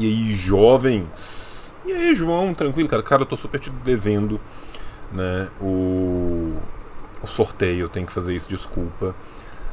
E 0.00 0.06
aí, 0.06 0.32
jovens? 0.32 1.74
E 1.84 1.92
aí, 1.92 2.14
João? 2.14 2.54
Tranquilo, 2.54 2.88
cara? 2.88 3.02
Cara, 3.02 3.20
eu 3.20 3.26
tô 3.26 3.36
super 3.36 3.60
te 3.60 3.68
devendo, 3.68 4.40
né? 5.12 5.48
O, 5.60 6.54
o 7.22 7.26
sorteio, 7.26 7.80
eu 7.80 7.88
tenho 7.90 8.06
que 8.06 8.12
fazer 8.12 8.34
isso, 8.34 8.48
desculpa. 8.48 9.14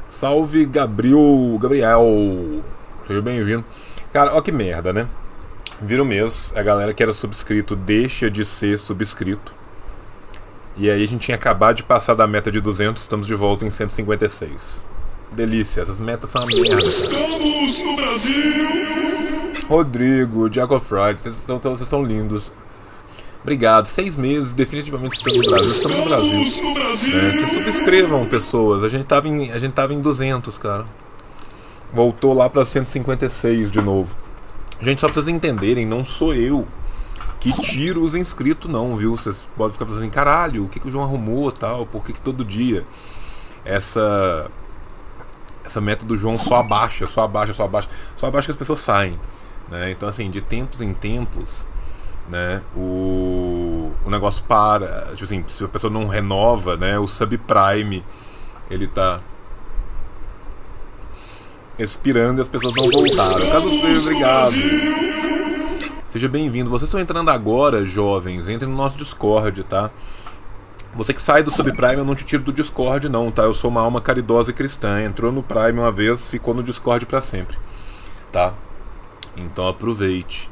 Salve, 0.06 0.66
Gabriel! 0.66 1.58
Gabriel! 1.58 2.62
Seja 3.06 3.22
bem-vindo. 3.22 3.64
Cara, 4.12 4.34
ó 4.34 4.42
que 4.42 4.52
merda, 4.52 4.92
né? 4.92 5.08
Vira 5.80 6.02
o 6.02 6.06
mês, 6.06 6.52
a 6.54 6.62
galera 6.62 6.92
que 6.92 7.02
era 7.02 7.14
subscrito 7.14 7.74
deixa 7.74 8.30
de 8.30 8.44
ser 8.44 8.76
subscrito. 8.76 9.54
E 10.76 10.90
aí 10.90 11.02
a 11.02 11.08
gente 11.08 11.22
tinha 11.22 11.36
acabado 11.36 11.76
de 11.76 11.84
passar 11.84 12.14
da 12.14 12.26
meta 12.26 12.52
de 12.52 12.60
200, 12.60 13.00
estamos 13.02 13.26
de 13.26 13.34
volta 13.34 13.64
em 13.64 13.70
156. 13.70 14.84
Delícia, 15.32 15.80
essas 15.80 15.98
metas 15.98 16.28
são 16.28 16.42
uma 16.42 16.50
merda. 16.50 16.86
Estamos 16.86 17.78
no 17.78 17.96
Brasil! 17.96 18.77
Rodrigo, 19.68 20.52
Jacob 20.52 20.80
Freud, 20.80 21.20
vocês 21.20 21.34
são, 21.34 21.58
vocês 21.58 21.88
são 21.88 22.02
lindos. 22.02 22.50
Obrigado. 23.42 23.86
Seis 23.86 24.16
meses, 24.16 24.52
definitivamente 24.52 25.16
estamos 25.16 25.44
no 25.44 25.50
Brasil. 25.50 25.70
Estamos 25.70 25.98
no 25.98 26.04
Brasil. 26.04 26.40
É, 26.40 27.32
se 27.32 27.54
subscrevam, 27.54 28.26
pessoas. 28.26 28.82
A 28.82 28.88
gente, 28.88 29.06
tava 29.06 29.28
em, 29.28 29.52
a 29.52 29.58
gente 29.58 29.72
tava 29.72 29.94
em 29.94 30.00
200, 30.00 30.56
cara. 30.58 30.84
Voltou 31.92 32.34
lá 32.34 32.48
pra 32.48 32.64
156 32.64 33.70
de 33.70 33.80
novo. 33.80 34.14
Gente, 34.80 35.00
só 35.00 35.06
pra 35.06 35.14
vocês 35.14 35.28
entenderem, 35.28 35.86
não 35.86 36.04
sou 36.04 36.34
eu 36.34 36.66
que 37.40 37.52
tiro 37.62 38.02
os 38.02 38.14
inscritos, 38.14 38.70
não, 38.70 38.96
viu? 38.96 39.16
Vocês 39.16 39.48
podem 39.56 39.72
ficar 39.72 39.86
pensando, 39.86 40.10
caralho, 40.10 40.64
o 40.64 40.68
que, 40.68 40.80
que 40.80 40.88
o 40.88 40.90
João 40.90 41.04
arrumou 41.04 41.50
tal? 41.52 41.86
Por 41.86 42.04
que, 42.04 42.12
que 42.12 42.20
todo 42.20 42.44
dia 42.44 42.84
essa 43.64 44.50
essa 45.64 45.80
meta 45.80 46.04
do 46.04 46.16
João 46.16 46.38
só 46.38 46.56
abaixa, 46.56 47.06
só 47.06 47.22
abaixa, 47.22 47.52
só 47.52 47.64
abaixa, 47.64 47.88
só 48.16 48.26
abaixa 48.26 48.46
que 48.46 48.52
as 48.52 48.56
pessoas 48.56 48.78
saem. 48.80 49.18
Né? 49.70 49.90
Então, 49.90 50.08
assim, 50.08 50.30
de 50.30 50.40
tempos 50.40 50.80
em 50.80 50.92
tempos, 50.92 51.66
né, 52.28 52.62
o, 52.76 53.92
o 54.04 54.10
negócio 54.10 54.44
para. 54.44 55.08
Tipo 55.12 55.24
assim, 55.24 55.44
se 55.48 55.64
a 55.64 55.68
pessoa 55.68 55.92
não 55.92 56.06
renova, 56.06 56.76
né, 56.76 56.98
o 56.98 57.06
subprime 57.06 58.04
ele 58.70 58.86
tá 58.86 59.20
expirando 61.78 62.40
e 62.40 62.42
as 62.42 62.48
pessoas 62.48 62.74
não 62.74 62.90
voltaram. 62.90 63.50
Caso 63.50 63.70
seja, 63.70 64.00
obrigado. 64.00 64.54
Seja 66.08 66.28
bem-vindo. 66.28 66.70
Vocês 66.70 66.88
estão 66.88 67.00
entrando 67.00 67.30
agora, 67.30 67.84
jovens, 67.84 68.48
entrem 68.48 68.70
no 68.70 68.76
nosso 68.76 68.96
Discord, 68.96 69.62
tá? 69.64 69.90
Você 70.94 71.12
que 71.12 71.20
sai 71.20 71.42
do 71.42 71.50
Subprime, 71.50 71.98
eu 71.98 72.04
não 72.04 72.14
te 72.14 72.24
tiro 72.24 72.42
do 72.42 72.52
Discord, 72.52 73.08
não, 73.08 73.30
tá? 73.30 73.42
Eu 73.42 73.54
sou 73.54 73.70
uma 73.70 73.82
alma 73.82 74.00
caridosa 74.00 74.50
e 74.50 74.54
cristã. 74.54 75.02
Entrou 75.02 75.30
no 75.30 75.42
Prime 75.42 75.78
uma 75.78 75.92
vez, 75.92 76.26
ficou 76.26 76.54
no 76.54 76.62
Discord 76.62 77.06
para 77.06 77.20
sempre, 77.20 77.56
tá? 78.32 78.54
Então 79.40 79.68
aproveite, 79.68 80.50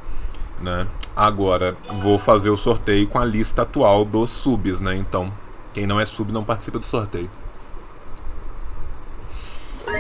né? 0.61 0.87
Agora 1.15 1.77
vou 2.01 2.19
fazer 2.19 2.51
o 2.51 2.57
sorteio 2.57 3.07
com 3.09 3.19
a 3.19 3.25
lista 3.25 3.63
atual 3.63 4.05
dos 4.05 4.31
subs, 4.31 4.81
né? 4.81 4.97
Então 4.97 5.33
quem 5.73 5.87
não 5.87 6.01
é 6.01 6.07
sub 6.07 6.33
não 6.33 6.45
participa 6.45 6.79
do 6.79 6.87
sorteio. 6.87 7.31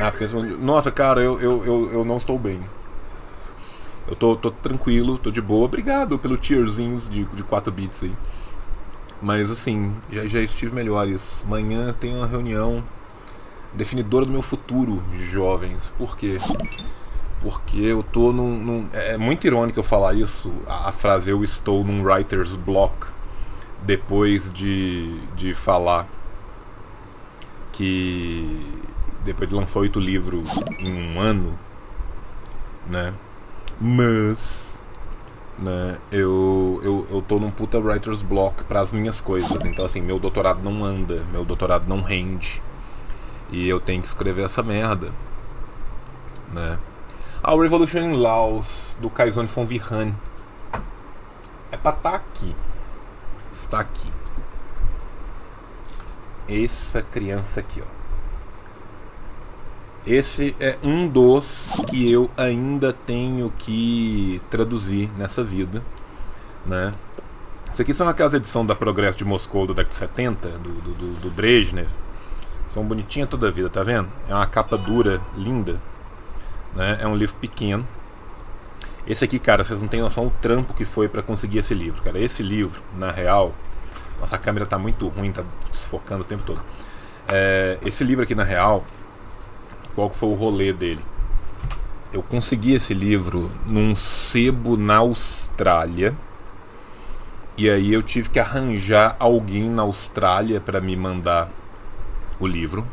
Ah, 0.01 0.13
pensa, 0.13 0.37
nossa, 0.37 0.91
cara, 0.91 1.21
eu, 1.21 1.41
eu, 1.41 1.65
eu, 1.65 1.93
eu 1.93 2.05
não 2.05 2.17
estou 2.17 2.39
bem. 2.39 2.61
Eu 4.09 4.15
tô, 4.15 4.37
tô 4.37 4.51
tranquilo, 4.51 5.19
tô 5.19 5.31
de 5.31 5.41
boa. 5.41 5.65
Obrigado 5.65 6.19
pelo 6.19 6.37
tierzinhos 6.37 7.09
de, 7.09 7.25
de 7.25 7.43
4 7.43 7.73
bits 7.73 8.05
aí. 8.05 8.13
Mas 9.21 9.51
assim, 9.51 9.95
já, 10.11 10.27
já 10.27 10.41
estive 10.41 10.75
melhores. 10.75 11.43
Amanhã 11.45 11.93
tem 11.93 12.15
uma 12.15 12.27
reunião 12.27 12.85
definidora 13.73 14.25
do 14.25 14.33
meu 14.33 14.43
futuro, 14.43 15.03
jovens. 15.15 15.93
Por 15.97 16.17
quê? 16.17 16.39
Porque 17.41 17.79
eu 17.79 18.03
tô 18.03 18.33
num. 18.33 18.57
num 18.57 18.89
é 18.93 19.17
muito 19.17 19.47
irônico 19.47 19.79
eu 19.79 19.83
falar 19.83 20.15
isso, 20.15 20.53
a, 20.67 20.89
a, 20.89 20.93
frase 20.93 21.31
eu 21.31 21.45
estou 21.45 21.85
num 21.85 22.03
writer's 22.03 22.57
block, 22.57 22.95
depois 23.83 24.51
de, 24.51 25.21
de 25.37 25.53
falar 25.53 26.09
que. 27.73 28.83
Depois 29.25 29.49
de 29.49 29.55
lançar 29.55 29.81
oito 29.81 30.01
livros 30.01 30.55
em 30.79 31.15
um 31.15 31.21
ano, 31.21 31.59
né? 32.87 33.13
Mas. 33.81 34.75
Né, 35.59 35.97
eu, 36.13 36.81
eu, 36.85 37.07
eu 37.11 37.23
tô 37.23 37.39
num 37.39 37.51
puta 37.51 37.79
writer's 37.79 38.21
block 38.21 38.65
para 38.65 38.81
as 38.81 38.93
minhas 38.93 39.21
coisas. 39.21 39.65
Então, 39.65 39.85
assim, 39.85 40.03
meu 40.03 40.19
doutorado 40.19 40.63
não 40.63 40.85
anda, 40.85 41.23
meu 41.33 41.45
doutorado 41.45 41.89
não 41.89 42.03
rende. 42.03 42.63
E 43.51 43.69
eu 43.69 43.81
tenho 43.81 44.03
que 44.03 44.09
escrever 44.09 44.45
essa 44.45 44.63
merda. 44.63 45.13
Né? 46.53 46.79
O 47.49 47.63
Revolution 47.63 48.01
in 48.01 48.17
Laos, 48.21 48.99
do 49.01 49.09
Kaizone 49.09 49.47
von 49.47 49.65
Vihan. 49.65 50.13
É 51.71 51.77
pra 51.77 51.93
estar 51.93 52.11
tá 52.11 52.17
aqui. 52.17 52.57
Está 53.53 53.79
aqui. 53.79 54.13
Essa 56.49 57.03
criança 57.03 57.61
aqui, 57.61 57.81
ó. 57.81 57.87
Esse 60.05 60.57
é 60.59 60.77
um 60.83 61.07
dos 61.07 61.73
que 61.89 62.11
eu 62.11 62.29
ainda 62.37 62.93
tenho 62.93 63.53
que 63.57 64.43
traduzir 64.51 65.09
nessa 65.17 65.45
vida, 65.45 65.85
né? 66.65 66.91
Isso 67.73 67.81
aqui 67.81 67.95
são 67.95 68.09
aquelas 68.09 68.35
edições 68.35 68.67
da 68.67 68.75
Progresso 68.75 69.19
de 69.19 69.25
Moscou 69.25 69.69
do 69.69 69.73
década 69.73 69.91
de 69.91 69.95
70, 69.95 70.49
do, 70.49 70.59
do, 70.59 70.95
do, 70.95 71.21
do 71.21 71.31
Brezhnev. 71.31 71.91
São 72.69 72.83
bonitinhas 72.85 73.29
toda 73.29 73.47
a 73.47 73.51
vida, 73.53 73.71
tá 73.71 73.85
vendo? 73.85 74.09
É 74.29 74.35
uma 74.35 74.49
capa 74.49 74.77
dura, 74.77 75.21
linda. 75.37 75.81
Né? 76.77 76.99
É 77.01 77.09
um 77.09 77.17
livro 77.17 77.35
pequeno. 77.37 77.87
Esse 79.07 79.25
aqui, 79.25 79.39
cara, 79.39 79.65
vocês 79.65 79.81
não 79.81 79.89
têm 79.89 80.01
noção 80.01 80.27
o 80.27 80.31
trampo 80.31 80.75
que 80.75 80.85
foi 80.85 81.09
para 81.09 81.23
conseguir 81.23 81.59
esse 81.59 81.73
livro, 81.73 82.03
cara. 82.03 82.19
Esse 82.19 82.43
livro, 82.43 82.83
na 82.95 83.11
real, 83.11 83.55
nossa 84.21 84.37
câmera 84.37 84.67
tá 84.67 84.79
muito 84.79 85.09
ruim, 85.09 85.33
tá 85.33 85.43
desfocando 85.71 86.23
o 86.23 86.25
tempo 86.25 86.43
todo. 86.43 86.61
É, 87.27 87.79
esse 87.85 88.05
livro 88.05 88.25
aqui, 88.25 88.35
na 88.35 88.45
real, 88.45 88.85
qual 89.95 90.11
foi 90.11 90.29
o 90.29 90.35
rolê 90.35 90.73
dele? 90.73 91.01
Eu 92.13 92.23
consegui 92.23 92.75
esse 92.75 92.93
livro 92.93 93.51
num 93.65 93.97
sebo 93.97 94.77
na 94.77 94.99
Austrália. 94.99 96.15
E 97.57 97.71
aí 97.71 97.93
eu 97.93 98.03
tive 98.03 98.29
que 98.29 98.39
arranjar 98.39 99.17
alguém 99.19 99.71
na 99.71 99.83
Austrália 99.83 100.61
para 100.61 100.81
me 100.81 100.95
mandar 100.95 101.49
o 102.39 102.47
livro. 102.47 102.87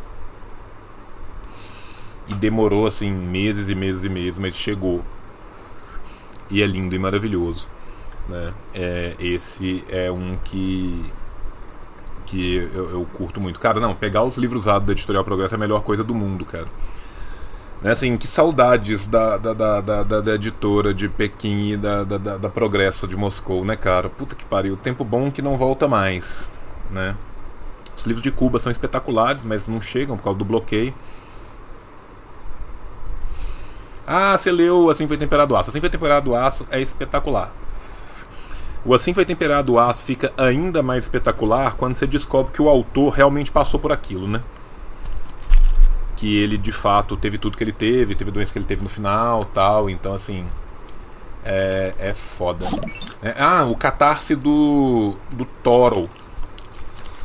E 2.28 2.34
demorou 2.34 2.86
assim 2.86 3.12
meses 3.12 3.70
e 3.70 3.76
meses 3.76 4.04
e 4.04 4.10
meses, 4.10 4.40
mas 4.40 4.56
chegou. 4.56 5.04
E 6.50 6.62
é 6.62 6.66
lindo 6.66 6.96
e 6.96 7.00
maravilhoso. 7.00 7.68
Né? 8.28 8.54
É, 8.74 9.16
esse 9.20 9.84
é 9.90 10.10
um 10.12 10.38
que 10.44 11.12
que 12.26 12.56
eu, 12.74 12.90
eu, 12.90 13.08
curto 13.14 13.40
muito. 13.40 13.60
Cara, 13.60 13.80
não, 13.80 13.94
pegar 13.94 14.24
os 14.24 14.38
livros 14.38 14.62
usados 14.62 14.88
da 14.88 14.94
Editorial 14.94 15.24
Progresso 15.24 15.54
é 15.54 15.58
a 15.58 15.60
melhor 15.60 15.82
coisa 15.82 16.04
do 16.04 16.16
mundo, 16.16 16.46
cara. 16.46 16.68
Né, 17.82 17.92
assim, 17.92 18.16
que 18.18 18.26
saudades 18.26 19.08
da, 19.08 19.38
da, 19.38 19.54
da, 19.54 19.82
da, 19.82 20.22
da 20.22 20.36
editora 20.36 20.94
de 20.94 21.10
Pequim 21.10 21.72
e 21.72 21.78
da, 21.78 22.04
da, 22.06 22.38
da, 22.38 22.50
Progresso 22.50 23.06
de 23.06 23.16
Moscou, 23.18 23.66
né, 23.66 23.76
cara? 23.76 24.10
Puta 24.10 24.36
que 24.36 24.46
pariu. 24.46 24.78
Tempo 24.78 25.04
bom 25.04 25.30
que 25.30 25.42
não 25.42 25.58
volta 25.58 25.86
mais, 25.86 26.50
né? 26.90 27.16
Os 27.96 28.06
livros 28.06 28.24
de 28.24 28.32
Cuba 28.32 28.58
são 28.58 28.72
espetaculares, 28.72 29.44
mas 29.44 29.68
não 29.68 29.82
chegam 29.82 30.16
por 30.16 30.24
causa 30.24 30.40
do 30.40 30.46
bloqueio. 30.46 30.94
Ah, 34.06 34.38
você 34.38 34.52
leu 34.52 34.90
Assim 34.90 35.08
Foi 35.08 35.18
Temperado 35.18 35.56
Aço. 35.56 35.70
Assim 35.70 35.80
Foi 35.80 35.90
Temperado 35.90 36.36
Aço 36.36 36.66
é 36.70 36.82
espetacular. 36.82 37.54
O 38.86 38.94
Assim 38.94 39.14
Foi 39.14 39.26
Temperado 39.26 39.80
Aço 39.80 40.04
fica 40.04 40.34
ainda 40.38 40.84
mais 40.84 41.06
espetacular 41.06 41.76
quando 41.76 41.96
você 41.96 42.06
descobre 42.06 42.52
que 42.52 42.62
o 42.62 42.70
autor 42.70 43.14
realmente 43.14 43.50
passou 43.50 43.80
por 43.80 43.92
aquilo, 43.92 44.28
né? 44.28 44.42
Que 46.18 46.38
ele 46.38 46.58
de 46.58 46.72
fato 46.72 47.16
teve 47.16 47.38
tudo 47.38 47.58
que 47.58 47.64
ele 47.64 47.72
teve, 47.72 48.16
teve 48.16 48.32
doença 48.32 48.52
que 48.52 48.60
ele 48.60 48.66
teve 48.66 48.84
no 48.84 48.90
final 48.90 49.44
tal. 49.46 49.90
Então, 49.90 50.14
assim. 50.14 50.46
É, 51.46 51.94
é 51.98 52.14
foda. 52.14 52.66
É, 53.22 53.36
ah, 53.38 53.66
o 53.66 53.76
catarse 53.76 54.36
do, 54.36 55.14
do 55.32 55.46
Toro. 55.64 56.10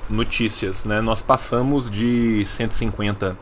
Notícias, 0.08 0.84
né? 0.84 1.00
Nós 1.00 1.20
passamos 1.20 1.90
de 1.90 2.40
150%. 2.42 3.36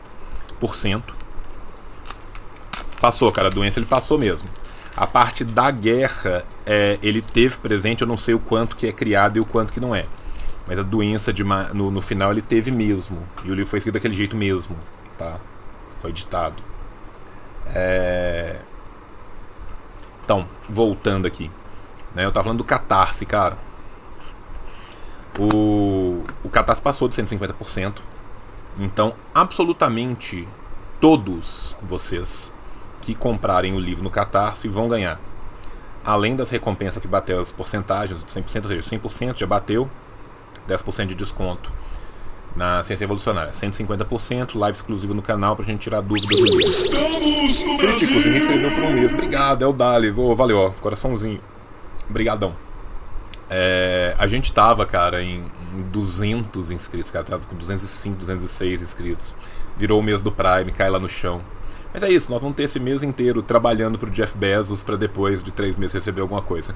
Passou, 2.99 3.31
cara, 3.31 3.47
a 3.47 3.51
doença 3.51 3.79
ele 3.79 3.85
passou 3.85 4.17
mesmo. 4.17 4.47
A 4.95 5.05
parte 5.05 5.43
da 5.43 5.69
guerra, 5.69 6.43
é, 6.65 6.97
ele 7.03 7.21
teve 7.21 7.57
presente, 7.57 8.01
eu 8.01 8.07
não 8.07 8.17
sei 8.17 8.33
o 8.33 8.39
quanto 8.39 8.75
que 8.75 8.87
é 8.87 8.91
criado 8.91 9.37
e 9.37 9.39
o 9.39 9.45
quanto 9.45 9.71
que 9.71 9.79
não 9.79 9.93
é. 9.93 10.05
Mas 10.67 10.79
a 10.79 10.83
doença 10.83 11.31
de 11.31 11.43
no, 11.43 11.91
no 11.91 12.01
final 12.01 12.31
ele 12.31 12.41
teve 12.41 12.71
mesmo. 12.71 13.19
E 13.45 13.51
o 13.51 13.53
livro 13.53 13.69
foi 13.69 13.77
escrito 13.77 13.93
daquele 13.93 14.15
jeito 14.15 14.35
mesmo. 14.35 14.75
Tá? 15.17 15.39
Foi 16.01 16.11
ditado. 16.11 16.61
É... 17.67 18.59
Então, 20.25 20.47
voltando 20.67 21.25
aqui. 21.25 21.49
Né, 22.13 22.25
eu 22.25 22.31
tava 22.31 22.45
falando 22.45 22.57
do 22.57 22.63
catarse, 22.63 23.25
cara. 23.25 23.57
O, 25.39 26.23
o 26.43 26.49
catarse 26.49 26.81
passou 26.81 27.07
de 27.07 27.15
150%. 27.15 27.99
Então, 28.79 29.13
absolutamente 29.33 30.47
todos 30.99 31.77
vocês 31.81 32.51
que 33.07 33.15
comprarem 33.15 33.73
o 33.73 33.79
livro 33.79 34.03
no 34.03 34.11
Catarse 34.11 34.67
vão 34.67 34.89
ganhar. 34.89 35.17
Além 36.03 36.35
das 36.35 36.49
recompensas 36.49 37.01
que 37.01 37.07
bateu 37.07 37.39
as 37.39 37.53
porcentagens, 37.53 38.21
100%, 38.25 38.63
ou 38.63 38.69
seja, 38.69 38.81
100% 38.81 39.37
já 39.37 39.47
bateu, 39.47 39.89
10% 40.67 41.07
de 41.07 41.15
desconto 41.15 41.71
na 42.53 42.83
Ciência 42.83 43.05
Evolucionária. 43.05 43.53
150%, 43.53 44.59
live 44.59 44.75
exclusiva 44.75 45.13
no 45.13 45.21
canal 45.21 45.55
pra 45.55 45.63
gente 45.63 45.79
tirar 45.79 46.01
dúvidas 46.01 46.37
do 46.37 46.45
livro. 46.45 47.77
Críticos, 47.77 48.25
me 48.25 48.39
inscreveu 48.39 48.71
por 48.71 48.83
um 48.83 48.91
mês. 48.91 49.13
Obrigado, 49.13 49.63
é 49.63 49.67
o 49.67 49.71
Dali. 49.71 50.13
Oh, 50.15 50.35
valeu, 50.35 50.57
ó, 50.57 50.69
coraçãozinho. 50.71 51.39
Obrigadão. 52.09 52.53
É, 53.49 54.13
a 54.17 54.27
gente 54.27 54.51
tava, 54.51 54.85
cara, 54.85 55.23
em, 55.23 55.45
em 55.77 55.81
200 55.93 56.71
inscritos, 56.71 57.09
cara, 57.09 57.23
tava 57.23 57.45
com 57.45 57.55
205, 57.55 58.17
206 58.17 58.81
inscritos. 58.81 59.33
Virou 59.77 59.97
o 59.97 60.03
mês 60.03 60.21
do 60.21 60.29
Prime, 60.29 60.73
cai 60.73 60.89
lá 60.89 60.99
no 60.99 61.07
chão. 61.07 61.41
Mas 61.93 62.03
é 62.03 62.09
isso, 62.09 62.29
nós 62.31 62.41
vamos 62.41 62.55
ter 62.55 62.63
esse 62.63 62.79
mês 62.79 63.01
inteiro 63.01 63.41
trabalhando 63.41 63.97
pro 63.97 64.09
Jeff 64.11 64.37
Bezos 64.37 64.83
para 64.83 64.95
depois 64.95 65.41
de 65.41 65.51
três 65.51 65.77
meses 65.77 65.93
receber 65.93 66.21
alguma 66.21 66.41
coisa. 66.41 66.75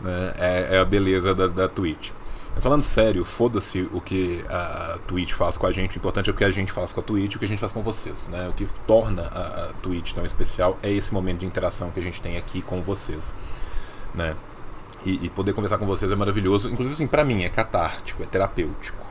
Né? 0.00 0.32
É, 0.38 0.68
é, 0.76 0.78
a 0.78 0.84
beleza 0.84 1.34
da, 1.34 1.46
da 1.46 1.68
Twitch. 1.68 2.10
Mas 2.54 2.64
falando 2.64 2.82
sério, 2.82 3.22
foda-se 3.22 3.86
o 3.92 4.00
que 4.00 4.42
a 4.48 4.98
Twitch 5.06 5.32
faz 5.32 5.58
com 5.58 5.66
a 5.66 5.72
gente. 5.72 5.96
O 5.96 5.98
importante 5.98 6.30
é 6.30 6.32
o 6.32 6.34
que 6.34 6.42
a 6.42 6.50
gente 6.50 6.72
faz 6.72 6.90
com 6.90 7.00
a 7.00 7.02
Twitch 7.02 7.34
e 7.34 7.36
o 7.36 7.38
que 7.38 7.44
a 7.44 7.48
gente 7.48 7.58
faz 7.58 7.70
com 7.70 7.82
vocês. 7.82 8.28
Né? 8.28 8.48
O 8.48 8.52
que 8.54 8.66
torna 8.86 9.24
a, 9.24 9.68
a 9.68 9.72
Twitch 9.82 10.12
tão 10.14 10.24
especial 10.24 10.78
é 10.82 10.90
esse 10.90 11.12
momento 11.12 11.40
de 11.40 11.46
interação 11.46 11.90
que 11.90 12.00
a 12.00 12.02
gente 12.02 12.20
tem 12.20 12.38
aqui 12.38 12.62
com 12.62 12.80
vocês. 12.80 13.34
Né? 14.14 14.34
E, 15.04 15.26
e 15.26 15.28
poder 15.28 15.52
conversar 15.52 15.76
com 15.76 15.84
vocês 15.84 16.10
é 16.10 16.16
maravilhoso. 16.16 16.70
Inclusive, 16.70 16.94
assim, 16.94 17.06
para 17.06 17.24
mim 17.24 17.44
é 17.44 17.50
catártico, 17.50 18.22
é 18.22 18.26
terapêutico. 18.26 19.05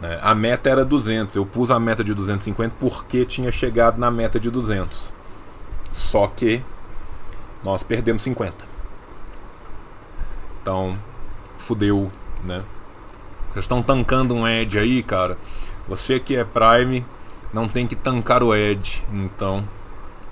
Né? 0.00 0.18
A 0.22 0.34
meta 0.34 0.68
era 0.68 0.84
200. 0.84 1.34
Eu 1.36 1.46
pus 1.46 1.70
a 1.70 1.80
meta 1.80 2.04
de 2.04 2.12
250 2.14 2.76
porque 2.78 3.24
tinha 3.24 3.50
chegado 3.50 3.98
na 3.98 4.10
meta 4.10 4.38
de 4.38 4.50
200. 4.50 5.12
Só 5.90 6.26
que 6.26 6.62
nós 7.64 7.82
perdemos 7.82 8.22
50. 8.22 8.66
Então, 10.62 10.98
fudeu, 11.58 12.10
né? 12.44 12.62
Vocês 13.52 13.64
estão 13.64 13.82
tancando 13.82 14.34
um 14.34 14.46
Edge 14.46 14.78
aí, 14.78 15.02
cara. 15.02 15.38
Você 15.88 16.20
que 16.20 16.36
é 16.36 16.44
Prime 16.44 17.04
não 17.52 17.68
tem 17.68 17.86
que 17.86 17.96
tancar 17.96 18.42
o 18.42 18.54
Edge. 18.54 19.02
Então, 19.12 19.66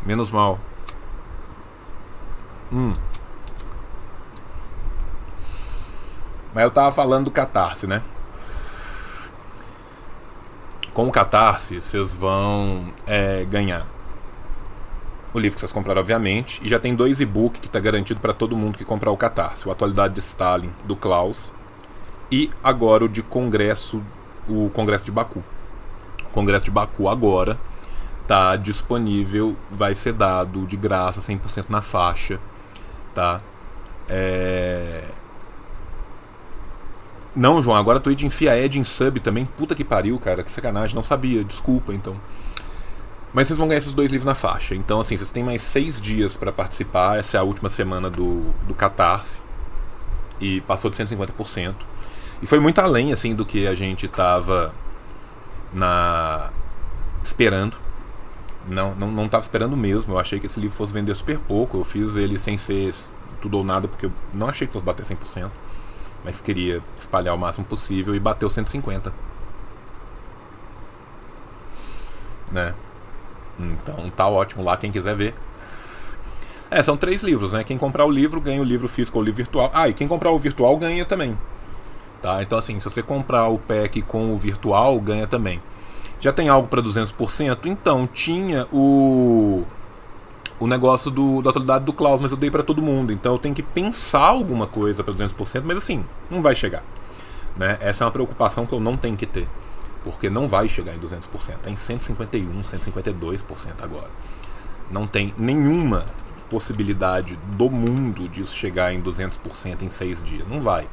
menos 0.05 0.31
mal. 0.31 0.59
Hum. 2.73 2.93
Mas 6.53 6.65
eu 6.65 6.71
tava 6.71 6.91
falando 6.91 7.25
do 7.25 7.31
Catarse, 7.31 7.87
né? 7.87 8.03
Com 10.95 11.09
o 11.09 11.11
Catarse, 11.11 11.81
vocês 11.81 12.15
vão 12.15 12.95
é, 13.05 13.45
ganhar 13.45 13.85
o 15.35 15.39
livro 15.41 15.57
que 15.57 15.61
vocês 15.61 15.73
compraram, 15.73 16.01
obviamente, 16.01 16.61
e 16.63 16.69
já 16.69 16.79
tem 16.79 16.95
dois 16.95 17.21
e-book 17.21 17.59
que 17.59 17.67
está 17.67 17.81
garantido 17.81 18.21
para 18.21 18.33
todo 18.33 18.57
mundo 18.57 18.79
que 18.79 18.85
comprar 18.85 19.11
o 19.11 19.17
Catarse: 19.17 19.69
o 19.69 19.73
Atualidade 19.73 20.15
de 20.15 20.21
Stalin, 20.21 20.71
do 20.85 20.95
Klaus, 20.95 21.53
e 22.31 22.49
agora 22.63 23.05
o 23.05 23.09
de 23.09 23.21
Congresso, 23.23 24.01
o 24.49 24.71
Congresso 24.73 25.05
de 25.05 25.11
Baku. 25.11 25.43
O 26.27 26.33
Congresso 26.33 26.67
de 26.67 26.71
Baku 26.71 27.09
agora 27.09 27.59
está 28.23 28.55
disponível, 28.55 29.57
vai 29.71 29.97
ser 29.97 30.13
dado 30.13 30.65
de 30.65 30.77
graça, 30.77 31.21
100% 31.21 31.67
na 31.69 31.83
faixa, 31.83 32.39
tá? 33.13 33.41
É... 34.09 35.11
Não, 37.35 37.61
João, 37.61 37.77
agora 37.77 37.99
a 37.99 38.01
Twitch 38.01 38.23
enfia 38.23 38.57
Ed 38.57 38.79
em 38.79 38.85
sub 38.85 39.19
também. 39.19 39.45
Puta 39.45 39.75
que 39.75 39.85
pariu, 39.85 40.19
cara. 40.19 40.43
Que 40.43 40.51
sacanagem. 40.51 40.95
Não 40.95 41.03
sabia, 41.03 41.43
desculpa 41.43 41.93
então. 41.93 42.17
Mas 43.33 43.49
vocês 43.49 43.59
vão 43.59 43.67
ganhar 43.67 43.79
esses 43.79 43.93
dois 43.93 44.13
livros 44.13 44.27
na 44.27 44.37
faixa. 44.37 44.77
Então, 44.77 45.01
assim, 45.01 45.17
vocês 45.17 45.33
têm 45.33 45.43
mais 45.43 45.61
seis 45.61 46.01
dias 46.01 46.37
para 46.37 46.53
participar. 46.53 47.19
Essa 47.19 47.37
é 47.37 47.41
a 47.41 47.43
última 47.43 47.69
semana 47.69 48.09
do, 48.09 48.53
do 48.69 48.75
Catarse. 48.75 49.41
E 50.41 50.61
passou 50.61 50.89
de 50.89 50.97
150%. 50.97 51.75
E 52.41 52.47
foi 52.47 52.61
muito 52.61 52.79
além, 52.79 53.13
assim, 53.13 53.35
do 53.35 53.45
que 53.45 53.67
a 53.67 53.75
gente 53.75 54.07
tava 54.07 54.73
na 55.73 56.53
esperando. 57.21 57.77
Não, 58.69 58.95
não, 58.95 59.11
não 59.11 59.29
tava 59.29 59.43
esperando 59.43 59.77
mesmo. 59.77 60.15
Eu 60.15 60.21
achei 60.21 60.39
que 60.39 60.47
esse 60.47 60.61
livro 60.61 60.77
fosse 60.77 60.93
vender 60.93 61.17
super 61.17 61.41
pouco. 61.41 61.79
Eu 61.79 61.85
fiz 61.85 62.15
ele 62.15 62.39
sem 62.39 62.57
ser 62.57 62.95
tudo 63.43 63.59
ou 63.59 63.65
nada, 63.65 63.89
porque 63.89 64.07
eu 64.07 64.13
não 64.33 64.49
achei 64.49 64.69
que 64.69 64.73
fosse 64.73 64.85
bater 64.85 65.05
100% 65.05 65.51
mas 66.25 66.41
queria 66.41 66.83
espalhar 66.97 67.35
o 67.35 67.39
máximo 67.39 67.67
possível 67.67 68.15
e 68.15 68.21
bateu 68.21 68.49
150. 68.49 69.13
Né? 72.51 72.75
Então 73.59 74.11
tá 74.11 74.27
ótimo 74.27 74.65
lá, 74.65 74.77
quem 74.77 74.91
quiser 74.91 75.15
ver. 75.15 75.35
É, 76.71 76.83
são 76.83 76.97
três 76.97 77.23
livros, 77.23 77.53
né? 77.53 77.63
Quem 77.63 77.79
comprar 77.79 78.05
o 78.05 78.11
livro 78.11 78.41
ganha 78.41 78.61
o 78.61 78.65
livro 78.65 78.89
físico 78.89 79.19
ou 79.19 79.23
o 79.23 79.25
livro 79.25 79.37
virtual. 79.37 79.71
Ah, 79.73 79.89
e 79.89 79.95
quem 79.95 80.09
comprar 80.09 80.31
o 80.31 80.39
virtual 80.39 80.77
ganha 80.77 81.05
também. 81.05 81.39
Tá? 82.23 82.43
Então 82.43 82.59
assim, 82.59 82.81
se 82.81 82.91
você 82.91 83.03
comprar 83.03 83.49
o 83.49 83.59
pack 83.59 84.03
com 84.03 84.35
o 84.35 84.39
virtual, 84.39 84.99
ganha 84.99 85.27
também. 85.27 85.61
Já 86.25 86.33
tem 86.33 86.49
algo 86.49 86.67
para 86.69 86.81
200%? 86.81 87.67
Então, 87.67 88.07
tinha 88.07 88.67
o 88.73 89.63
o 90.65 90.67
negócio 90.67 91.11
do, 91.11 91.43
da 91.43 91.51
atualidade 91.51 91.85
do 91.85 91.93
Klaus, 91.93 92.23
mas 92.23 92.31
eu 92.31 92.39
dei 92.39 92.51
para 92.51 92.63
todo 92.63 92.81
mundo. 92.81 93.13
Então 93.13 93.33
eu 93.33 93.39
tenho 93.39 93.55
que 93.55 93.63
pensar 93.63 94.21
alguma 94.21 94.67
coisa 94.67 95.05
para 95.05 95.13
200%, 95.13 95.63
mas 95.63 95.77
assim, 95.77 96.03
não 96.31 96.41
vai 96.41 96.55
chegar. 96.55 96.83
Né? 97.55 97.77
Essa 97.83 98.03
é 98.03 98.07
uma 98.07 98.11
preocupação 98.11 98.65
que 98.65 98.73
eu 98.73 98.81
não 98.81 98.97
tenho 98.97 99.15
que 99.15 99.27
ter. 99.27 99.47
Porque 100.03 100.31
não 100.31 100.49
vai 100.49 100.67
chegar 100.67 100.95
em 100.95 100.99
200%. 100.99 101.29
Está 101.35 101.71
em 101.71 101.75
151%, 101.75 102.63
152% 102.63 103.83
agora. 103.83 104.09
Não 104.91 105.07
tem 105.07 105.35
nenhuma 105.37 106.07
possibilidade 106.49 107.39
do 107.59 107.69
mundo 107.69 108.27
disso 108.27 108.57
chegar 108.57 108.95
em 108.95 109.03
200% 109.03 109.83
em 109.83 109.91
seis 109.91 110.23
dias. 110.23 110.49
Não 110.49 110.61
vai. 110.61 110.89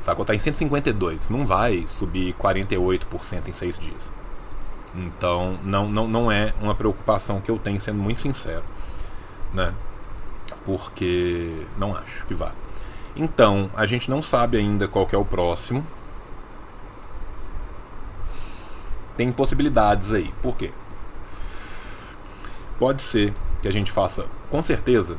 Sacou? 0.00 0.22
Está 0.22 0.32
em 0.32 0.38
152%. 0.38 1.30
Não 1.30 1.44
vai 1.44 1.84
subir 1.88 2.34
48% 2.34 3.48
em 3.48 3.52
seis 3.52 3.80
dias. 3.80 4.12
Então, 4.96 5.58
não, 5.62 5.88
não, 5.88 6.08
não 6.08 6.32
é 6.32 6.54
uma 6.60 6.74
preocupação 6.74 7.40
que 7.40 7.50
eu 7.50 7.58
tenho, 7.58 7.80
sendo 7.80 7.98
muito 7.98 8.20
sincero. 8.20 8.64
Né? 9.52 9.74
Porque 10.64 11.66
não 11.78 11.94
acho 11.94 12.24
que 12.26 12.34
vá. 12.34 12.52
Então, 13.14 13.70
a 13.74 13.86
gente 13.86 14.10
não 14.10 14.22
sabe 14.22 14.56
ainda 14.56 14.88
qual 14.88 15.06
é 15.12 15.16
o 15.16 15.24
próximo. 15.24 15.86
Tem 19.16 19.30
possibilidades 19.32 20.12
aí. 20.12 20.32
Por 20.42 20.56
quê? 20.56 20.72
Pode 22.78 23.02
ser 23.02 23.34
que 23.62 23.68
a 23.68 23.72
gente 23.72 23.90
faça, 23.90 24.26
com 24.50 24.62
certeza, 24.62 25.16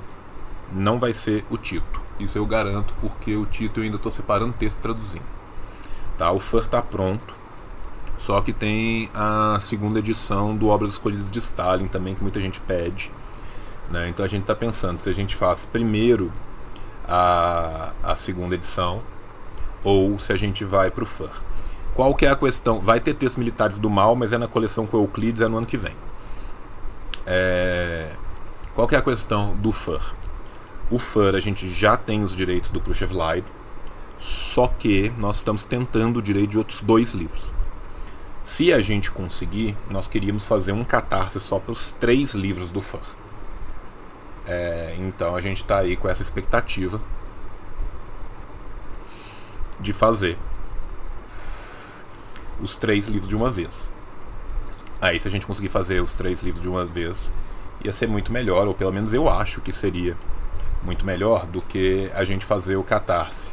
não 0.71 0.99
vai 0.99 1.13
ser 1.13 1.43
o 1.49 1.57
Tito. 1.57 2.01
Isso 2.19 2.37
eu 2.37 2.45
garanto, 2.45 2.93
porque 3.01 3.35
o 3.35 3.45
Tito 3.45 3.79
eu 3.79 3.83
ainda 3.83 3.97
estou 3.97 4.11
separando 4.11 4.53
texto 4.53 4.79
e 4.79 4.81
traduzindo. 4.81 5.25
Tá? 6.17 6.31
O 6.31 6.39
FUR 6.39 6.61
está 6.61 6.81
pronto. 6.81 7.36
Só 8.17 8.41
que 8.41 8.51
tem 8.51 9.09
a 9.13 9.57
segunda 9.61 9.99
edição 9.99 10.55
do 10.55 10.67
Obras 10.67 10.91
Escolhidas 10.91 11.29
de 11.29 11.39
Stalin 11.39 11.87
também, 11.87 12.15
que 12.15 12.21
muita 12.21 12.39
gente 12.39 12.59
pede. 12.59 13.11
Né? 13.89 14.09
Então 14.09 14.25
a 14.25 14.27
gente 14.27 14.41
está 14.41 14.55
pensando 14.55 14.99
se 14.99 15.09
a 15.09 15.13
gente 15.13 15.35
faz 15.35 15.65
primeiro 15.65 16.31
a, 17.07 17.93
a 18.03 18.15
segunda 18.15 18.55
edição 18.55 19.01
ou 19.83 20.19
se 20.19 20.33
a 20.33 20.37
gente 20.37 20.65
vai 20.65 20.91
para 20.91 21.03
o 21.03 21.07
FUR. 21.07 21.29
Qual 21.93 22.13
que 22.13 22.25
é 22.25 22.29
a 22.29 22.35
questão? 22.35 22.79
Vai 22.79 22.99
ter 22.99 23.13
textos 23.13 23.37
militares 23.37 23.77
do 23.77 23.89
mal, 23.89 24.15
mas 24.15 24.33
é 24.33 24.37
na 24.37 24.47
coleção 24.47 24.85
com 24.85 24.97
Euclides, 24.97 25.41
é 25.41 25.47
no 25.47 25.57
ano 25.57 25.65
que 25.65 25.77
vem. 25.77 25.95
É... 27.25 28.11
Qual 28.75 28.87
que 28.87 28.95
é 28.95 28.97
a 28.97 29.01
questão 29.01 29.55
do 29.55 29.71
FUR? 29.71 30.13
O 30.91 30.99
FUR 30.99 31.35
a 31.35 31.39
gente 31.39 31.67
já 31.69 31.97
tem 31.97 32.23
os 32.23 32.35
direitos 32.35 32.71
do 32.71 32.79
Khrushchev 32.79 33.13
Lied, 33.13 33.45
só 34.17 34.67
que 34.67 35.11
nós 35.19 35.37
estamos 35.37 35.65
tentando 35.65 36.19
o 36.19 36.21
direito 36.21 36.51
de 36.51 36.57
outros 36.57 36.81
dois 36.81 37.13
livros. 37.13 37.56
Se 38.47 38.71
a 38.71 38.79
gente 38.79 39.11
conseguir, 39.11 39.75
nós 39.89 40.07
queríamos 40.07 40.45
fazer 40.45 40.71
um 40.71 40.85
catarse 40.85 41.37
só 41.37 41.59
para 41.59 41.73
os 41.73 41.91
três 41.91 42.33
livros 42.33 42.71
do 42.71 42.79
fã. 42.79 43.01
É, 44.45 44.95
então 44.99 45.35
a 45.35 45.41
gente 45.41 45.57
está 45.57 45.79
aí 45.79 45.97
com 45.97 46.07
essa 46.07 46.21
expectativa 46.21 47.01
de 49.81 49.91
fazer 49.91 50.37
os 52.61 52.77
três 52.77 53.09
livros 53.09 53.27
de 53.27 53.35
uma 53.35 53.51
vez. 53.51 53.91
Aí, 55.01 55.19
se 55.19 55.27
a 55.27 55.31
gente 55.31 55.45
conseguir 55.45 55.67
fazer 55.67 56.01
os 56.01 56.13
três 56.13 56.41
livros 56.41 56.61
de 56.61 56.69
uma 56.69 56.85
vez, 56.85 57.33
ia 57.83 57.91
ser 57.91 58.07
muito 58.07 58.31
melhor, 58.31 58.65
ou 58.65 58.73
pelo 58.73 58.93
menos 58.93 59.13
eu 59.13 59.27
acho 59.27 59.59
que 59.59 59.73
seria 59.73 60.15
muito 60.83 61.05
melhor 61.05 61.47
do 61.47 61.61
que 61.61 62.09
a 62.13 62.23
gente 62.23 62.45
fazer 62.45 62.77
o 62.77 62.83
catarse 62.83 63.51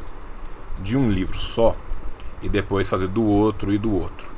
de 0.79 0.97
um 0.97 1.11
livro 1.11 1.37
só 1.37 1.77
e 2.41 2.49
depois 2.49 2.89
fazer 2.89 3.09
do 3.09 3.25
outro 3.25 3.73
e 3.73 3.79
do 3.79 3.93
outro. 3.93 4.34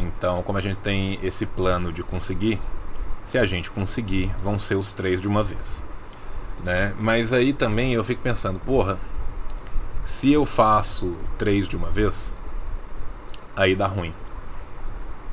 Então, 0.00 0.42
como 0.42 0.58
a 0.58 0.60
gente 0.60 0.78
tem 0.78 1.18
esse 1.22 1.46
plano 1.46 1.92
de 1.92 2.02
conseguir, 2.02 2.60
se 3.24 3.38
a 3.38 3.46
gente 3.46 3.70
conseguir, 3.70 4.30
vão 4.42 4.58
ser 4.58 4.74
os 4.74 4.92
três 4.92 5.20
de 5.20 5.28
uma 5.28 5.42
vez. 5.42 5.84
Né? 6.62 6.94
Mas 6.98 7.32
aí 7.32 7.52
também 7.52 7.92
eu 7.92 8.04
fico 8.04 8.22
pensando, 8.22 8.58
porra, 8.58 8.98
se 10.04 10.32
eu 10.32 10.44
faço 10.44 11.16
três 11.38 11.68
de 11.68 11.76
uma 11.76 11.90
vez, 11.90 12.34
aí 13.56 13.74
dá 13.74 13.86
ruim. 13.86 14.12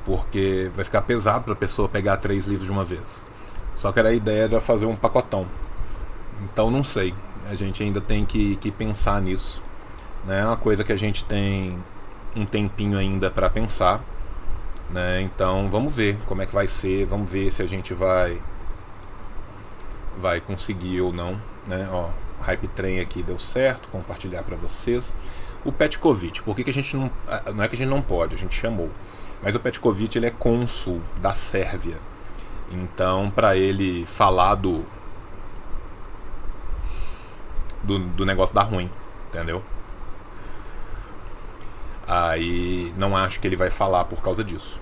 Porque 0.05 0.71
vai 0.75 0.83
ficar 0.83 1.01
pesado 1.01 1.43
para 1.43 1.53
a 1.53 1.57
pessoa 1.57 1.87
pegar 1.87 2.17
três 2.17 2.47
livros 2.47 2.65
de 2.65 2.71
uma 2.71 2.85
vez. 2.85 3.23
Só 3.75 3.91
que 3.91 3.99
era 3.99 4.09
a 4.09 4.13
ideia 4.13 4.47
de 4.47 4.59
fazer 4.59 4.85
um 4.85 4.95
pacotão. 4.95 5.45
Então 6.43 6.71
não 6.71 6.83
sei. 6.83 7.13
A 7.49 7.55
gente 7.55 7.83
ainda 7.83 7.99
tem 7.99 8.25
que, 8.25 8.55
que 8.57 8.71
pensar 8.71 9.21
nisso. 9.21 9.61
Né? 10.25 10.39
É 10.39 10.45
uma 10.45 10.57
coisa 10.57 10.83
que 10.83 10.91
a 10.91 10.97
gente 10.97 11.23
tem 11.23 11.77
um 12.35 12.45
tempinho 12.45 12.97
ainda 12.97 13.29
para 13.29 13.49
pensar. 13.49 14.03
Né? 14.93 15.21
Então 15.21 15.69
vamos 15.69 15.95
ver 15.95 16.17
como 16.25 16.41
é 16.41 16.45
que 16.45 16.53
vai 16.53 16.67
ser. 16.67 17.05
Vamos 17.05 17.29
ver 17.29 17.51
se 17.51 17.61
a 17.61 17.67
gente 17.67 17.93
vai 17.93 18.41
vai 20.17 20.41
conseguir 20.41 21.01
ou 21.01 21.13
não. 21.13 21.39
Né? 21.67 21.87
Ó, 21.91 22.09
Hype 22.41 22.67
Train 22.69 22.99
aqui 22.99 23.23
deu 23.23 23.39
certo. 23.39 23.87
Compartilhar 23.89 24.43
para 24.43 24.55
vocês. 24.55 25.15
O 25.63 25.71
Petkovic, 25.71 26.41
por 26.41 26.55
que, 26.55 26.63
que 26.63 26.69
a 26.71 26.73
gente 26.73 26.95
não. 26.95 27.11
Não 27.53 27.63
é 27.63 27.67
que 27.67 27.75
a 27.75 27.77
gente 27.77 27.89
não 27.89 28.01
pode, 28.01 28.35
a 28.35 28.37
gente 28.37 28.55
chamou. 28.55 28.89
Mas 29.41 29.55
o 29.55 29.59
Petkovic 29.59 30.17
ele 30.17 30.25
é 30.25 30.31
cônsul 30.31 31.01
da 31.21 31.33
Sérvia. 31.33 31.97
Então, 32.71 33.29
para 33.29 33.55
ele 33.55 34.05
falar 34.05 34.55
do, 34.55 34.85
do, 37.83 37.99
do 37.99 38.25
negócio 38.25 38.55
dar 38.55 38.63
ruim, 38.63 38.89
entendeu? 39.27 39.61
Aí 42.07 42.93
não 42.97 43.15
acho 43.15 43.39
que 43.39 43.47
ele 43.47 43.55
vai 43.55 43.69
falar 43.69 44.05
por 44.05 44.21
causa 44.21 44.43
disso, 44.43 44.80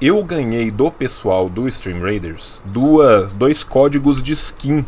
eu 0.00 0.22
ganhei 0.24 0.70
do 0.70 0.90
pessoal 0.90 1.48
do 1.48 1.68
Stream 1.68 2.00
Raiders 2.00 2.62
duas, 2.66 3.32
dois 3.32 3.62
códigos 3.64 4.22
de 4.22 4.32
skin. 4.32 4.82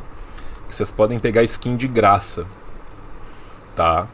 Que 0.68 0.74
vocês 0.74 0.90
podem 0.90 1.18
pegar 1.18 1.42
skin 1.44 1.76
de 1.76 1.86
graça. 1.86 2.46
Tá? 3.74 4.08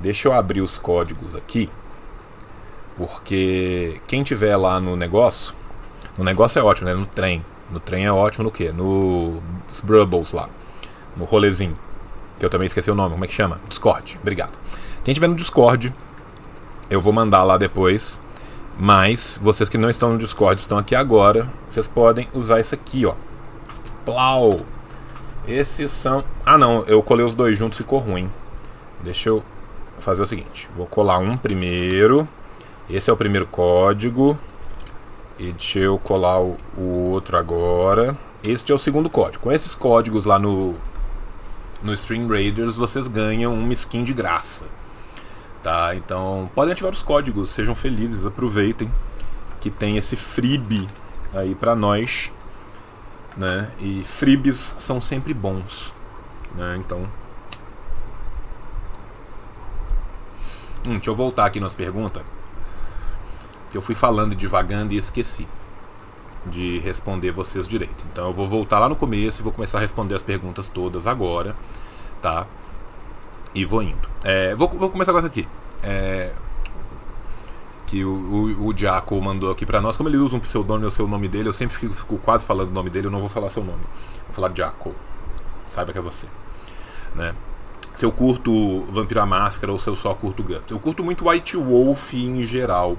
Deixa 0.00 0.28
eu 0.28 0.32
abrir 0.32 0.60
os 0.60 0.78
códigos 0.78 1.34
aqui. 1.34 1.68
Porque 3.00 4.00
quem 4.06 4.22
tiver 4.22 4.56
lá 4.56 4.78
no 4.78 4.96
negócio. 4.96 5.54
No 6.18 6.24
negócio 6.24 6.58
é 6.58 6.62
ótimo, 6.62 6.88
né? 6.88 6.94
No 6.94 7.06
trem. 7.06 7.44
No 7.70 7.80
trem 7.80 8.04
é 8.04 8.12
ótimo 8.12 8.44
no 8.44 8.50
quê? 8.50 8.72
No 8.72 9.42
Brubbles 9.84 10.32
lá. 10.32 10.48
No 11.16 11.24
rolezinho. 11.24 11.78
Que 12.38 12.44
eu 12.44 12.50
também 12.50 12.66
esqueci 12.66 12.90
o 12.90 12.94
nome. 12.94 13.12
Como 13.12 13.24
é 13.24 13.28
que 13.28 13.34
chama? 13.34 13.60
Discord. 13.68 14.18
Obrigado. 14.20 14.58
Quem 15.02 15.14
tiver 15.14 15.28
no 15.28 15.34
Discord, 15.34 15.94
eu 16.90 17.00
vou 17.00 17.12
mandar 17.12 17.42
lá 17.42 17.56
depois 17.56 18.20
mas 18.82 19.38
vocês 19.42 19.68
que 19.68 19.76
não 19.76 19.90
estão 19.90 20.14
no 20.14 20.18
Discord, 20.18 20.58
estão 20.58 20.78
aqui 20.78 20.94
agora, 20.94 21.46
vocês 21.68 21.86
podem 21.86 22.26
usar 22.32 22.60
isso 22.60 22.74
aqui, 22.74 23.04
ó. 23.04 23.14
Plau. 24.06 24.60
Esses 25.46 25.92
são. 25.92 26.24
Ah, 26.46 26.56
não, 26.56 26.82
eu 26.84 27.02
colei 27.02 27.24
os 27.24 27.34
dois 27.34 27.58
juntos, 27.58 27.76
ficou 27.76 27.98
ruim. 27.98 28.30
Deixa 29.02 29.28
eu 29.28 29.42
fazer 29.98 30.22
o 30.22 30.26
seguinte: 30.26 30.66
vou 30.74 30.86
colar 30.86 31.18
um 31.18 31.36
primeiro. 31.36 32.26
Esse 32.90 33.08
é 33.08 33.12
o 33.12 33.16
primeiro 33.16 33.46
código. 33.46 34.36
E 35.38 35.52
deixa 35.52 35.78
eu 35.78 35.98
colar 35.98 36.40
o, 36.40 36.58
outro 36.76 37.38
agora. 37.38 38.16
Este 38.42 38.72
é 38.72 38.74
o 38.74 38.78
segundo 38.78 39.08
código. 39.08 39.44
Com 39.44 39.52
esses 39.52 39.74
códigos 39.74 40.24
lá 40.24 40.38
no, 40.38 40.74
no 41.82 41.94
Stream 41.94 42.26
Raiders, 42.26 42.76
vocês 42.76 43.06
ganham 43.06 43.54
uma 43.54 43.72
skin 43.72 44.02
de 44.02 44.12
graça. 44.12 44.66
Tá? 45.62 45.94
Então, 45.94 46.50
podem 46.54 46.72
ativar 46.72 46.92
os 46.92 47.02
códigos, 47.02 47.50
sejam 47.50 47.74
felizes, 47.74 48.26
aproveitem 48.26 48.90
que 49.60 49.70
tem 49.70 49.96
esse 49.96 50.16
freebie 50.16 50.88
aí 51.34 51.54
para 51.54 51.76
nós, 51.76 52.32
né? 53.36 53.70
E 53.78 54.02
freebies 54.02 54.74
são 54.78 55.00
sempre 55.02 55.34
bons, 55.34 55.92
né? 56.54 56.76
Então, 56.78 57.06
hum, 60.86 60.94
deixa 60.94 61.10
eu 61.10 61.14
voltar 61.14 61.44
aqui 61.44 61.60
nas 61.60 61.74
perguntas. 61.74 62.22
Eu 63.72 63.80
fui 63.80 63.94
falando 63.94 64.34
devagando 64.34 64.92
e 64.92 64.96
esqueci 64.96 65.46
de 66.46 66.78
responder 66.78 67.30
vocês 67.30 67.68
direito. 67.68 68.04
Então 68.12 68.28
eu 68.28 68.32
vou 68.32 68.48
voltar 68.48 68.78
lá 68.78 68.88
no 68.88 68.96
começo 68.96 69.40
e 69.40 69.44
vou 69.44 69.52
começar 69.52 69.78
a 69.78 69.80
responder 69.80 70.14
as 70.14 70.22
perguntas 70.22 70.68
todas 70.68 71.06
agora, 71.06 71.54
tá? 72.22 72.46
E 73.54 73.64
vou 73.64 73.82
indo. 73.82 74.08
É, 74.24 74.54
vou, 74.54 74.68
vou 74.68 74.90
começar 74.90 75.12
com 75.12 75.18
essa 75.18 75.26
aqui. 75.26 75.46
É, 75.82 76.32
que 77.90 78.04
o, 78.04 78.10
o, 78.10 78.68
o 78.68 78.72
Diaco 78.72 79.20
mandou 79.20 79.50
aqui 79.50 79.66
para 79.66 79.80
nós. 79.80 79.96
Como 79.96 80.08
ele 80.08 80.16
usa 80.16 80.36
um 80.36 80.40
pseudônimo, 80.40 80.86
eu 80.86 80.90
sei 80.92 81.04
o 81.04 81.08
nome 81.08 81.26
dele, 81.26 81.48
eu 81.48 81.52
sempre 81.52 81.76
fico, 81.76 81.92
fico, 81.92 82.18
quase 82.18 82.46
falando 82.46 82.68
o 82.68 82.72
nome 82.72 82.88
dele, 82.88 83.08
eu 83.08 83.10
não 83.10 83.18
vou 83.18 83.28
falar 83.28 83.50
seu 83.50 83.64
nome. 83.64 83.82
Vou 84.26 84.34
falar 84.34 84.48
Diaco. 84.48 84.94
Saiba 85.68 85.92
que 85.92 85.98
é 85.98 86.00
você. 86.00 86.26
Né? 87.16 87.34
Se 87.96 88.04
eu 88.04 88.12
curto 88.12 88.84
Vampira 88.84 89.26
Máscara 89.26 89.72
ou 89.72 89.78
se 89.78 89.90
eu 89.90 89.96
só 89.96 90.14
curto 90.14 90.42
Guts. 90.42 90.70
Eu 90.70 90.78
curto 90.78 91.02
muito 91.02 91.28
White 91.28 91.56
Wolf 91.56 92.14
em 92.14 92.44
geral. 92.44 92.96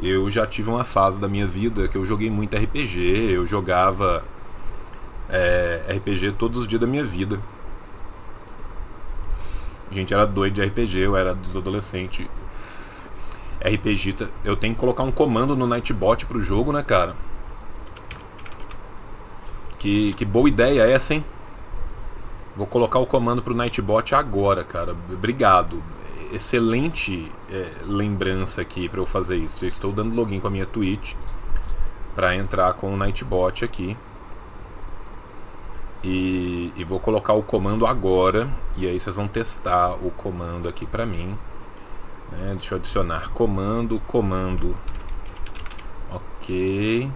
Eu 0.00 0.30
já 0.30 0.46
tive 0.46 0.70
uma 0.70 0.84
fase 0.84 1.18
da 1.18 1.28
minha 1.28 1.46
vida 1.46 1.88
que 1.88 1.96
eu 1.96 2.04
joguei 2.04 2.30
muito 2.30 2.56
RPG, 2.56 2.98
eu 3.32 3.46
jogava 3.46 4.24
é, 5.28 5.96
RPG 5.96 6.32
todos 6.32 6.58
os 6.58 6.68
dias 6.68 6.80
da 6.80 6.86
minha 6.86 7.04
vida. 7.04 7.40
A 9.90 9.94
gente 9.94 10.12
era 10.12 10.26
doido 10.26 10.54
de 10.54 10.64
RPG, 10.64 10.98
eu 11.00 11.16
era 11.16 11.34
dos 11.34 11.56
adolescentes. 11.56 12.26
RPG, 13.60 14.28
eu 14.44 14.56
tenho 14.56 14.74
que 14.74 14.80
colocar 14.80 15.02
um 15.02 15.12
comando 15.12 15.54
no 15.54 15.66
Nightbot 15.66 16.26
pro 16.26 16.40
jogo, 16.40 16.72
né, 16.72 16.82
cara? 16.82 17.14
Que, 19.78 20.12
que 20.14 20.24
boa 20.24 20.48
ideia 20.48 20.82
essa, 20.82 21.14
hein? 21.14 21.24
Vou 22.56 22.66
colocar 22.66 22.98
o 22.98 23.06
comando 23.06 23.42
pro 23.42 23.54
Nightbot 23.54 24.14
agora, 24.14 24.64
cara. 24.64 24.96
Obrigado. 25.10 25.82
Excelente 26.32 27.30
é, 27.50 27.70
lembrança 27.84 28.62
aqui 28.62 28.88
para 28.88 28.98
eu 28.98 29.04
fazer 29.04 29.36
isso. 29.36 29.64
Eu 29.64 29.68
estou 29.68 29.92
dando 29.92 30.14
login 30.14 30.40
com 30.40 30.46
a 30.46 30.50
minha 30.50 30.64
Twitch 30.64 31.14
para 32.14 32.34
entrar 32.34 32.72
com 32.72 32.92
o 32.92 32.96
Nightbot 32.96 33.64
aqui. 33.64 33.96
E, 36.02 36.72
e, 36.74 36.84
vou 36.84 36.98
colocar 36.98 37.34
o 37.34 37.42
comando 37.42 37.86
agora 37.86 38.50
e 38.76 38.88
aí 38.88 38.98
vocês 38.98 39.14
vão 39.14 39.28
testar 39.28 39.92
o 39.92 40.10
comando 40.10 40.68
aqui 40.68 40.86
para 40.86 41.06
mim. 41.06 41.38
Né? 42.32 42.54
Deixa 42.56 42.74
eu 42.74 42.78
adicionar 42.78 43.30
comando, 43.30 44.00
comando. 44.00 44.76
Ok. 46.10 47.10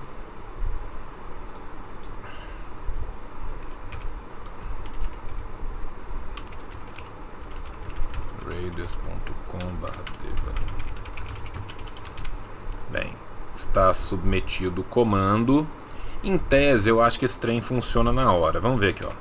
radius.com.br 8.67 10.51
Bem, 12.91 13.13
está 13.55 13.95
submetido 13.95 14.81
o 14.81 14.85
comando. 14.85 15.67
Em 16.23 16.37
tese, 16.37 16.89
eu 16.89 17.01
acho 17.01 17.19
que 17.19 17.25
esse 17.25 17.39
trem 17.39 17.61
funciona 17.61 18.13
na 18.13 18.33
hora. 18.33 18.61
Vamos 18.61 18.81
ver 18.81 18.91
aqui, 18.91 19.05
ó. 19.05 19.13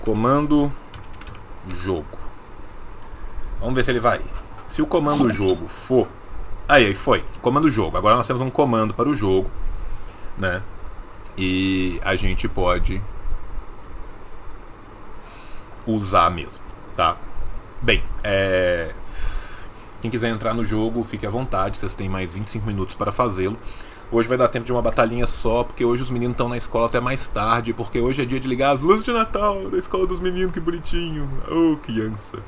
Comando 0.00 0.72
jogo. 1.68 2.18
Vamos 3.58 3.74
ver 3.74 3.84
se 3.84 3.90
ele 3.90 4.00
vai. 4.00 4.20
Se 4.68 4.80
o 4.80 4.86
comando 4.86 5.30
jogo 5.30 5.66
for. 5.66 6.08
Aí, 6.68 6.86
aí 6.86 6.94
foi. 6.94 7.24
Comando 7.42 7.68
jogo. 7.68 7.96
Agora 7.96 8.16
nós 8.16 8.26
temos 8.26 8.42
um 8.42 8.50
comando 8.50 8.94
para 8.94 9.08
o 9.08 9.14
jogo, 9.14 9.50
né? 10.38 10.62
E 11.36 12.00
a 12.04 12.14
gente 12.16 12.48
pode 12.48 13.02
usar 15.86 16.30
mesmo, 16.30 16.62
tá? 16.96 17.16
Bem, 17.82 18.02
é... 18.22 18.94
quem 20.02 20.10
quiser 20.10 20.28
entrar 20.28 20.52
no 20.52 20.64
jogo, 20.64 21.02
fique 21.02 21.26
à 21.26 21.30
vontade, 21.30 21.78
vocês 21.78 21.94
têm 21.94 22.10
mais 22.10 22.34
25 22.34 22.66
minutos 22.66 22.94
para 22.94 23.10
fazê-lo. 23.10 23.56
Hoje 24.12 24.28
vai 24.28 24.36
dar 24.36 24.48
tempo 24.48 24.66
de 24.66 24.72
uma 24.72 24.82
batalhinha 24.82 25.26
só, 25.26 25.64
porque 25.64 25.84
hoje 25.84 26.02
os 26.02 26.10
meninos 26.10 26.34
estão 26.34 26.48
na 26.48 26.58
escola 26.58 26.86
até 26.86 27.00
mais 27.00 27.28
tarde, 27.28 27.72
porque 27.72 27.98
hoje 27.98 28.20
é 28.20 28.24
dia 28.26 28.38
de 28.38 28.46
ligar 28.46 28.74
as 28.74 28.82
luzes 28.82 29.04
de 29.04 29.12
Natal 29.12 29.70
da 29.70 29.78
escola 29.78 30.06
dos 30.06 30.20
meninos, 30.20 30.52
que 30.52 30.60
bonitinho. 30.60 31.30
Oh, 31.50 31.76
criança. 31.76 32.38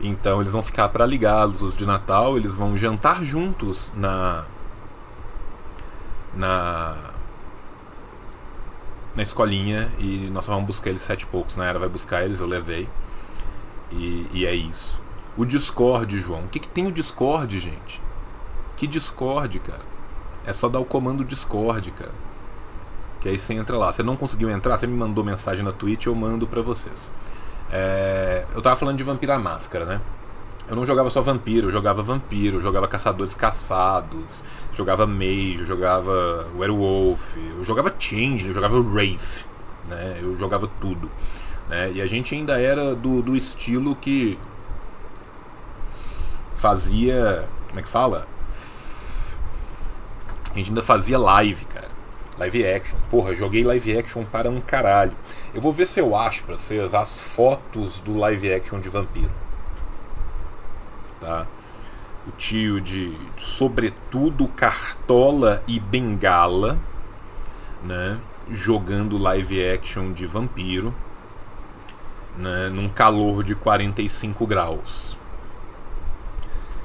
Então 0.00 0.40
eles 0.40 0.52
vão 0.52 0.62
ficar 0.62 0.88
para 0.88 1.06
ligar 1.06 1.48
as 1.48 1.60
luzes 1.60 1.78
de 1.78 1.86
Natal, 1.86 2.36
eles 2.36 2.56
vão 2.56 2.76
jantar 2.76 3.24
juntos 3.24 3.92
na 3.96 4.44
na 6.34 6.96
na 9.14 9.22
escolinha 9.22 9.90
e 9.98 10.28
nós 10.32 10.46
vamos 10.46 10.64
buscar 10.64 10.90
eles 10.90 11.02
sete 11.02 11.22
e 11.22 11.26
poucos. 11.26 11.56
Na 11.56 11.64
era 11.64 11.78
vai 11.78 11.88
buscar 11.88 12.24
eles, 12.24 12.40
eu 12.40 12.46
levei. 12.46 12.88
E, 13.92 14.26
e 14.32 14.46
é 14.46 14.54
isso. 14.54 15.00
O 15.36 15.44
Discord, 15.44 16.18
João. 16.18 16.44
O 16.44 16.48
que, 16.48 16.58
que 16.58 16.68
tem 16.68 16.86
o 16.86 16.92
Discord, 16.92 17.58
gente? 17.58 18.00
Que 18.76 18.86
Discord, 18.86 19.58
cara? 19.60 19.82
É 20.44 20.52
só 20.52 20.68
dar 20.68 20.80
o 20.80 20.84
comando 20.84 21.24
Discord, 21.24 21.90
cara. 21.92 22.12
Que 23.20 23.28
aí 23.28 23.38
você 23.38 23.54
entra 23.54 23.76
lá. 23.76 23.92
Você 23.92 24.02
não 24.02 24.16
conseguiu 24.16 24.50
entrar, 24.50 24.76
você 24.76 24.86
me 24.86 24.96
mandou 24.96 25.24
mensagem 25.24 25.64
na 25.64 25.72
Twitch, 25.72 26.06
eu 26.06 26.14
mando 26.14 26.46
pra 26.46 26.60
vocês. 26.60 27.10
É... 27.70 28.46
Eu 28.54 28.60
tava 28.60 28.76
falando 28.76 28.96
de 28.96 29.04
Vampira 29.04 29.38
Máscara, 29.38 29.84
né? 29.84 30.00
Eu 30.68 30.76
não 30.76 30.86
jogava 30.86 31.10
só 31.10 31.20
vampiro, 31.20 31.66
eu 31.66 31.70
jogava 31.70 32.02
vampiro, 32.02 32.58
eu 32.58 32.60
jogava 32.60 32.86
caçadores 32.86 33.34
caçados, 33.34 34.44
jogava 34.72 35.06
mage, 35.06 35.58
eu 35.58 35.66
jogava 35.66 36.46
werewolf, 36.56 37.36
eu 37.36 37.64
jogava 37.64 37.92
change, 37.98 38.46
eu 38.46 38.54
jogava 38.54 38.78
wraith, 38.78 39.44
né? 39.88 40.20
Eu 40.22 40.36
jogava 40.36 40.68
tudo. 40.80 41.10
Né? 41.68 41.92
E 41.92 42.02
a 42.02 42.06
gente 42.06 42.34
ainda 42.34 42.60
era 42.60 42.94
do, 42.94 43.22
do 43.22 43.36
estilo 43.36 43.94
que 43.96 44.38
fazia. 46.54 47.48
Como 47.68 47.80
é 47.80 47.82
que 47.82 47.88
fala? 47.88 48.26
A 50.52 50.56
gente 50.56 50.70
ainda 50.70 50.82
fazia 50.82 51.18
live, 51.18 51.64
cara. 51.64 51.90
Live 52.38 52.66
action. 52.66 52.98
Porra, 53.10 53.34
joguei 53.34 53.64
live 53.64 53.98
action 53.98 54.24
para 54.24 54.50
um 54.50 54.60
caralho. 54.60 55.12
Eu 55.54 55.60
vou 55.60 55.72
ver 55.72 55.86
se 55.86 56.00
eu 56.00 56.14
acho 56.16 56.44
pra 56.44 56.56
vocês 56.56 56.94
as 56.94 57.20
fotos 57.20 58.00
do 58.00 58.14
live 58.14 58.52
action 58.52 58.80
de 58.80 58.88
vampiro. 58.88 59.30
Tá? 61.20 61.46
O 62.26 62.30
tio 62.32 62.80
de 62.80 63.16
sobretudo 63.36 64.46
cartola 64.48 65.62
e 65.66 65.80
bengala, 65.80 66.78
né? 67.82 68.18
Jogando 68.50 69.16
live 69.18 69.70
action 69.70 70.12
de 70.12 70.26
vampiro 70.26 70.94
né, 72.36 72.68
num 72.68 72.88
calor 72.88 73.42
de 73.42 73.54
45 73.54 74.46
graus. 74.46 75.18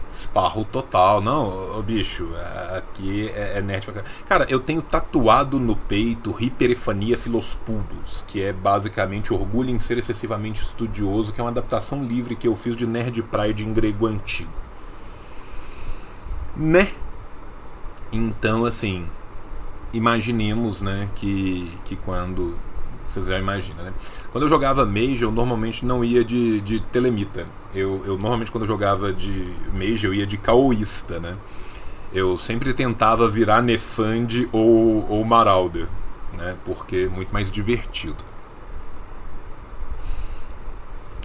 Esparro 0.09 0.65
total. 0.65 1.21
Não, 1.21 1.81
bicho, 1.83 2.27
aqui 2.75 3.29
é, 3.35 3.59
é 3.59 3.61
nerd 3.61 3.87
Cara, 4.27 4.47
eu 4.49 4.59
tenho 4.59 4.81
tatuado 4.81 5.59
no 5.59 5.75
peito 5.75 6.35
Hiperifania 6.39 7.17
Filospudus, 7.17 8.23
que 8.27 8.41
é 8.41 8.51
basicamente 8.51 9.31
orgulho 9.31 9.69
em 9.69 9.79
ser 9.79 9.97
excessivamente 9.97 10.63
estudioso, 10.63 11.31
que 11.31 11.39
é 11.39 11.43
uma 11.43 11.51
adaptação 11.51 12.03
livre 12.03 12.35
que 12.35 12.47
eu 12.47 12.55
fiz 12.55 12.75
de 12.75 12.87
Nerd 12.87 13.21
Pride 13.23 13.63
em 13.63 13.71
grego 13.71 14.07
antigo. 14.07 14.51
Né? 16.55 16.91
Então, 18.11 18.65
assim, 18.65 19.05
imaginemos, 19.93 20.81
né, 20.81 21.09
que, 21.13 21.71
que 21.85 21.95
quando 21.95 22.57
vocês 23.07 23.25
já 23.25 23.39
imaginam, 23.39 23.83
né? 23.83 23.93
Quando 24.31 24.43
eu 24.43 24.49
jogava 24.49 24.85
Mage, 24.85 25.23
eu 25.23 25.31
normalmente 25.31 25.85
não 25.85 26.03
ia 26.03 26.23
de, 26.23 26.59
de 26.61 26.79
telemita. 26.79 27.47
Eu, 27.73 28.03
eu 28.05 28.17
normalmente 28.17 28.51
quando 28.51 28.63
eu 28.63 28.67
jogava 28.67 29.13
de 29.13 29.53
Mage, 29.73 30.05
eu 30.05 30.13
ia 30.13 30.27
de 30.27 30.37
caoísta, 30.37 31.19
né? 31.19 31.35
Eu 32.13 32.37
sempre 32.37 32.73
tentava 32.73 33.27
virar 33.27 33.61
Nefand 33.61 34.47
ou, 34.51 35.09
ou 35.09 35.23
Marauder, 35.23 35.87
né? 36.33 36.55
Porque 36.65 37.07
é 37.09 37.09
muito 37.09 37.31
mais 37.31 37.49
divertido. 37.49 38.23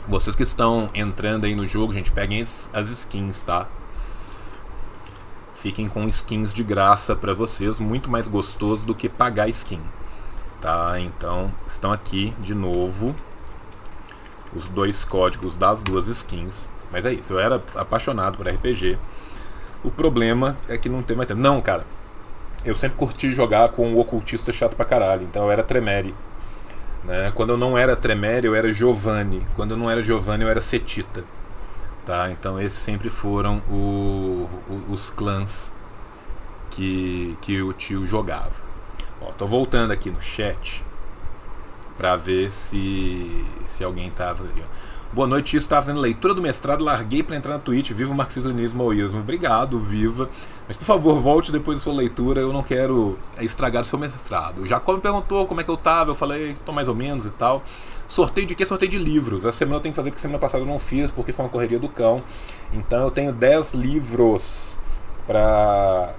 Vocês 0.09 0.35
que 0.35 0.43
estão 0.43 0.91
entrando 0.95 1.45
aí 1.45 1.55
no 1.55 1.67
jogo, 1.67 1.93
gente, 1.93 2.11
peguem 2.11 2.43
as 2.43 2.91
skins, 2.91 3.43
tá? 3.43 3.69
Fiquem 5.55 5.89
com 5.89 6.09
skins 6.09 6.53
de 6.53 6.65
graça 6.65 7.15
para 7.15 7.33
vocês, 7.33 7.79
muito 7.79 8.11
mais 8.11 8.27
gostoso 8.27 8.85
do 8.85 8.97
que 8.97 9.09
pagar 9.09 9.49
skin. 9.49 9.81
Tá? 10.63 10.95
Então, 11.01 11.53
estão 11.67 11.91
aqui 11.91 12.33
de 12.39 12.55
novo 12.55 13.13
os 14.55 14.69
dois 14.69 15.05
códigos 15.05 15.57
das 15.57 15.83
duas 15.83 16.07
skins. 16.07 16.69
Mas 16.93 17.05
é 17.05 17.13
isso, 17.13 17.33
eu 17.33 17.41
era 17.41 17.61
apaixonado 17.75 18.37
por 18.37 18.47
RPG. 18.47 18.97
O 19.83 19.91
problema 19.91 20.57
é 20.69 20.79
que 20.79 20.89
não 20.89 21.03
tem 21.03 21.17
mais 21.17 21.27
tempo. 21.27 21.41
Não, 21.41 21.61
cara. 21.61 21.85
Eu 22.65 22.77
sempre 22.77 22.97
curti 22.97 23.33
jogar 23.33 23.71
com 23.71 23.93
o 23.93 23.99
ocultista 23.99 24.53
chato 24.53 24.77
pra 24.77 24.85
caralho. 24.85 25.25
Então 25.25 25.45
eu 25.45 25.51
era 25.51 25.65
Tremere. 25.65 26.15
Né? 27.03 27.33
Quando 27.35 27.51
eu 27.51 27.57
não 27.57 27.77
era 27.77 27.97
Tremere, 27.97 28.47
eu 28.47 28.55
era 28.55 28.73
Giovanni. 28.73 29.45
Quando 29.57 29.73
eu 29.73 29.77
não 29.77 29.91
era 29.91 30.01
Giovanni, 30.01 30.45
eu 30.45 30.49
era 30.49 30.61
Setita. 30.61 31.25
Tá? 32.07 32.31
Então 32.31 32.61
esses 32.61 32.79
sempre 32.79 33.09
foram 33.09 33.61
o, 33.69 34.49
o, 34.69 34.93
os 34.93 35.11
clãs 35.11 35.73
que, 36.71 37.37
que 37.41 37.61
o 37.61 37.73
tio 37.73 38.07
jogava. 38.07 38.72
Ó, 39.25 39.33
tô 39.33 39.47
voltando 39.47 39.93
aqui 39.93 40.11
no 40.11 40.21
chat 40.21 40.85
para 41.97 42.17
ver 42.17 42.51
se 42.51 43.45
se 43.67 43.85
alguém 43.85 44.11
tá. 44.11 44.35
Boa 45.13 45.27
noite, 45.27 45.57
isso 45.57 45.67
estava 45.67 45.83
fazendo 45.83 46.01
leitura 46.01 46.33
do 46.33 46.41
mestrado, 46.41 46.83
larguei 46.83 47.23
para 47.23 47.37
entrar 47.37 47.53
na 47.53 47.59
Twitch, 47.59 47.91
viva 47.91 48.13
o 48.13 48.17
marxismo 48.17 48.53
maoísmo. 48.75 49.21
Obrigado, 49.21 49.79
viva. 49.79 50.29
Mas 50.67 50.77
por 50.77 50.87
favor, 50.87 51.21
volte 51.21 51.53
depois 51.53 51.79
da 51.79 51.85
sua 51.85 51.93
leitura, 51.93 52.41
eu 52.41 52.51
não 52.51 52.63
quero 52.63 53.19
estragar 53.39 53.83
o 53.83 53.85
seu 53.85 53.99
mestrado. 53.99 54.63
O 54.63 54.67
Jacob 54.67 54.97
me 54.97 55.03
perguntou 55.03 55.47
como 55.47 55.61
é 55.61 55.65
que 55.65 55.71
eu 55.71 55.77
tava, 55.77 56.13
eu 56.13 56.15
falei, 56.15 56.57
tô 56.65 56.73
mais 56.73 56.89
ou 56.89 56.95
menos 56.95 57.27
e 57.27 57.31
tal. 57.31 57.63
Sorteio 58.09 58.47
de 58.47 58.55
quê? 58.55 58.65
Sorteio 58.65 58.91
de 58.91 58.99
livros. 58.99 59.45
Essa 59.45 59.59
semana 59.59 59.77
eu 59.77 59.81
tenho 59.81 59.93
que 59.93 59.97
fazer 59.97 60.11
porque 60.11 60.21
semana 60.21 60.39
passada 60.39 60.65
eu 60.65 60.67
não 60.67 60.79
fiz, 60.79 61.13
porque 61.13 61.31
foi 61.31 61.45
uma 61.45 61.51
correria 61.51 61.79
do 61.79 61.91
cão. 61.91 62.23
Então 62.73 63.03
eu 63.03 63.11
tenho 63.11 63.33
10 63.35 63.75
livros 63.75 64.81
para 65.27 66.15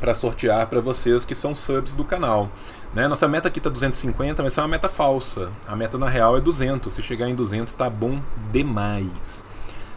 para 0.00 0.14
sortear 0.14 0.66
para 0.66 0.80
vocês 0.80 1.24
que 1.24 1.34
são 1.34 1.54
subs 1.54 1.94
do 1.94 2.04
canal. 2.04 2.50
Né? 2.94 3.08
Nossa 3.08 3.28
meta 3.28 3.48
aqui 3.48 3.58
está 3.58 3.70
250, 3.70 4.42
mas 4.42 4.56
é 4.56 4.60
uma 4.60 4.68
meta 4.68 4.88
falsa. 4.88 5.52
A 5.66 5.76
meta 5.76 5.98
na 5.98 6.08
real 6.08 6.36
é 6.36 6.40
200. 6.40 6.92
Se 6.92 7.02
chegar 7.02 7.28
em 7.28 7.34
200 7.34 7.72
está 7.72 7.90
bom 7.90 8.20
demais. 8.50 9.44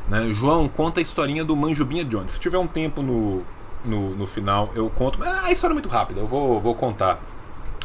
Né? 0.07 0.29
João, 0.33 0.67
conta 0.67 0.99
a 0.99 1.03
historinha 1.03 1.45
do 1.45 1.55
Manjubinha 1.55 2.03
Jones. 2.03 2.33
Se 2.33 2.39
tiver 2.39 2.57
um 2.57 2.67
tempo 2.67 3.01
no, 3.01 3.43
no, 3.85 4.15
no 4.15 4.25
final, 4.25 4.71
eu 4.75 4.89
conto. 4.89 5.19
Ah, 5.23 5.43
a 5.45 5.51
história 5.51 5.73
é 5.73 5.75
muito 5.75 5.89
rápida, 5.89 6.19
eu 6.19 6.27
vou, 6.27 6.59
vou 6.59 6.75
contar 6.75 7.19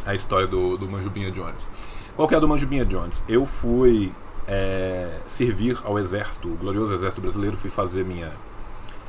a 0.04 0.14
história 0.14 0.46
do, 0.46 0.76
do 0.76 0.88
Manjubinha 0.88 1.30
Jones. 1.30 1.68
Qual 2.14 2.26
que 2.26 2.34
é 2.34 2.36
a 2.36 2.40
do 2.40 2.48
Manjubinha 2.48 2.84
Jones? 2.84 3.22
Eu 3.28 3.44
fui 3.44 4.12
é, 4.46 5.18
servir 5.26 5.78
ao 5.84 5.98
exército, 5.98 6.48
o 6.48 6.56
glorioso 6.56 6.94
exército 6.94 7.20
brasileiro, 7.20 7.56
fui 7.56 7.70
fazer 7.70 8.04
minha 8.04 8.32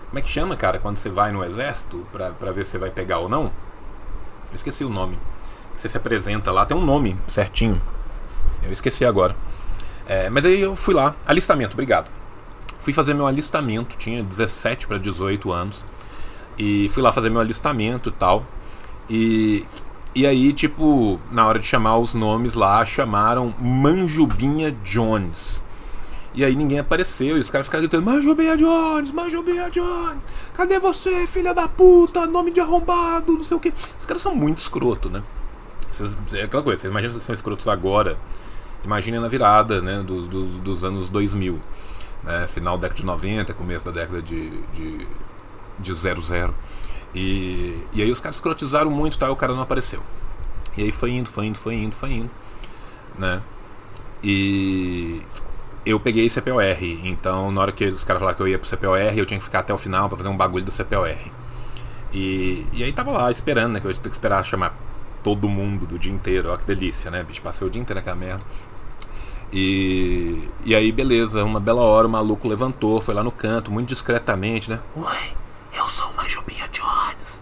como 0.07 0.19
é 0.19 0.21
que 0.21 0.29
chama, 0.29 0.55
cara, 0.55 0.79
quando 0.79 0.97
você 0.97 1.09
vai 1.09 1.31
no 1.31 1.43
exército 1.43 2.05
pra, 2.11 2.31
pra 2.31 2.51
ver 2.51 2.65
se 2.65 2.71
você 2.71 2.77
vai 2.77 2.89
pegar 2.89 3.19
ou 3.19 3.27
não? 3.27 3.45
Eu 4.49 4.55
esqueci 4.55 4.83
o 4.83 4.89
nome. 4.89 5.19
Você 5.75 5.89
se 5.89 5.97
apresenta 5.97 6.51
lá, 6.51 6.65
tem 6.65 6.75
um 6.75 6.85
nome 6.85 7.15
certinho. 7.27 7.81
Eu 8.63 8.71
esqueci 8.71 9.05
agora. 9.05 9.35
É, 10.07 10.29
mas 10.29 10.45
aí 10.45 10.61
eu 10.61 10.75
fui 10.75 10.93
lá. 10.93 11.13
Alistamento, 11.25 11.73
obrigado. 11.73 12.09
Fui 12.79 12.93
fazer 12.93 13.13
meu 13.13 13.27
alistamento, 13.27 13.97
tinha 13.97 14.23
17 14.23 14.87
para 14.87 14.97
18 14.97 15.51
anos. 15.51 15.83
E 16.57 16.87
fui 16.89 17.03
lá 17.03 17.11
fazer 17.11 17.29
meu 17.29 17.41
alistamento 17.41 18.09
e 18.09 18.11
tal. 18.13 18.45
E, 19.09 19.65
e 20.15 20.25
aí, 20.25 20.53
tipo, 20.53 21.19
na 21.29 21.45
hora 21.45 21.59
de 21.59 21.65
chamar 21.65 21.97
os 21.97 22.13
nomes 22.13 22.53
lá, 22.53 22.83
chamaram 22.85 23.53
Manjubinha 23.59 24.71
Jones. 24.83 25.61
E 26.37 26.45
aí 26.45 26.55
ninguém 26.55 26.77
apareceu, 26.77 27.35
e 27.35 27.39
os 27.39 27.49
caras 27.49 27.65
ficaram 27.65 27.81
gritando: 27.81 28.05
Manjubinha 28.05 28.55
Jones, 28.55 29.11
Manjubinha 29.11 29.71
Jones, 29.71 30.21
cadê 30.53 30.77
você, 30.77 31.25
filha 31.25 31.51
da 31.51 31.67
puta, 31.67 32.27
nome 32.27 32.51
de 32.51 32.59
arrombado, 32.59 33.33
não 33.33 33.43
sei 33.43 33.57
o 33.57 33.59
que. 33.59 33.73
Os 33.97 34.05
caras 34.05 34.21
são 34.21 34.35
muito 34.35 34.59
escroto, 34.59 35.09
né? 35.09 35.23
Vocês, 35.89 36.15
é 36.35 36.43
aquela 36.43 36.61
coisa, 36.61 36.79
vocês 36.79 36.91
imaginam 36.91 37.15
que 37.15 37.23
são 37.23 37.33
escrotos 37.33 37.67
agora, 37.67 38.19
imaginem 38.85 39.19
na 39.19 39.27
virada 39.27 39.81
né, 39.81 40.03
do, 40.03 40.27
do, 40.27 40.45
dos 40.59 40.83
anos 40.83 41.09
2000, 41.09 41.59
né, 42.23 42.45
final 42.45 42.77
da 42.77 42.83
década 42.83 42.99
de 42.99 43.05
90, 43.07 43.53
começo 43.55 43.85
da 43.85 43.91
década 43.91 44.21
de, 44.21 44.61
de, 44.75 45.07
de 45.79 45.93
00. 45.95 46.53
E, 47.15 47.83
e 47.93 48.03
aí 48.03 48.11
os 48.11 48.19
caras 48.19 48.35
escrotizaram 48.35 48.91
muito, 48.91 49.17
tá, 49.17 49.25
e 49.25 49.29
o 49.31 49.35
cara 49.35 49.55
não 49.55 49.61
apareceu. 49.63 50.03
E 50.77 50.83
aí 50.83 50.91
foi 50.91 51.13
indo, 51.13 51.29
foi 51.29 51.47
indo, 51.47 51.57
foi 51.57 51.73
indo, 51.73 51.95
foi 51.95 52.11
indo, 52.11 52.29
né? 53.17 53.41
E 54.23 55.23
eu 55.89 55.99
peguei 55.99 56.29
CPOR, 56.29 56.61
então 57.03 57.51
na 57.51 57.61
hora 57.61 57.71
que 57.71 57.85
os 57.85 58.03
caras 58.03 58.19
falaram 58.19 58.35
que 58.35 58.43
eu 58.43 58.47
ia 58.47 58.59
pro 58.59 58.69
CPOR, 58.69 58.97
eu 59.15 59.25
tinha 59.25 59.37
que 59.37 59.43
ficar 59.43 59.59
até 59.59 59.73
o 59.73 59.77
final 59.77 60.09
para 60.09 60.17
fazer 60.17 60.29
um 60.29 60.35
bagulho 60.35 60.65
do 60.65 60.71
CPOR. 60.71 61.15
E, 62.13 62.65
e 62.73 62.83
aí 62.83 62.91
tava 62.91 63.11
lá 63.11 63.31
esperando, 63.31 63.73
né? 63.73 63.79
Que 63.79 63.87
eu 63.87 63.93
ter 63.93 64.09
que 64.09 64.15
esperar 64.15 64.43
chamar 64.43 64.77
todo 65.23 65.47
mundo 65.47 65.85
do 65.85 65.97
dia 65.97 66.11
inteiro. 66.11 66.49
Olha 66.49 66.57
que 66.57 66.65
delícia, 66.65 67.11
né? 67.11 67.23
Bicho, 67.23 67.41
passei 67.41 67.67
o 67.67 67.69
dia 67.69 67.81
inteiro 67.81 67.99
naquela 67.99 68.15
merda. 68.15 68.43
E, 69.51 70.47
e 70.65 70.75
aí, 70.75 70.91
beleza, 70.91 71.43
uma 71.43 71.59
bela 71.59 71.81
hora 71.81 72.05
o 72.05 72.09
maluco 72.09 72.47
levantou, 72.47 73.01
foi 73.01 73.13
lá 73.13 73.23
no 73.23 73.31
canto, 73.31 73.71
muito 73.71 73.89
discretamente, 73.89 74.69
né? 74.69 74.79
Oi, 74.95 75.33
eu 75.73 75.87
sou 75.89 76.09
uma 76.11 76.27
Jubinha 76.27 76.67
Jones. 76.69 77.41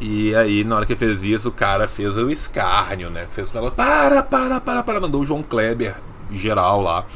E 0.00 0.34
aí, 0.34 0.64
na 0.64 0.76
hora 0.76 0.86
que 0.86 0.96
fez 0.96 1.22
isso, 1.22 1.50
o 1.50 1.52
cara 1.52 1.86
fez 1.86 2.16
o 2.16 2.28
escárnio, 2.30 3.10
né? 3.10 3.26
Fez 3.28 3.52
o 3.52 3.54
negócio, 3.54 3.76
para, 3.76 4.22
para, 4.24 4.60
para, 4.60 4.82
para. 4.82 5.00
Mandou 5.00 5.20
o 5.20 5.24
João 5.24 5.42
Kleber 5.42 5.94
geral 6.32 6.80
lá 6.80 7.06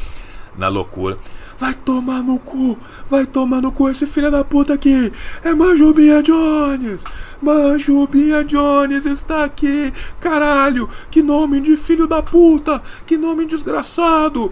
na 0.58 0.68
loucura. 0.68 1.16
Vai 1.56 1.72
tomar 1.72 2.22
no 2.22 2.38
cu, 2.38 2.76
vai 3.08 3.24
tomar 3.24 3.62
no 3.62 3.72
cu 3.72 3.88
esse 3.88 4.06
filho 4.06 4.30
da 4.30 4.44
puta 4.44 4.74
aqui. 4.74 5.12
É 5.42 5.54
Manjubinha 5.54 6.22
Jones. 6.22 7.04
Manjubinha 7.40 8.44
Jones 8.44 9.06
está 9.06 9.44
aqui. 9.44 9.92
Caralho, 10.20 10.88
que 11.10 11.22
nome 11.22 11.60
de 11.60 11.76
filho 11.76 12.06
da 12.06 12.22
puta, 12.22 12.82
que 13.06 13.16
nome 13.16 13.46
desgraçado. 13.46 14.50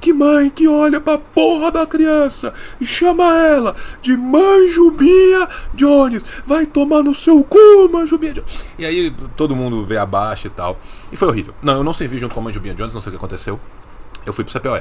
Que 0.00 0.14
mãe 0.14 0.48
que 0.48 0.66
olha 0.66 0.98
pra 0.98 1.18
porra 1.18 1.70
da 1.70 1.86
criança 1.86 2.54
e 2.80 2.86
chama 2.86 3.36
ela 3.36 3.76
de 4.00 4.16
Manjubinha 4.16 5.46
Jones. 5.74 6.24
Vai 6.46 6.64
tomar 6.64 7.02
no 7.02 7.14
seu 7.14 7.44
cu, 7.44 7.58
Manjubinha 7.92 8.32
Jones. 8.32 8.66
E 8.78 8.86
aí 8.86 9.14
todo 9.36 9.54
mundo 9.54 9.84
vê 9.84 9.98
abaixo 9.98 10.46
e 10.46 10.50
tal. 10.50 10.80
E 11.12 11.16
foi 11.16 11.28
horrível. 11.28 11.54
Não, 11.62 11.74
eu 11.74 11.84
não 11.84 11.92
servi 11.92 12.16
junto 12.16 12.34
com 12.34 12.40
a 12.40 12.44
Manjubinha 12.44 12.74
Jones, 12.74 12.94
não 12.94 13.02
sei 13.02 13.10
o 13.10 13.12
que 13.12 13.18
aconteceu. 13.18 13.60
Eu 14.24 14.32
fui 14.32 14.42
pro 14.42 14.58
CPOR. 14.58 14.80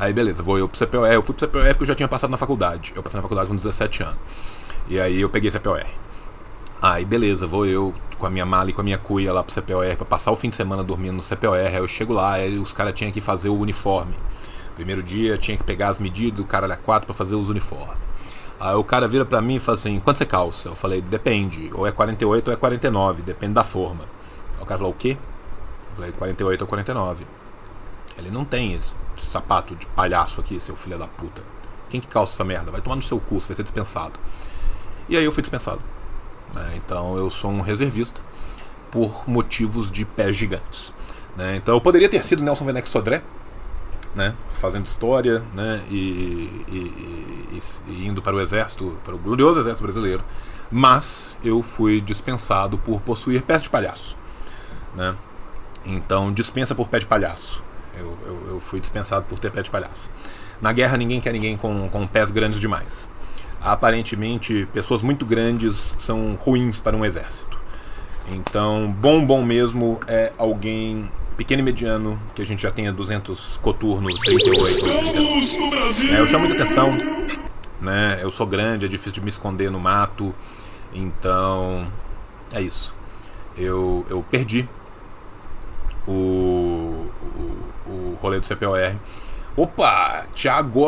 Aí 0.00 0.12
beleza, 0.12 0.44
vou 0.44 0.56
eu 0.56 0.68
pro 0.68 0.78
CPOR. 0.78 1.06
Eu 1.08 1.22
fui 1.24 1.34
pro 1.34 1.48
CPOR 1.48 1.64
porque 1.70 1.82
eu 1.82 1.86
já 1.86 1.94
tinha 1.96 2.06
passado 2.06 2.30
na 2.30 2.36
faculdade. 2.36 2.92
Eu 2.94 3.02
passei 3.02 3.18
na 3.18 3.22
faculdade 3.22 3.48
com 3.48 3.56
17 3.56 4.04
anos. 4.04 4.16
E 4.88 5.00
aí 5.00 5.20
eu 5.20 5.28
peguei 5.28 5.50
CPOR. 5.50 5.84
Aí 6.80 7.04
beleza, 7.04 7.48
vou 7.48 7.66
eu 7.66 7.92
com 8.16 8.24
a 8.24 8.30
minha 8.30 8.46
mala 8.46 8.70
e 8.70 8.72
com 8.72 8.80
a 8.80 8.84
minha 8.84 8.96
cuia 8.96 9.32
lá 9.32 9.42
pro 9.42 9.52
CPOR 9.52 9.96
pra 9.96 10.06
passar 10.06 10.30
o 10.30 10.36
fim 10.36 10.50
de 10.50 10.56
semana 10.56 10.84
dormindo 10.84 11.14
no 11.14 11.22
CPOR. 11.22 11.54
Aí 11.54 11.74
eu 11.74 11.88
chego 11.88 12.12
lá, 12.12 12.34
aí 12.34 12.58
os 12.58 12.72
caras 12.72 12.94
tinham 12.94 13.10
que 13.10 13.20
fazer 13.20 13.48
o 13.48 13.58
uniforme. 13.58 14.14
Primeiro 14.76 15.02
dia 15.02 15.36
tinha 15.36 15.56
que 15.56 15.64
pegar 15.64 15.88
as 15.88 15.98
medidas 15.98 16.38
do 16.38 16.44
cara 16.44 16.72
a 16.72 16.76
4 16.76 17.04
pra 17.04 17.12
fazer 17.12 17.34
os 17.34 17.48
uniformes. 17.48 17.98
Aí 18.60 18.76
o 18.76 18.84
cara 18.84 19.08
vira 19.08 19.24
pra 19.24 19.42
mim 19.42 19.56
e 19.56 19.60
fala 19.60 19.74
assim: 19.74 19.98
quanto 19.98 20.18
você 20.18 20.26
calça? 20.26 20.68
Eu 20.68 20.76
falei: 20.76 21.00
depende, 21.00 21.72
ou 21.74 21.84
é 21.84 21.90
48 21.90 22.46
ou 22.46 22.52
é 22.52 22.56
49, 22.56 23.22
depende 23.22 23.54
da 23.54 23.64
forma. 23.64 24.04
Aí 24.56 24.62
o 24.62 24.66
cara 24.66 24.78
falou: 24.78 24.92
o 24.92 24.96
quê? 24.96 25.16
Eu 25.90 25.96
falei: 25.96 26.12
48 26.12 26.62
ou 26.62 26.68
49. 26.68 27.26
Ele 28.18 28.30
não 28.30 28.44
tem 28.44 28.74
esse 28.74 28.94
sapato 29.16 29.74
de 29.74 29.86
palhaço 29.86 30.40
aqui, 30.40 30.58
seu 30.60 30.76
filho 30.76 30.98
da 30.98 31.06
puta. 31.06 31.42
Quem 31.88 32.00
que 32.00 32.06
calça 32.06 32.34
essa 32.34 32.44
merda? 32.44 32.70
Vai 32.70 32.80
tomar 32.80 32.96
no 32.96 33.02
seu 33.02 33.18
curso, 33.18 33.48
vai 33.48 33.54
ser 33.54 33.62
dispensado. 33.62 34.18
E 35.08 35.16
aí 35.16 35.24
eu 35.24 35.32
fui 35.32 35.40
dispensado. 35.40 35.80
Né? 36.54 36.74
Então 36.76 37.16
eu 37.16 37.30
sou 37.30 37.50
um 37.50 37.60
reservista 37.60 38.20
por 38.90 39.28
motivos 39.28 39.90
de 39.90 40.04
pés 40.04 40.36
gigantes. 40.36 40.92
Né? 41.36 41.56
Então 41.56 41.74
eu 41.74 41.80
poderia 41.80 42.08
ter 42.08 42.22
sido 42.24 42.42
Nelson 42.42 42.64
Venex 42.64 42.88
Sodré, 42.88 43.22
né? 44.14 44.34
fazendo 44.50 44.86
história 44.86 45.42
né? 45.54 45.82
E, 45.90 45.96
e, 46.68 47.52
e, 47.52 47.60
e, 47.88 48.06
indo 48.06 48.20
para 48.20 48.34
o 48.34 48.40
exército, 48.40 48.98
para 49.04 49.14
o 49.14 49.18
glorioso 49.18 49.60
exército 49.60 49.84
brasileiro, 49.84 50.24
mas 50.70 51.36
eu 51.42 51.62
fui 51.62 52.00
dispensado 52.00 52.76
por 52.78 53.00
possuir 53.00 53.42
pés 53.42 53.62
de 53.62 53.70
palhaço. 53.70 54.16
Né? 54.94 55.14
Então 55.86 56.32
dispensa 56.32 56.74
por 56.74 56.88
pé 56.88 56.98
de 56.98 57.06
palhaço. 57.06 57.62
Eu, 57.96 58.18
eu, 58.26 58.46
eu, 58.48 58.60
fui 58.60 58.80
dispensado 58.80 59.24
por 59.26 59.38
ter 59.38 59.50
pé 59.50 59.62
de 59.62 59.70
palhaço. 59.70 60.10
Na 60.60 60.72
guerra, 60.72 60.96
ninguém 60.96 61.20
quer 61.20 61.32
ninguém 61.32 61.56
com, 61.56 61.88
com 61.88 62.06
pés 62.06 62.30
grandes 62.30 62.58
demais. 62.58 63.08
Aparentemente, 63.60 64.68
pessoas 64.72 65.02
muito 65.02 65.24
grandes 65.26 65.94
são 65.98 66.34
ruins 66.34 66.78
para 66.78 66.96
um 66.96 67.04
exército. 67.04 67.58
Então, 68.30 68.94
bom, 69.00 69.24
bom 69.24 69.42
mesmo 69.42 70.00
é 70.06 70.32
alguém 70.36 71.10
pequeno 71.36 71.60
e 71.60 71.64
mediano, 71.64 72.18
que 72.34 72.42
a 72.42 72.44
gente 72.44 72.62
já 72.62 72.70
tenha 72.70 72.92
200 72.92 73.58
coturno, 73.62 74.08
38. 74.18 74.86
É, 76.10 76.20
eu 76.20 76.26
chamo 76.26 76.46
muita 76.46 76.62
atenção, 76.62 76.96
né? 77.80 78.18
Eu 78.20 78.30
sou 78.32 78.44
grande, 78.44 78.84
é 78.84 78.88
difícil 78.88 79.12
de 79.12 79.20
me 79.20 79.30
esconder 79.30 79.70
no 79.70 79.78
mato. 79.78 80.34
Então, 80.92 81.86
é 82.52 82.60
isso. 82.60 82.94
Eu, 83.56 84.04
eu 84.10 84.24
perdi 84.28 84.68
o, 86.06 86.97
rolê 88.20 88.40
do 88.40 88.46
CPOR. 88.46 88.96
Opa, 89.56 90.24
Thiago 90.34 90.84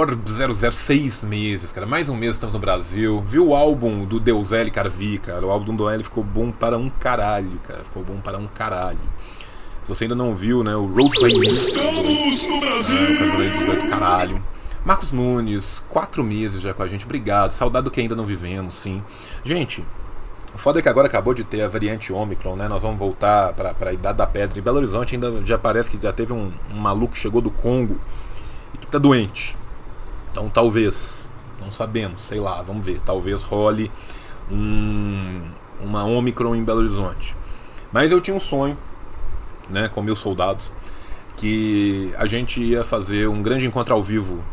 006 0.73 1.25
meses, 1.25 1.73
cara. 1.73 1.87
Mais 1.87 2.09
um 2.09 2.15
mês 2.15 2.37
estamos 2.37 2.55
no 2.55 2.61
Brasil. 2.61 3.21
Viu 3.27 3.49
o 3.49 3.55
álbum 3.55 4.05
do 4.05 4.21
Deus 4.21 4.53
L, 4.53 4.71
cara? 4.71 4.89
Vi, 4.89 5.19
cara. 5.19 5.45
O 5.45 5.51
álbum 5.51 5.75
do 5.75 5.89
L 5.91 6.03
ficou 6.05 6.23
bom 6.23 6.53
para 6.53 6.79
um 6.79 6.89
caralho, 6.89 7.59
cara. 7.67 7.83
Ficou 7.83 8.05
bom 8.05 8.21
para 8.21 8.39
um 8.39 8.47
caralho. 8.47 9.01
Se 9.83 9.89
você 9.89 10.05
ainda 10.05 10.15
não 10.15 10.37
viu, 10.37 10.63
né? 10.63 10.77
O 10.77 10.87
Road 10.87 11.17
Estamos 11.49 12.43
no 12.45 12.61
Brasil! 12.61 12.97
É, 12.97 13.75
do 13.75 13.89
caralho. 13.89 14.41
Marcos 14.85 15.11
Nunes, 15.11 15.85
quatro 15.91 16.23
meses 16.23 16.61
já 16.61 16.73
com 16.73 16.83
a 16.83 16.87
gente. 16.87 17.05
Obrigado. 17.05 17.51
Saudade 17.51 17.85
do 17.85 17.91
que 17.91 18.01
ainda 18.01 18.15
não 18.15 18.25
vivemos, 18.25 18.77
sim. 18.77 19.03
Gente, 19.43 19.85
o 20.53 20.59
foda 20.59 20.81
é 20.81 20.83
que 20.83 20.89
agora 20.89 21.07
acabou 21.07 21.33
de 21.33 21.45
ter 21.45 21.63
a 21.63 21.69
variante 21.69 22.13
Omicron, 22.13 22.57
né? 22.57 22.67
Nós 22.67 22.83
vamos 22.83 22.99
voltar 22.99 23.53
para 23.53 23.91
a 23.91 23.93
Idade 23.93 24.19
da 24.19 24.27
Pedra. 24.27 24.59
Em 24.59 24.63
Belo 24.63 24.79
Horizonte 24.79 25.15
ainda 25.15 25.45
já 25.45 25.57
parece 25.57 25.91
que 25.91 26.03
já 26.03 26.13
teve 26.13 26.33
um, 26.33 26.53
um 26.73 26.77
maluco 26.77 27.15
que 27.15 27.21
chegou 27.21 27.41
do 27.41 27.51
Congo 27.51 28.01
e 28.75 28.79
que 28.79 28.87
tá 28.87 28.99
doente. 28.99 29.57
Então 30.31 30.49
talvez, 30.49 31.29
não 31.61 31.71
sabemos, 31.71 32.23
sei 32.23 32.41
lá, 32.41 32.63
vamos 32.63 32.85
ver. 32.85 33.01
Talvez 33.01 33.43
role 33.43 33.91
um, 34.51 35.41
uma 35.81 36.05
Omicron 36.05 36.57
em 36.57 36.65
Belo 36.65 36.81
Horizonte. 36.81 37.37
Mas 37.93 38.11
eu 38.11 38.21
tinha 38.21 38.37
um 38.37 38.41
sonho, 38.41 38.77
né, 39.69 39.89
com 39.89 40.03
meus 40.03 40.19
soldados, 40.19 40.73
que 41.37 42.13
a 42.19 42.27
gente 42.27 42.63
ia 42.63 42.83
fazer 42.83 43.29
um 43.29 43.41
grande 43.41 43.67
encontro 43.67 43.95
ao 43.95 44.03
vivo. 44.03 44.45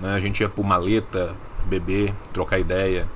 Né? 0.00 0.14
A 0.14 0.20
gente 0.20 0.40
ia 0.40 0.48
por 0.48 0.64
maleta, 0.64 1.36
beber, 1.64 2.12
trocar 2.32 2.58
ideia, 2.58 3.08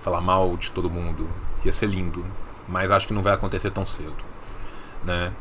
falar 0.00 0.20
mal 0.20 0.56
de 0.56 0.70
todo 0.70 0.90
mundo, 0.90 1.28
ia 1.64 1.72
ser 1.72 1.86
lindo, 1.86 2.24
mas 2.68 2.90
acho 2.90 3.06
que 3.06 3.14
não 3.14 3.22
vai 3.22 3.32
acontecer 3.32 3.70
tão 3.70 3.86
cedo, 3.86 4.14
né? 5.04 5.32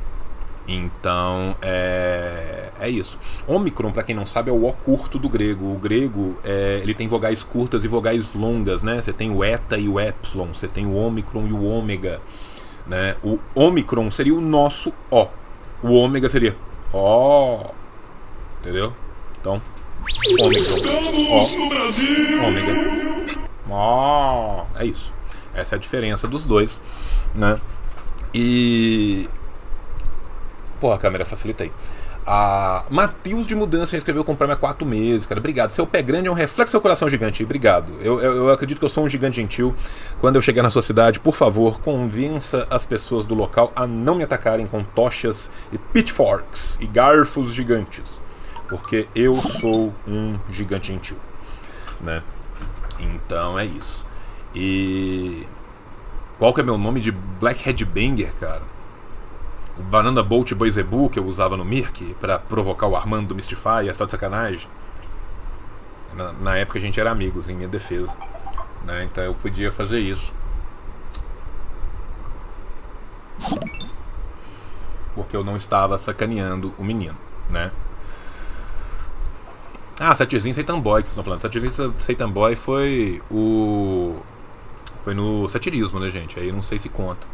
Então 0.68 1.56
é, 1.62 2.72
é 2.80 2.90
isso. 2.90 3.18
Ômicron, 3.48 3.92
para 3.92 4.04
quem 4.04 4.16
não 4.16 4.26
sabe, 4.26 4.50
é 4.50 4.54
o 4.54 4.66
O 4.66 4.74
curto 4.74 5.18
do 5.18 5.28
grego. 5.28 5.74
O 5.74 5.76
grego 5.76 6.38
é, 6.44 6.80
ele 6.82 6.94
tem 6.94 7.08
vogais 7.08 7.44
curtas 7.44 7.84
e 7.84 7.88
vogais 7.88 8.34
longas, 8.34 8.84
né? 8.84 9.02
Você 9.02 9.12
tem 9.12 9.32
o 9.32 9.44
eta 9.44 9.78
e 9.78 9.90
o 9.90 10.00
epsilon, 10.00 10.48
você 10.54 10.68
tem 10.68 10.86
o 10.86 10.94
ômicron 10.94 11.48
e 11.48 11.52
o 11.52 11.64
ômega, 11.64 12.22
né? 12.86 13.16
O 13.24 13.40
ômicron 13.56 14.10
seria 14.12 14.36
o 14.36 14.42
nosso 14.42 14.94
O. 15.10 15.28
O 15.84 15.94
ômega 15.94 16.30
seria 16.30 16.56
O, 16.94 17.66
entendeu? 18.60 18.94
Então, 19.40 19.62
ômicron, 20.40 20.78
O, 20.78 22.46
ômega, 22.46 22.74
O, 23.68 24.66
é 24.80 24.86
isso. 24.86 25.12
Essa 25.54 25.76
é 25.76 25.78
a 25.78 25.80
diferença 25.80 26.28
dos 26.28 26.46
dois, 26.46 26.80
né? 27.36 27.60
E. 28.34 29.28
Porra, 30.80 30.96
a 30.96 30.98
câmera 30.98 31.26
facilitei. 31.26 31.72
A 32.26 32.86
Matheus 32.90 33.48
de 33.48 33.56
Mudança 33.56 33.98
escreveu 33.98 34.24
comprar-me 34.24 34.54
há 34.54 34.56
quatro 34.56 34.86
meses, 34.86 35.26
cara. 35.26 35.40
Obrigado. 35.40 35.72
Seu 35.72 35.88
pé 35.88 36.04
grande 36.04 36.28
é 36.28 36.32
um 36.32 36.36
reflexo 36.36 36.72
seu 36.72 36.82
coração 36.82 37.10
gigante. 37.10 37.44
Obrigado. 37.44 37.94
Eu, 38.00 38.20
eu, 38.20 38.36
eu, 38.38 38.50
acredito 38.52 38.78
que 38.78 38.86
eu 38.86 38.90
sou 38.90 39.04
um 39.04 39.10
gigante 39.10 39.38
gentil. 39.38 39.76
Quando 40.20 40.36
eu 40.36 40.42
chegar 40.42 40.62
na 40.62 40.70
sua 40.70 40.84
cidade, 40.84 41.20
por 41.20 41.36
favor, 41.36 41.80
convença 41.82 42.68
as 42.70 42.86
pessoas 42.86 43.26
do 43.26 43.34
local 43.34 43.72
a 43.76 43.88
não 43.88 44.16
me 44.16 44.24
atacarem 44.24 44.68
com 44.68 44.84
tochas 44.84 45.50
e 45.72 45.78
pitchforks 45.80 46.78
e 46.80 46.86
garfos 46.86 47.54
gigantes. 47.54 48.22
Porque 48.70 49.08
eu 49.16 49.38
sou 49.40 49.94
um 50.08 50.40
gigante 50.50 50.94
gentil. 50.94 51.18
Né? 52.00 52.22
Então 53.00 53.58
é 53.58 53.66
isso. 53.66 54.06
E 54.54 55.48
Qual 56.42 56.54
que 56.56 56.62
é 56.62 56.64
meu 56.64 56.76
nome 56.76 57.00
de 57.00 57.12
Black 57.12 57.64
Headbanger, 57.64 58.34
cara? 58.34 58.64
O 59.78 59.84
Banana 59.84 60.24
Bolt 60.24 60.54
Boizebu 60.54 61.08
que 61.08 61.20
eu 61.20 61.26
usava 61.28 61.56
no 61.56 61.64
Mirk 61.64 62.16
para 62.20 62.40
provocar 62.40 62.88
o 62.88 62.96
Armando 62.96 63.28
do 63.28 63.36
Mystify, 63.36 63.88
é 63.88 63.94
só 63.94 64.06
de 64.06 64.12
sacanagem. 64.12 64.68
Na, 66.16 66.34
na, 66.34 66.58
época 66.58 66.80
a 66.80 66.82
gente 66.82 67.00
era 67.00 67.12
amigos, 67.12 67.48
em 67.48 67.56
minha 67.56 67.68
defesa. 67.68 68.18
Né? 68.84 69.04
Então 69.04 69.24
eu 69.24 69.36
podia 69.36 69.72
fazer 69.72 70.00
isso. 70.00 70.34
Porque 75.14 75.36
eu 75.36 75.44
não 75.44 75.56
estava 75.56 75.96
sacaneando 76.00 76.74
o 76.80 76.84
menino, 76.84 77.18
né? 77.52 77.72
Ah, 80.00 80.16
Satizinho 80.16 80.56
Satan 80.56 80.80
Boy 80.80 81.04
que 81.04 81.10
vocês 81.10 81.12
estão 81.12 81.24
falando. 81.24 81.40
Satizinho 81.40 81.94
Satan 82.00 82.32
Boy 82.32 82.56
foi 82.56 83.22
o. 83.30 84.16
Foi 85.04 85.14
no 85.14 85.48
satirismo, 85.48 86.00
né, 86.00 86.10
gente? 86.10 86.40
Aí 86.40 86.52
não 86.52 86.62
sei 86.62 86.78
se 86.78 86.90
conta. 86.90 87.26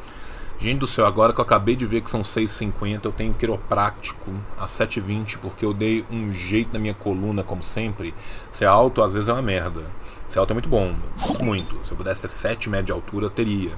Gente 0.60 0.80
do 0.80 0.88
céu, 0.88 1.06
agora 1.06 1.34
que 1.34 1.40
eu 1.40 1.44
acabei 1.44 1.76
de 1.76 1.86
ver 1.86 2.02
que 2.02 2.10
são 2.10 2.22
6,50, 2.22 3.06
eu 3.06 3.12
tenho 3.12 3.32
quiroprático 3.32 4.32
a 4.58 4.66
7,20 4.66 5.38
porque 5.38 5.64
eu 5.64 5.72
dei 5.72 6.04
um 6.10 6.32
jeito 6.32 6.74
na 6.74 6.80
minha 6.80 6.96
coluna, 6.96 7.44
como 7.44 7.62
sempre. 7.62 8.12
Ser 8.50 8.66
alto 8.66 9.04
às 9.04 9.14
vezes 9.14 9.30
é 9.30 9.34
uma 9.34 9.42
merda. 9.42 9.84
Ser 10.28 10.40
alto 10.40 10.52
é 10.52 10.56
muito 10.56 10.68
bom, 10.68 10.96
gosto 11.22 11.46
muito. 11.46 11.78
Se 11.86 11.92
eu 11.92 11.98
pudesse 11.98 12.22
ser 12.22 12.30
7 12.30 12.70
metros 12.72 12.88
de 12.88 12.92
altura, 12.92 13.28
eu 13.28 13.30
teria. 13.30 13.78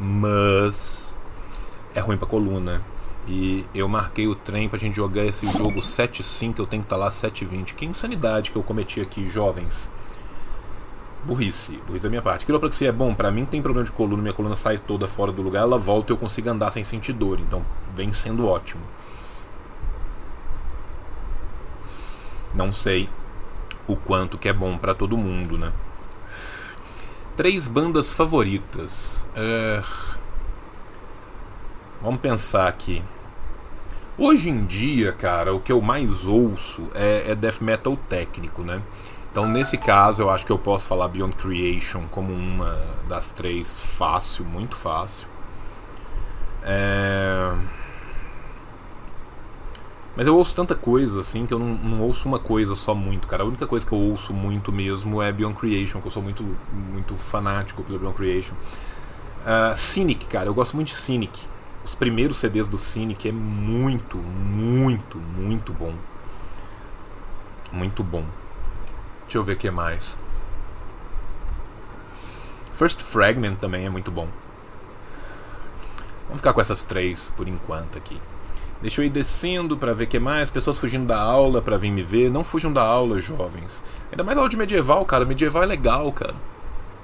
Mas 0.00 1.14
é 1.94 2.00
ruim 2.00 2.16
pra 2.16 2.26
coluna. 2.26 2.82
E 3.28 3.66
eu 3.74 3.86
marquei 3.86 4.26
o 4.26 4.34
trem 4.34 4.68
pra 4.68 4.78
gente 4.78 4.96
jogar 4.96 5.24
esse 5.24 5.46
jogo 5.46 5.80
7,5, 5.80 6.58
eu 6.58 6.66
tenho 6.66 6.82
que 6.82 6.86
estar 6.86 6.96
tá 6.96 7.04
lá 7.04 7.08
7,20. 7.10 7.74
Que 7.74 7.84
insanidade 7.84 8.50
que 8.50 8.56
eu 8.56 8.62
cometi 8.62 9.00
aqui, 9.00 9.28
jovens. 9.28 9.90
Burrice, 11.24 11.80
burrice 11.86 12.02
da 12.02 12.08
minha 12.08 12.22
parte. 12.22 12.44
Quiropraxia 12.44 12.88
é 12.88 12.92
bom, 12.92 13.14
para 13.14 13.30
mim 13.30 13.44
tem 13.44 13.62
problema 13.62 13.84
de 13.84 13.92
coluna, 13.92 14.20
minha 14.20 14.34
coluna 14.34 14.56
sai 14.56 14.78
toda 14.78 15.06
fora 15.06 15.30
do 15.30 15.40
lugar, 15.40 15.60
ela 15.62 15.78
volta 15.78 16.12
e 16.12 16.14
eu 16.14 16.18
consigo 16.18 16.50
andar 16.50 16.70
sem 16.72 16.82
sentir 16.82 17.12
dor, 17.12 17.38
então 17.38 17.64
vem 17.94 18.12
sendo 18.12 18.46
ótimo. 18.48 18.82
Não 22.54 22.72
sei 22.72 23.08
o 23.86 23.96
quanto 23.96 24.36
que 24.36 24.48
é 24.48 24.52
bom 24.52 24.76
para 24.76 24.94
todo 24.94 25.16
mundo, 25.16 25.56
né? 25.56 25.72
Três 27.36 27.66
bandas 27.68 28.12
favoritas. 28.12 29.26
É... 29.34 29.82
Vamos 32.00 32.20
pensar 32.20 32.66
aqui. 32.66 33.02
Hoje 34.18 34.50
em 34.50 34.66
dia, 34.66 35.12
cara, 35.12 35.54
o 35.54 35.60
que 35.60 35.72
eu 35.72 35.80
mais 35.80 36.26
ouço 36.26 36.88
é, 36.94 37.30
é 37.30 37.34
death 37.34 37.60
metal 37.60 37.96
técnico, 38.08 38.62
né? 38.62 38.82
Então, 39.32 39.48
nesse 39.48 39.78
caso, 39.78 40.22
eu 40.22 40.28
acho 40.28 40.44
que 40.44 40.52
eu 40.52 40.58
posso 40.58 40.86
falar 40.86 41.08
Beyond 41.08 41.34
Creation 41.36 42.02
como 42.10 42.30
uma 42.30 42.78
das 43.08 43.32
três 43.32 43.80
fácil, 43.80 44.44
muito 44.44 44.76
fácil. 44.76 45.26
É... 46.62 47.50
Mas 50.14 50.26
eu 50.26 50.36
ouço 50.36 50.54
tanta 50.54 50.74
coisa 50.74 51.20
assim 51.20 51.46
que 51.46 51.54
eu 51.54 51.58
não, 51.58 51.68
não, 51.68 52.02
ouço 52.02 52.28
uma 52.28 52.38
coisa 52.38 52.74
só 52.74 52.94
muito, 52.94 53.26
cara. 53.26 53.42
A 53.42 53.46
única 53.46 53.66
coisa 53.66 53.86
que 53.86 53.92
eu 53.92 53.98
ouço 53.98 54.34
muito 54.34 54.70
mesmo 54.70 55.22
é 55.22 55.32
Beyond 55.32 55.56
Creation, 55.56 56.02
que 56.02 56.08
eu 56.08 56.12
sou 56.12 56.22
muito, 56.22 56.44
muito 56.70 57.16
fanático 57.16 57.82
pelo 57.82 57.98
Beyond 57.98 58.14
Creation. 58.14 58.52
Uh, 58.52 59.74
Cynic, 59.74 60.26
cara, 60.26 60.50
eu 60.50 60.54
gosto 60.54 60.76
muito 60.76 60.88
de 60.88 60.94
Cynic. 60.94 61.46
Os 61.82 61.94
primeiros 61.94 62.36
CDs 62.36 62.68
do 62.68 62.76
Cynic 62.76 63.26
é 63.26 63.32
muito, 63.32 64.18
muito, 64.18 65.16
muito 65.16 65.72
bom. 65.72 65.94
Muito 67.72 68.04
bom. 68.04 68.26
Deixa 69.32 69.40
eu 69.40 69.44
ver 69.44 69.54
o 69.54 69.56
que 69.56 69.70
mais. 69.70 70.14
First 72.74 73.00
Fragment 73.00 73.54
também 73.54 73.86
é 73.86 73.88
muito 73.88 74.10
bom. 74.10 74.28
Vamos 76.26 76.42
ficar 76.42 76.52
com 76.52 76.60
essas 76.60 76.84
três 76.84 77.32
por 77.34 77.48
enquanto 77.48 77.96
aqui. 77.96 78.20
Deixa 78.82 79.00
eu 79.00 79.06
ir 79.06 79.08
descendo 79.08 79.74
para 79.74 79.94
ver 79.94 80.04
o 80.04 80.06
que 80.06 80.18
mais. 80.18 80.50
Pessoas 80.50 80.76
fugindo 80.76 81.06
da 81.06 81.18
aula 81.18 81.62
para 81.62 81.78
vir 81.78 81.90
me 81.90 82.02
ver. 82.02 82.30
Não 82.30 82.44
fujam 82.44 82.70
da 82.70 82.82
aula, 82.82 83.18
jovens. 83.20 83.82
Ainda 84.10 84.22
mais 84.22 84.36
aula 84.36 84.50
de 84.50 84.56
medieval, 84.58 85.02
cara. 85.06 85.24
Medieval 85.24 85.62
é 85.62 85.66
legal, 85.66 86.12
cara. 86.12 86.34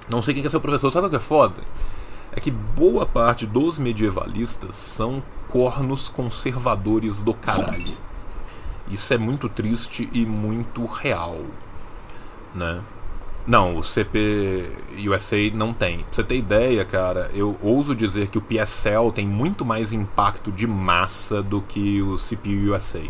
Não 0.06 0.20
sei 0.20 0.34
quem 0.34 0.44
é 0.44 0.50
seu 0.50 0.60
professor. 0.60 0.90
Sabe 0.90 1.06
o 1.06 1.10
que 1.10 1.16
é 1.16 1.20
foda? 1.20 1.62
É 2.30 2.40
que 2.40 2.50
boa 2.50 3.06
parte 3.06 3.46
dos 3.46 3.78
medievalistas 3.78 4.76
são 4.76 5.22
cornos 5.48 6.10
conservadores 6.10 7.22
do 7.22 7.32
caralho. 7.32 7.96
Isso 8.86 9.14
é 9.14 9.16
muito 9.16 9.48
triste 9.48 10.10
e 10.12 10.26
muito 10.26 10.84
real 10.84 11.40
né? 12.54 12.80
Não, 13.48 13.78
o 13.78 13.82
CP 13.82 14.70
USA 15.06 15.36
não 15.54 15.72
tem. 15.72 16.00
Pra 16.00 16.06
você 16.12 16.22
ter 16.22 16.36
ideia, 16.36 16.84
cara, 16.84 17.30
eu 17.32 17.56
ouso 17.62 17.96
dizer 17.96 18.28
que 18.28 18.36
o 18.36 18.42
PSL 18.42 19.10
tem 19.10 19.26
muito 19.26 19.64
mais 19.64 19.90
impacto 19.90 20.52
de 20.52 20.66
massa 20.66 21.42
do 21.42 21.62
que 21.62 22.02
o 22.02 22.18
CPU 22.18 22.74
USA. 22.74 23.00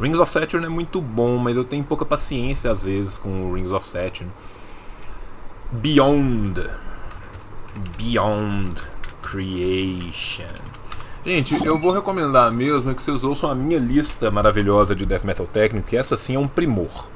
Rings 0.00 0.18
of 0.18 0.30
Saturn 0.30 0.66
é 0.66 0.68
muito 0.68 1.00
bom, 1.00 1.38
mas 1.38 1.56
eu 1.56 1.62
tenho 1.62 1.84
pouca 1.84 2.04
paciência 2.04 2.68
às 2.68 2.82
vezes 2.82 3.16
com 3.16 3.44
o 3.44 3.54
Rings 3.54 3.70
of 3.70 3.88
Saturn. 3.88 4.32
Beyond. 5.70 6.68
Beyond 7.96 8.82
Creation. 9.22 10.52
Gente, 11.24 11.64
eu 11.64 11.78
vou 11.78 11.92
recomendar 11.92 12.50
mesmo 12.50 12.92
que 12.92 13.02
vocês 13.02 13.22
ouçam 13.22 13.48
a 13.48 13.54
minha 13.54 13.78
lista 13.78 14.32
maravilhosa 14.32 14.96
de 14.96 15.06
death 15.06 15.22
metal 15.22 15.46
técnico, 15.46 15.88
que 15.88 15.96
essa 15.96 16.16
sim 16.16 16.34
é 16.34 16.38
um 16.40 16.48
primor 16.48 17.08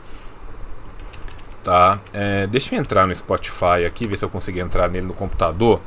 tá? 1.65 2.01
É, 2.13 2.47
deixa 2.47 2.75
eu 2.75 2.81
entrar 2.81 3.07
no 3.07 3.15
Spotify 3.15 3.85
aqui, 3.87 4.07
ver 4.07 4.17
se 4.17 4.25
eu 4.25 4.31
consigo 4.31 4.59
entrar 4.59 4.89
nele 4.89 5.07
no 5.07 5.15
computador. 5.15 5.81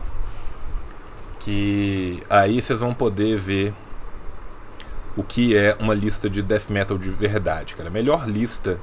Que 1.40 2.24
aí 2.30 2.62
vocês 2.62 2.80
vão 2.80 2.94
poder 2.94 3.38
ver 3.38 3.74
o 5.16 5.24
que 5.24 5.56
é 5.56 5.76
uma 5.80 5.94
lista 5.94 6.30
de 6.30 6.42
death 6.42 6.70
metal 6.70 6.98
de 6.98 7.10
verdade, 7.10 7.76
cara. 7.76 7.90
A 7.90 7.92
melhor 7.92 8.28
lista 8.28 8.80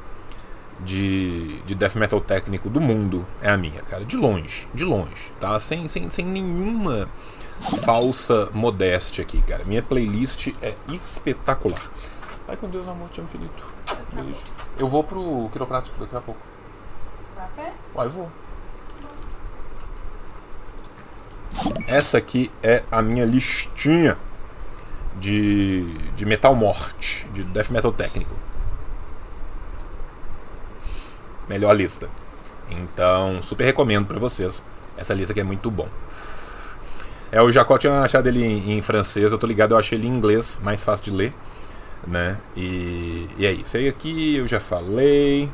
de, 0.85 1.61
de 1.63 1.75
death 1.75 1.95
metal 1.95 2.21
técnico 2.21 2.69
do 2.69 2.81
mundo 2.81 3.27
é 3.43 3.51
a 3.51 3.57
minha, 3.57 3.83
cara. 3.83 4.05
De 4.05 4.17
longe, 4.17 4.69
de 4.75 4.85
longe, 4.85 5.33
tá? 5.41 5.59
Sem, 5.59 5.89
sem, 5.89 6.11
sem 6.11 6.25
nenhuma 6.25 7.09
falsa 7.83 8.49
modéstia 8.53 9.23
aqui, 9.23 9.41
cara. 9.43 9.65
Minha 9.65 9.83
playlist 9.83 10.49
é 10.63 10.75
espetacular. 10.89 11.91
Vai 12.47 12.57
com 12.57 12.69
Deus, 12.69 12.87
amor, 12.89 13.09
te 13.11 13.21
amo. 13.21 13.29
Beijo. 14.13 14.41
Eu 14.79 14.89
vou 14.89 15.05
pro 15.05 15.49
quiroprático 15.53 15.99
daqui 16.01 16.17
a 16.17 16.21
pouco. 16.21 16.50
Uai, 17.95 18.09
vou. 18.09 18.31
Essa 21.87 22.19
aqui 22.19 22.51
é 22.63 22.83
a 22.91 23.03
minha 23.03 23.25
listinha 23.25 24.17
de, 25.19 25.93
de 26.17 26.25
metal 26.25 26.55
morte, 26.55 27.27
de 27.33 27.43
death 27.45 27.71
metal 27.71 27.93
técnico. 27.93 28.35
Melhor 31.49 31.73
lista. 31.75 32.09
Então, 32.71 33.43
super 33.43 33.65
recomendo 33.65 34.07
para 34.07 34.19
vocês. 34.19 34.63
Essa 34.97 35.13
lista 35.13 35.33
aqui 35.33 35.41
é 35.41 35.45
muito 35.45 35.71
bom. 35.71 35.89
É, 37.33 37.41
o 37.43 37.51
Jacó 37.51 37.79
tinha 37.79 38.01
achado 38.01 38.29
ele 38.29 38.45
em, 38.45 38.79
em, 38.79 38.83
francês, 38.83 39.31
eu 39.31 39.39
tô 39.39 39.47
ligado, 39.47 39.73
eu 39.73 39.79
achei 39.79 39.99
ele 39.99 40.07
em 40.07 40.11
inglês, 40.11 40.59
mais 40.63 40.83
fácil 40.83 41.05
de 41.07 41.11
ler. 41.11 41.35
Né? 42.07 42.39
E, 42.57 43.29
e 43.37 43.47
é 43.47 43.53
isso. 43.53 43.77
Aí 43.77 43.89
aqui 43.89 44.37
eu 44.37 44.47
já 44.47 44.59
falei. 44.59 45.49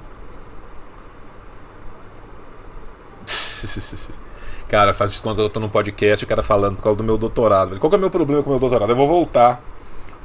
cara, 4.68 4.92
faz 4.92 5.20
conta 5.20 5.36
que 5.36 5.42
eu 5.42 5.50
tô 5.50 5.60
num 5.60 5.68
podcast 5.68 6.24
o 6.24 6.28
cara 6.28 6.42
falando 6.42 6.76
por 6.76 6.82
causa 6.82 6.98
do 6.98 7.04
meu 7.04 7.16
doutorado. 7.16 7.78
Qual 7.78 7.90
que 7.90 7.96
é 7.96 7.98
o 7.98 8.00
meu 8.00 8.10
problema 8.10 8.42
com 8.42 8.50
o 8.50 8.52
meu 8.52 8.60
doutorado? 8.60 8.90
Eu 8.90 8.96
vou 8.96 9.06
voltar 9.06 9.62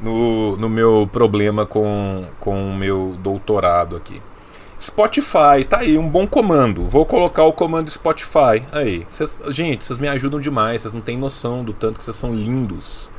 no, 0.02 0.58
no 0.58 0.68
meu 0.68 1.08
problema 1.12 1.66
com, 1.66 2.26
com 2.40 2.72
o 2.72 2.76
meu 2.76 3.16
doutorado 3.20 3.96
aqui. 3.96 4.22
Spotify, 4.80 5.64
tá 5.70 5.80
aí, 5.80 5.96
um 5.96 6.10
bom 6.10 6.26
comando. 6.26 6.84
Vou 6.86 7.06
colocar 7.06 7.44
o 7.44 7.54
comando 7.54 7.92
Spotify. 7.92 8.64
Aí, 8.72 9.06
cês, 9.08 9.40
gente, 9.50 9.86
vocês 9.86 10.00
me 10.00 10.08
ajudam 10.08 10.40
demais, 10.40 10.82
vocês 10.82 10.94
não 10.94 11.02
têm 11.02 11.18
noção 11.18 11.64
do 11.64 11.72
tanto 11.72 12.00
que 12.00 12.04
vocês 12.04 12.16
são 12.16 12.34
lindos. 12.34 13.12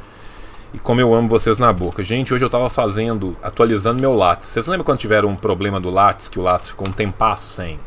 E 0.74 0.78
como 0.78 1.00
eu 1.00 1.14
amo 1.14 1.28
vocês 1.28 1.60
na 1.60 1.72
boca. 1.72 2.02
Gente, 2.02 2.34
hoje 2.34 2.44
eu 2.44 2.50
tava 2.50 2.68
fazendo, 2.68 3.36
atualizando 3.40 4.00
meu 4.00 4.12
Lattes. 4.12 4.48
Vocês 4.48 4.66
lembram 4.66 4.84
quando 4.84 4.98
tiveram 4.98 5.28
um 5.28 5.36
problema 5.36 5.78
do 5.78 5.88
Lattes, 5.88 6.28
que 6.28 6.40
o 6.40 6.42
Lattes 6.42 6.70
ficou 6.70 6.88
um 6.88 6.92
tempasso 6.92 7.48
sem, 7.48 7.78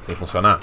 sem 0.00 0.14
funcionar? 0.14 0.60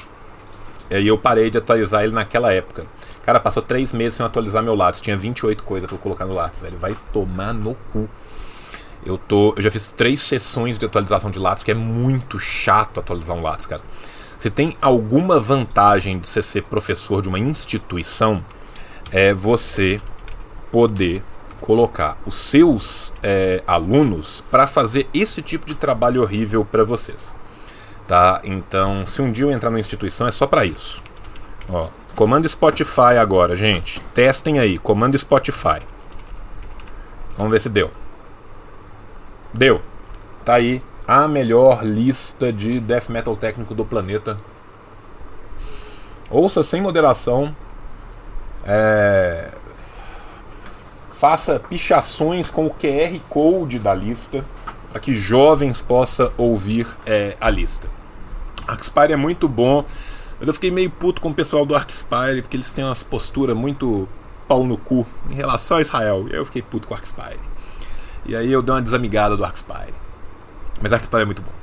E 0.99 1.07
eu 1.07 1.17
parei 1.17 1.49
de 1.49 1.57
atualizar 1.57 2.03
ele 2.03 2.11
naquela 2.11 2.51
época. 2.51 2.85
Cara, 3.23 3.39
passou 3.39 3.63
três 3.63 3.93
meses 3.93 4.15
sem 4.15 4.25
atualizar 4.25 4.61
meu 4.61 4.75
Lattes. 4.75 4.99
Tinha 4.99 5.15
28 5.15 5.63
coisas 5.63 5.87
pra 5.87 5.95
eu 5.95 5.99
colocar 5.99 6.25
no 6.25 6.33
Lattes, 6.33 6.59
velho. 6.59 6.77
Vai 6.77 6.97
tomar 7.13 7.53
no 7.53 7.75
cu. 7.93 8.09
Eu, 9.05 9.17
tô, 9.17 9.53
eu 9.55 9.63
já 9.63 9.71
fiz 9.71 9.91
três 9.91 10.21
sessões 10.21 10.77
de 10.77 10.85
atualização 10.85 11.31
de 11.31 11.39
Lattes, 11.39 11.63
que 11.63 11.71
é 11.71 11.75
muito 11.75 12.37
chato 12.39 12.99
atualizar 12.99 13.35
um 13.35 13.41
Lattes, 13.41 13.65
cara. 13.65 13.81
Se 14.37 14.49
tem 14.49 14.75
alguma 14.81 15.39
vantagem 15.39 16.19
de 16.19 16.27
você 16.27 16.41
ser 16.41 16.63
professor 16.63 17.21
de 17.21 17.29
uma 17.29 17.39
instituição, 17.39 18.43
é 19.11 19.33
você 19.33 20.01
poder 20.71 21.23
colocar 21.59 22.17
os 22.25 22.35
seus 22.35 23.13
é, 23.21 23.63
alunos 23.67 24.43
para 24.49 24.65
fazer 24.67 25.07
esse 25.13 25.41
tipo 25.41 25.65
de 25.65 25.75
trabalho 25.75 26.21
horrível 26.21 26.65
para 26.65 26.83
vocês 26.83 27.35
tá? 28.11 28.41
Então, 28.43 29.05
se 29.05 29.21
um 29.21 29.31
dia 29.31 29.45
eu 29.45 29.51
entrar 29.53 29.69
numa 29.69 29.79
instituição, 29.79 30.27
é 30.27 30.31
só 30.31 30.45
para 30.45 30.65
isso. 30.65 31.01
Ó, 31.69 31.87
Comando 32.13 32.47
Spotify 32.49 33.15
agora, 33.17 33.55
gente. 33.55 34.01
Testem 34.13 34.59
aí, 34.59 34.77
comando 34.77 35.17
Spotify. 35.17 35.79
Vamos 37.37 37.53
ver 37.53 37.61
se 37.61 37.69
deu. 37.69 37.89
Deu. 39.53 39.81
Tá 40.43 40.55
aí 40.55 40.83
a 41.07 41.25
melhor 41.25 41.85
lista 41.85 42.51
de 42.51 42.81
death 42.81 43.07
metal 43.07 43.37
técnico 43.37 43.73
do 43.73 43.85
planeta. 43.85 44.37
Ouça 46.29 46.63
sem 46.63 46.81
moderação. 46.81 47.55
É... 48.65 49.51
Faça 51.11 51.61
pichações 51.61 52.49
com 52.49 52.65
o 52.65 52.69
QR 52.71 53.17
Code 53.29 53.79
da 53.79 53.93
lista 53.93 54.43
para 54.91 54.99
que 54.99 55.15
jovens 55.15 55.81
possam 55.81 56.29
ouvir 56.37 56.85
é, 57.05 57.37
a 57.39 57.49
lista. 57.49 58.00
Arcspire 58.71 59.13
é 59.13 59.15
muito 59.15 59.47
bom, 59.47 59.85
mas 60.39 60.47
eu 60.47 60.53
fiquei 60.53 60.71
meio 60.71 60.89
puto 60.89 61.21
com 61.21 61.29
o 61.29 61.33
pessoal 61.33 61.65
do 61.65 61.75
Arcspire 61.75 62.41
porque 62.41 62.57
eles 62.57 62.71
têm 62.71 62.83
umas 62.83 63.03
posturas 63.03 63.55
muito 63.55 64.07
pau 64.47 64.65
no 64.65 64.77
cu 64.77 65.05
em 65.29 65.35
relação 65.35 65.77
a 65.77 65.81
Israel. 65.81 66.27
Eu 66.29 66.45
fiquei 66.45 66.61
puto 66.61 66.87
com 66.87 66.93
o 66.93 66.97
Arcspire. 66.97 67.39
E 68.25 68.35
aí 68.35 68.51
eu 68.51 68.61
dei 68.61 68.73
uma 68.73 68.81
desamigada 68.81 69.35
do 69.35 69.43
Arcspire. 69.43 69.93
Mas 70.81 70.93
Arcspire 70.93 71.23
é 71.23 71.25
muito 71.25 71.41
bom. 71.41 71.60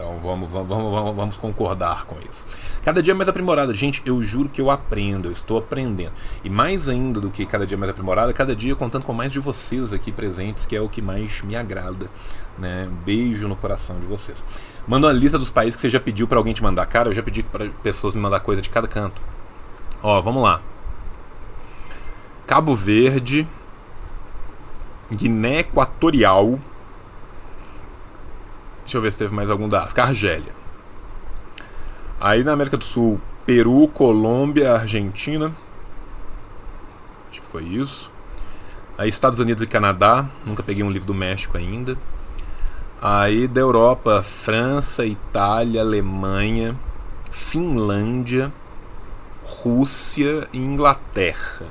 Então 0.00 0.18
vamos, 0.18 0.50
vamos, 0.50 0.66
vamos, 0.68 1.14
vamos 1.14 1.36
concordar 1.36 2.06
com 2.06 2.16
isso. 2.30 2.42
Cada 2.82 3.02
dia 3.02 3.14
mais 3.14 3.28
aprimorado. 3.28 3.74
Gente, 3.74 4.00
eu 4.06 4.22
juro 4.22 4.48
que 4.48 4.58
eu 4.58 4.70
aprendo, 4.70 5.28
eu 5.28 5.32
estou 5.32 5.58
aprendendo. 5.58 6.12
E 6.42 6.48
mais 6.48 6.88
ainda 6.88 7.20
do 7.20 7.28
que 7.28 7.44
cada 7.44 7.66
dia 7.66 7.76
mais 7.76 7.90
aprimorado, 7.90 8.32
cada 8.32 8.56
dia 8.56 8.74
contando 8.74 9.04
com 9.04 9.12
mais 9.12 9.30
de 9.30 9.38
vocês 9.38 9.92
aqui 9.92 10.10
presentes, 10.10 10.64
que 10.64 10.74
é 10.74 10.80
o 10.80 10.88
que 10.88 11.02
mais 11.02 11.42
me 11.42 11.54
agrada. 11.54 12.08
Né? 12.58 12.88
Beijo 13.04 13.46
no 13.46 13.54
coração 13.54 14.00
de 14.00 14.06
vocês. 14.06 14.42
Manda 14.88 15.06
uma 15.06 15.12
lista 15.12 15.38
dos 15.38 15.50
países 15.50 15.76
que 15.76 15.82
você 15.82 15.90
já 15.90 16.00
pediu 16.00 16.26
para 16.26 16.38
alguém 16.38 16.54
te 16.54 16.62
mandar. 16.62 16.86
Cara, 16.86 17.10
eu 17.10 17.12
já 17.12 17.22
pedi 17.22 17.42
para 17.42 17.68
pessoas 17.82 18.14
me 18.14 18.22
mandar 18.22 18.40
coisa 18.40 18.62
de 18.62 18.70
cada 18.70 18.88
canto. 18.88 19.20
Ó, 20.02 20.18
vamos 20.22 20.42
lá. 20.42 20.62
Cabo 22.46 22.74
Verde, 22.74 23.46
Guiné 25.14 25.58
Equatorial. 25.58 26.58
Deixa 28.90 28.98
eu 28.98 29.02
ver 29.02 29.12
se 29.12 29.18
teve 29.20 29.32
mais 29.32 29.48
algum 29.48 29.68
da 29.68 29.84
África. 29.84 30.02
Argélia. 30.02 30.52
Aí 32.20 32.42
na 32.42 32.54
América 32.54 32.76
do 32.76 32.82
Sul, 32.82 33.20
Peru, 33.46 33.86
Colômbia, 33.86 34.72
Argentina. 34.72 35.54
Acho 37.30 37.40
que 37.40 37.46
foi 37.46 37.62
isso. 37.62 38.10
Aí 38.98 39.08
Estados 39.08 39.38
Unidos 39.38 39.62
e 39.62 39.66
Canadá. 39.68 40.26
Nunca 40.44 40.64
peguei 40.64 40.82
um 40.82 40.90
livro 40.90 41.06
do 41.06 41.14
México 41.14 41.56
ainda. 41.56 41.96
Aí 43.00 43.46
da 43.46 43.60
Europa, 43.60 44.24
França, 44.24 45.06
Itália, 45.06 45.82
Alemanha, 45.82 46.76
Finlândia, 47.30 48.52
Rússia 49.44 50.48
e 50.52 50.58
Inglaterra. 50.58 51.66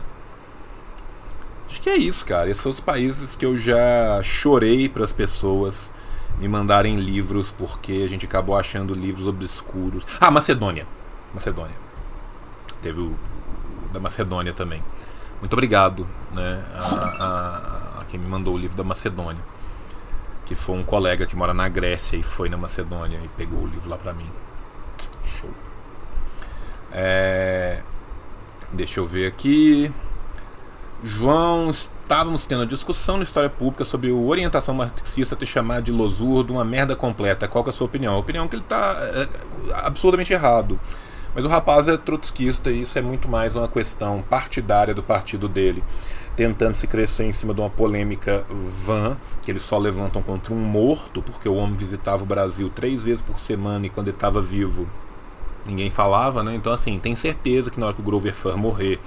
Acho 1.68 1.82
que 1.82 1.90
é 1.90 1.98
isso, 1.98 2.26
cara. 2.26 2.50
Esses 2.50 2.64
são 2.64 2.72
os 2.72 2.80
países 2.80 3.36
que 3.36 3.46
eu 3.46 3.58
já 3.58 4.24
chorei 4.24 4.88
para 4.88 5.04
as 5.04 5.12
pessoas 5.12 5.92
me 6.40 6.48
mandarem 6.48 6.96
livros 6.96 7.52
porque 7.52 8.02
a 8.06 8.08
gente 8.08 8.26
acabou 8.26 8.58
achando 8.58 8.94
livros 8.94 9.28
obscuros. 9.28 10.06
Ah, 10.20 10.32
Macedônia. 10.32 10.88
Macedônia. 11.34 11.76
Teve 12.82 13.02
o, 13.02 13.16
da 13.92 14.00
Macedônia 14.00 14.54
também. 14.54 14.82
Muito 15.40 15.54
obrigado, 15.54 16.08
né, 16.32 16.66
a, 16.74 16.84
a, 16.84 18.02
a, 18.02 18.06
quem 18.06 18.20
me 18.20 18.28
mandou 18.28 18.56
o 18.56 18.58
livro 18.58 18.76
da 18.76 18.84
Macedônia, 18.84 19.42
que 20.46 20.54
foi 20.54 20.76
um 20.76 20.84
colega 20.84 21.26
que 21.26 21.34
mora 21.34 21.54
na 21.54 21.70
Grécia 21.70 22.18
e 22.18 22.24
foi 22.24 22.50
na 22.50 22.58
Macedônia 22.58 23.20
e 23.24 23.28
pegou 23.30 23.62
o 23.62 23.68
livro 23.68 23.90
lá 23.90 23.98
pra 23.98 24.12
mim. 24.12 24.30
Show. 25.24 25.50
É, 26.92 27.82
deixa 28.74 29.00
eu 29.00 29.06
ver 29.06 29.28
aqui. 29.28 29.92
João, 31.02 31.70
estávamos 31.70 32.46
tendo 32.46 32.64
a 32.64 32.66
discussão 32.66 33.16
na 33.16 33.24
história 33.24 33.50
pública 33.50 33.86
sobre 33.86 34.12
o 34.12 34.28
orientação 34.28 34.76
marxista 34.76 35.34
ter 35.34 35.46
chamado 35.46 35.84
de 35.84 35.94
Losurdo 35.94 36.52
uma 36.52 36.66
merda 36.66 36.94
completa. 36.94 37.48
Qual 37.48 37.66
é 37.66 37.70
a 37.70 37.72
sua 37.72 37.88
opinião? 37.88 38.16
A 38.16 38.18
opinião 38.18 38.46
é 38.46 38.48
que 38.50 38.56
ele 38.56 38.64
está 38.64 38.98
é, 39.00 39.28
absurdamente 39.86 40.34
errado. 40.34 40.78
Mas 41.34 41.46
o 41.46 41.48
rapaz 41.48 41.88
é 41.88 41.96
trotskista 41.96 42.70
e 42.70 42.82
isso 42.82 43.00
é 43.00 43.02
muito 43.02 43.30
mais 43.30 43.56
uma 43.56 43.68
questão 43.68 44.22
partidária 44.22 44.94
do 44.94 45.02
partido 45.02 45.48
dele, 45.48 45.82
tentando 46.36 46.76
se 46.76 46.86
crescer 46.86 47.24
em 47.24 47.32
cima 47.32 47.54
de 47.54 47.62
uma 47.62 47.70
polêmica 47.70 48.44
vã, 48.50 49.16
que 49.42 49.52
eles 49.52 49.64
só 49.64 49.78
levantam 49.78 50.22
contra 50.22 50.54
um 50.54 50.58
morto, 50.58 51.22
porque 51.22 51.48
o 51.48 51.56
homem 51.56 51.78
visitava 51.78 52.24
o 52.24 52.26
Brasil 52.26 52.70
três 52.70 53.04
vezes 53.04 53.22
por 53.22 53.40
semana 53.40 53.86
e 53.86 53.90
quando 53.90 54.08
ele 54.08 54.18
estava 54.18 54.42
vivo 54.42 54.88
ninguém 55.68 55.92
falava, 55.92 56.42
né? 56.42 56.56
Então, 56.56 56.74
assim, 56.74 56.98
tem 56.98 57.16
certeza 57.16 57.70
que 57.70 57.80
na 57.80 57.86
hora 57.86 57.96
que 57.96 58.02
o 58.02 58.04
Grover 58.04 58.34
Fur 58.34 58.58
morrer 58.58 59.00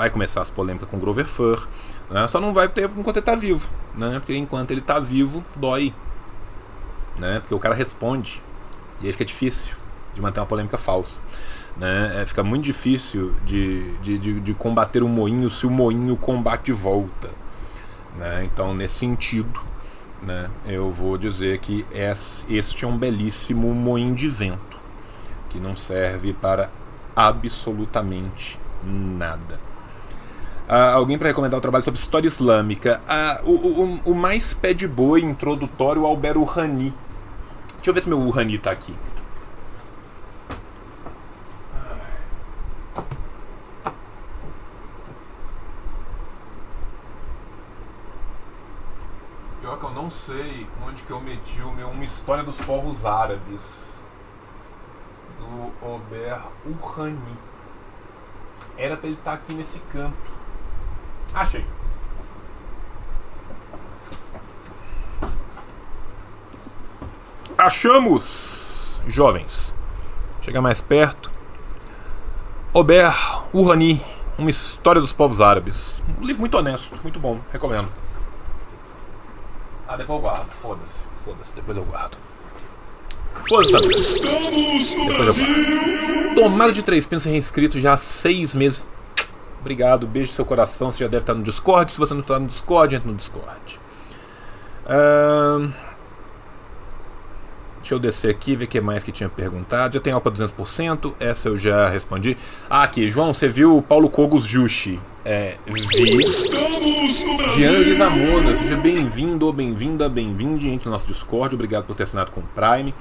vai 0.00 0.08
começar 0.08 0.40
as 0.40 0.48
polêmicas 0.48 0.88
com 0.88 0.96
o 0.96 1.00
Grover 1.00 1.26
Fur, 1.26 1.68
né? 2.10 2.26
só 2.26 2.40
não 2.40 2.54
vai 2.54 2.66
ter 2.66 2.88
enquanto 2.96 3.18
ele 3.18 3.18
está 3.18 3.34
vivo, 3.34 3.68
né? 3.94 4.18
porque 4.18 4.34
enquanto 4.34 4.70
ele 4.70 4.80
está 4.80 4.98
vivo, 4.98 5.44
dói. 5.54 5.92
Né? 7.18 7.38
Porque 7.40 7.54
o 7.54 7.58
cara 7.58 7.74
responde, 7.74 8.42
e 9.02 9.06
aí 9.06 9.12
fica 9.12 9.26
difícil 9.26 9.76
de 10.14 10.22
manter 10.22 10.40
uma 10.40 10.46
polêmica 10.46 10.78
falsa. 10.78 11.20
Né? 11.76 12.22
É, 12.22 12.24
fica 12.24 12.42
muito 12.42 12.64
difícil 12.64 13.34
de, 13.44 13.92
de, 13.98 14.18
de, 14.18 14.40
de 14.40 14.54
combater 14.54 15.02
o 15.02 15.08
moinho 15.08 15.50
se 15.50 15.66
o 15.66 15.70
moinho 15.70 16.16
combate 16.16 16.64
de 16.64 16.72
volta. 16.72 17.28
Né? 18.16 18.44
Então, 18.44 18.74
nesse 18.74 19.00
sentido, 19.00 19.60
né, 20.22 20.48
eu 20.64 20.90
vou 20.90 21.18
dizer 21.18 21.58
que 21.58 21.84
este 22.48 22.86
é 22.86 22.88
um 22.88 22.96
belíssimo 22.96 23.74
moinho 23.74 24.14
de 24.14 24.30
vento 24.30 24.78
que 25.50 25.60
não 25.60 25.76
serve 25.76 26.32
para 26.32 26.70
absolutamente 27.14 28.58
nada. 28.82 29.69
Uh, 30.70 30.94
alguém 30.94 31.18
para 31.18 31.26
recomendar 31.26 31.58
o 31.58 31.60
trabalho 31.60 31.82
sobre 31.82 31.98
história 31.98 32.28
islâmica. 32.28 33.02
Uh, 33.44 33.50
o, 33.50 33.54
o, 33.54 34.12
o, 34.12 34.14
mais 34.14 34.54
pé 34.54 34.72
de 34.72 34.86
boi 34.86 35.20
introdutório, 35.20 36.06
Albert 36.06 36.40
Rani. 36.44 36.94
Deixa 37.74 37.90
eu 37.90 37.94
ver 37.94 38.00
se 38.02 38.08
meu 38.08 38.30
Rani 38.30 38.56
tá 38.56 38.70
aqui. 38.70 38.94
Pior 49.60 49.76
que 49.76 49.84
eu 49.84 49.90
não 49.90 50.08
sei 50.08 50.68
onde 50.86 51.02
que 51.02 51.10
eu 51.10 51.20
meti 51.20 51.60
o 51.62 51.72
meu 51.72 51.88
Uma 51.88 52.04
História 52.04 52.44
dos 52.44 52.60
Povos 52.60 53.04
Árabes. 53.04 54.00
Do 55.36 55.72
Albert 55.84 56.44
Urrani. 56.64 57.36
Era 58.78 58.96
pra 58.96 59.08
ele 59.08 59.18
estar 59.18 59.32
tá 59.32 59.36
aqui 59.36 59.52
nesse 59.52 59.80
canto. 59.90 60.39
Achei. 61.34 61.64
Achamos, 67.56 69.02
jovens. 69.06 69.74
Chega 70.40 70.62
mais 70.62 70.80
perto. 70.80 71.30
Ober 72.72 73.12
Urani, 73.52 74.00
uma 74.38 74.48
história 74.48 75.00
dos 75.00 75.12
povos 75.12 75.40
árabes. 75.40 76.02
Um 76.20 76.24
livro 76.24 76.40
muito 76.40 76.56
honesto, 76.56 76.98
muito 77.02 77.18
bom, 77.20 77.38
recomendo. 77.52 77.88
Ah, 79.86 79.96
depois 79.96 80.18
eu 80.18 80.22
guardo. 80.22 80.50
Foda-se, 80.50 81.08
foda-se, 81.24 81.56
depois 81.56 81.76
eu 81.76 81.84
guardo. 81.84 82.16
Foda-se, 83.48 83.72
Depois 83.72 84.16
eu 85.28 85.34
guardo. 85.34 86.34
Tomado 86.34 86.72
de 86.72 86.82
três 86.82 87.06
pensa 87.06 87.28
reinscrito 87.28 87.78
já 87.78 87.92
há 87.92 87.96
seis 87.96 88.54
meses. 88.54 88.86
Obrigado, 89.60 90.06
beijo 90.06 90.30
no 90.30 90.36
seu 90.36 90.44
coração. 90.44 90.90
Você 90.90 91.04
já 91.04 91.08
deve 91.08 91.22
estar 91.22 91.34
no 91.34 91.42
Discord. 91.42 91.92
Se 91.92 91.98
você 91.98 92.14
não 92.14 92.20
está 92.20 92.38
no 92.38 92.46
Discord, 92.46 92.94
entre 92.96 93.08
no 93.08 93.14
Discord. 93.14 93.80
Uh... 94.86 95.70
Deixa 97.90 97.94
eu 97.94 97.98
descer 97.98 98.30
aqui, 98.30 98.54
ver 98.54 98.66
o 98.66 98.68
que 98.68 98.80
mais 98.80 99.02
que 99.02 99.10
tinha 99.10 99.28
perguntado. 99.28 99.94
Já 99.94 100.00
tem 100.00 100.12
Alpa 100.12 100.30
200%, 100.30 101.14
essa 101.18 101.48
eu 101.48 101.56
já 101.56 101.88
respondi. 101.88 102.36
Ah, 102.68 102.82
aqui, 102.82 103.10
João, 103.10 103.32
você 103.32 103.48
viu 103.48 103.76
o 103.76 103.82
Paulo 103.82 104.10
Cogos 104.10 104.44
Jushi? 104.44 105.00
É, 105.24 105.56
vi. 105.66 106.22
Jean 107.56 107.78
Lisamona, 107.78 108.54
seja 108.54 108.76
bem-vindo 108.76 109.46
ou 109.46 109.52
bem-vinda, 109.52 110.08
bem-vinde 110.08 110.68
entre 110.68 110.86
no 110.86 110.92
nosso 110.92 111.08
Discord. 111.08 111.54
Obrigado 111.54 111.84
por 111.84 111.96
ter 111.96 112.04
assinado 112.04 112.30
com 112.30 112.40
o 112.40 112.44
Prime. 112.54 112.94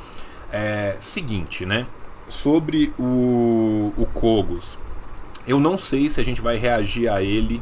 É, 0.51 0.95
seguinte, 0.99 1.65
né? 1.65 1.85
Sobre 2.27 2.93
o, 2.97 3.93
o 3.97 4.05
Cogos. 4.13 4.77
Eu 5.49 5.59
não 5.59 5.79
sei 5.79 6.11
se 6.11 6.21
a 6.21 6.23
gente 6.23 6.41
vai 6.41 6.57
reagir 6.57 7.09
a 7.09 7.23
ele 7.23 7.59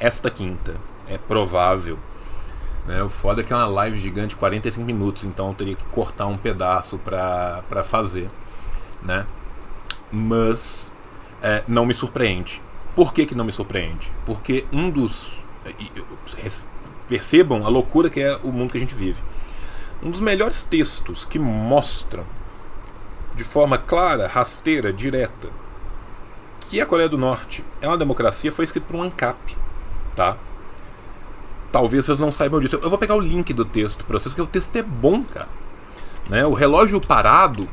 esta 0.00 0.28
quinta. 0.28 0.74
É 1.06 1.16
provável. 1.16 1.96
Né? 2.84 3.00
O 3.04 3.08
foda 3.08 3.40
é 3.40 3.44
que 3.44 3.52
é 3.52 3.56
uma 3.56 3.66
live 3.66 3.96
gigante, 4.00 4.34
45 4.34 4.84
minutos, 4.84 5.22
então 5.22 5.46
eu 5.46 5.54
teria 5.54 5.76
que 5.76 5.84
cortar 5.86 6.26
um 6.26 6.36
pedaço 6.36 6.98
pra, 6.98 7.62
fazer. 7.84 8.28
Né? 9.00 9.24
Mas 10.10 10.92
é, 11.40 11.62
não 11.68 11.86
me 11.86 11.94
surpreende. 11.94 12.60
Por 12.96 13.14
que, 13.14 13.24
que 13.24 13.34
não 13.36 13.44
me 13.44 13.52
surpreende? 13.52 14.12
Porque 14.26 14.66
um 14.72 14.90
dos. 14.90 15.38
Percebam 17.06 17.64
a 17.64 17.68
loucura 17.68 18.10
que 18.10 18.20
é 18.20 18.34
o 18.42 18.50
mundo 18.50 18.72
que 18.72 18.76
a 18.76 18.80
gente 18.80 18.94
vive. 18.94 19.22
Um 20.02 20.10
dos 20.10 20.20
melhores 20.20 20.64
textos 20.64 21.24
que 21.24 21.38
mostram 21.38 22.24
de 23.36 23.44
forma 23.44 23.78
clara, 23.78 24.26
rasteira, 24.26 24.92
direta, 24.92 25.48
que 26.70 26.80
a 26.80 26.86
Coreia 26.86 27.08
do 27.08 27.18
Norte 27.18 27.64
é 27.80 27.88
uma 27.88 27.98
democracia 27.98 28.52
foi 28.52 28.64
escrito 28.64 28.84
por 28.84 28.94
um 28.94 29.02
ANCAP, 29.02 29.56
tá? 30.14 30.36
Talvez 31.72 32.04
vocês 32.04 32.20
não 32.20 32.30
saibam 32.30 32.60
disso. 32.60 32.78
Eu 32.80 32.88
vou 32.88 32.98
pegar 32.98 33.16
o 33.16 33.20
link 33.20 33.52
do 33.52 33.64
texto 33.64 34.04
para 34.04 34.16
vocês, 34.16 34.32
porque 34.32 34.42
o 34.42 34.46
texto 34.46 34.74
é 34.76 34.82
bom, 34.82 35.24
cara. 35.24 35.48
Né? 36.28 36.46
O 36.46 36.52
relógio 36.52 37.00
parado 37.00 37.68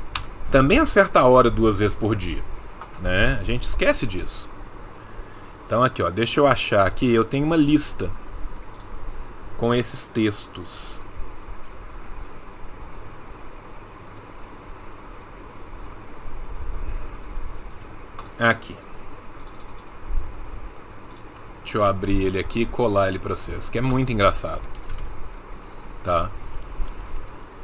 também 0.50 0.80
acerta 0.80 1.20
a 1.20 1.28
hora 1.28 1.52
duas 1.52 1.78
vezes 1.78 1.94
por 1.94 2.16
dia. 2.16 2.44
Né? 3.00 3.38
A 3.40 3.44
gente 3.44 3.64
esquece 3.64 4.08
disso. 4.08 4.50
Então 5.68 5.84
aqui, 5.84 6.02
ó, 6.02 6.10
deixa 6.10 6.40
eu 6.40 6.48
achar 6.48 6.88
aqui, 6.88 7.08
eu 7.12 7.24
tenho 7.24 7.46
uma 7.46 7.56
lista 7.56 8.10
com 9.58 9.76
esses 9.76 10.08
textos. 10.08 11.00
Aqui. 18.40 18.87
Deixa 21.68 21.80
eu 21.80 21.84
abrir 21.84 22.24
ele 22.24 22.40
aqui 22.40 22.62
e 22.62 22.66
colar 22.66 23.10
ele 23.10 23.20
para 23.20 23.36
vocês, 23.36 23.68
que 23.68 23.78
é 23.78 23.82
muito 23.82 24.10
engraçado. 24.10 24.62
Tá? 26.02 26.32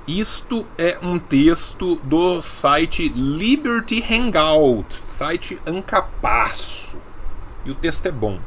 Isto 0.06 0.68
é 0.78 0.98
um 1.02 1.18
texto 1.18 1.96
do 2.04 2.42
site 2.42 3.08
Liberty 3.08 4.04
Hangout, 4.04 4.94
site 5.08 5.58
ancapaço. 5.66 7.00
E 7.64 7.72
o 7.72 7.76
texto 7.76 8.06
é 8.06 8.12
bom. 8.12 8.42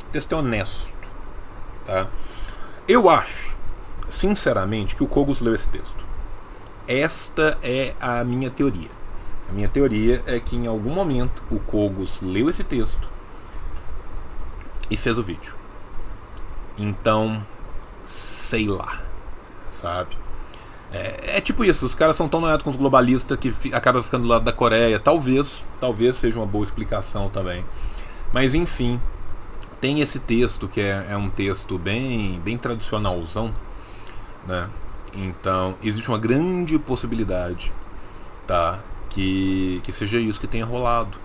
O 0.00 0.04
texto 0.10 0.34
é 0.34 0.38
honesto. 0.38 0.92
Tá? 1.84 2.08
Eu 2.88 3.08
acho, 3.08 3.56
sinceramente, 4.08 4.96
que 4.96 5.04
o 5.04 5.06
Kogos 5.06 5.40
leu 5.40 5.54
esse 5.54 5.68
texto. 5.68 6.04
Esta 6.88 7.56
é 7.62 7.94
a 8.00 8.24
minha 8.24 8.50
teoria. 8.50 8.90
A 9.48 9.52
minha 9.52 9.68
teoria 9.68 10.20
é 10.26 10.40
que 10.40 10.56
em 10.56 10.66
algum 10.66 10.90
momento 10.90 11.44
o 11.48 11.60
Kogos 11.60 12.20
leu 12.20 12.50
esse 12.50 12.64
texto 12.64 13.19
e 14.90 14.96
fez 14.96 15.18
o 15.18 15.22
vídeo. 15.22 15.54
Então, 16.76 17.44
sei 18.04 18.66
lá, 18.66 19.00
sabe? 19.70 20.16
É, 20.92 21.36
é, 21.36 21.40
tipo 21.40 21.64
isso, 21.64 21.86
os 21.86 21.94
caras 21.94 22.16
são 22.16 22.28
tão 22.28 22.40
noiados 22.40 22.64
com 22.64 22.70
os 22.70 22.76
globalistas 22.76 23.38
que 23.38 23.50
fi, 23.50 23.72
acaba 23.72 24.02
ficando 24.02 24.22
do 24.22 24.28
lado 24.28 24.44
da 24.44 24.52
Coreia. 24.52 24.98
Talvez, 24.98 25.66
talvez 25.78 26.16
seja 26.16 26.38
uma 26.38 26.46
boa 26.46 26.64
explicação 26.64 27.28
também. 27.30 27.64
Mas 28.32 28.54
enfim, 28.54 29.00
tem 29.80 30.00
esse 30.00 30.18
texto 30.18 30.68
que 30.68 30.80
é, 30.80 31.06
é 31.10 31.16
um 31.16 31.30
texto 31.30 31.78
bem, 31.78 32.40
bem 32.44 32.58
tradicionalzão, 32.58 33.54
né? 34.46 34.68
Então 35.14 35.76
existe 35.82 36.08
uma 36.08 36.18
grande 36.18 36.78
possibilidade, 36.78 37.72
tá? 38.46 38.80
Que, 39.08 39.80
que 39.84 39.92
seja 39.92 40.18
isso 40.18 40.40
que 40.40 40.46
tenha 40.46 40.64
rolado. 40.64 41.18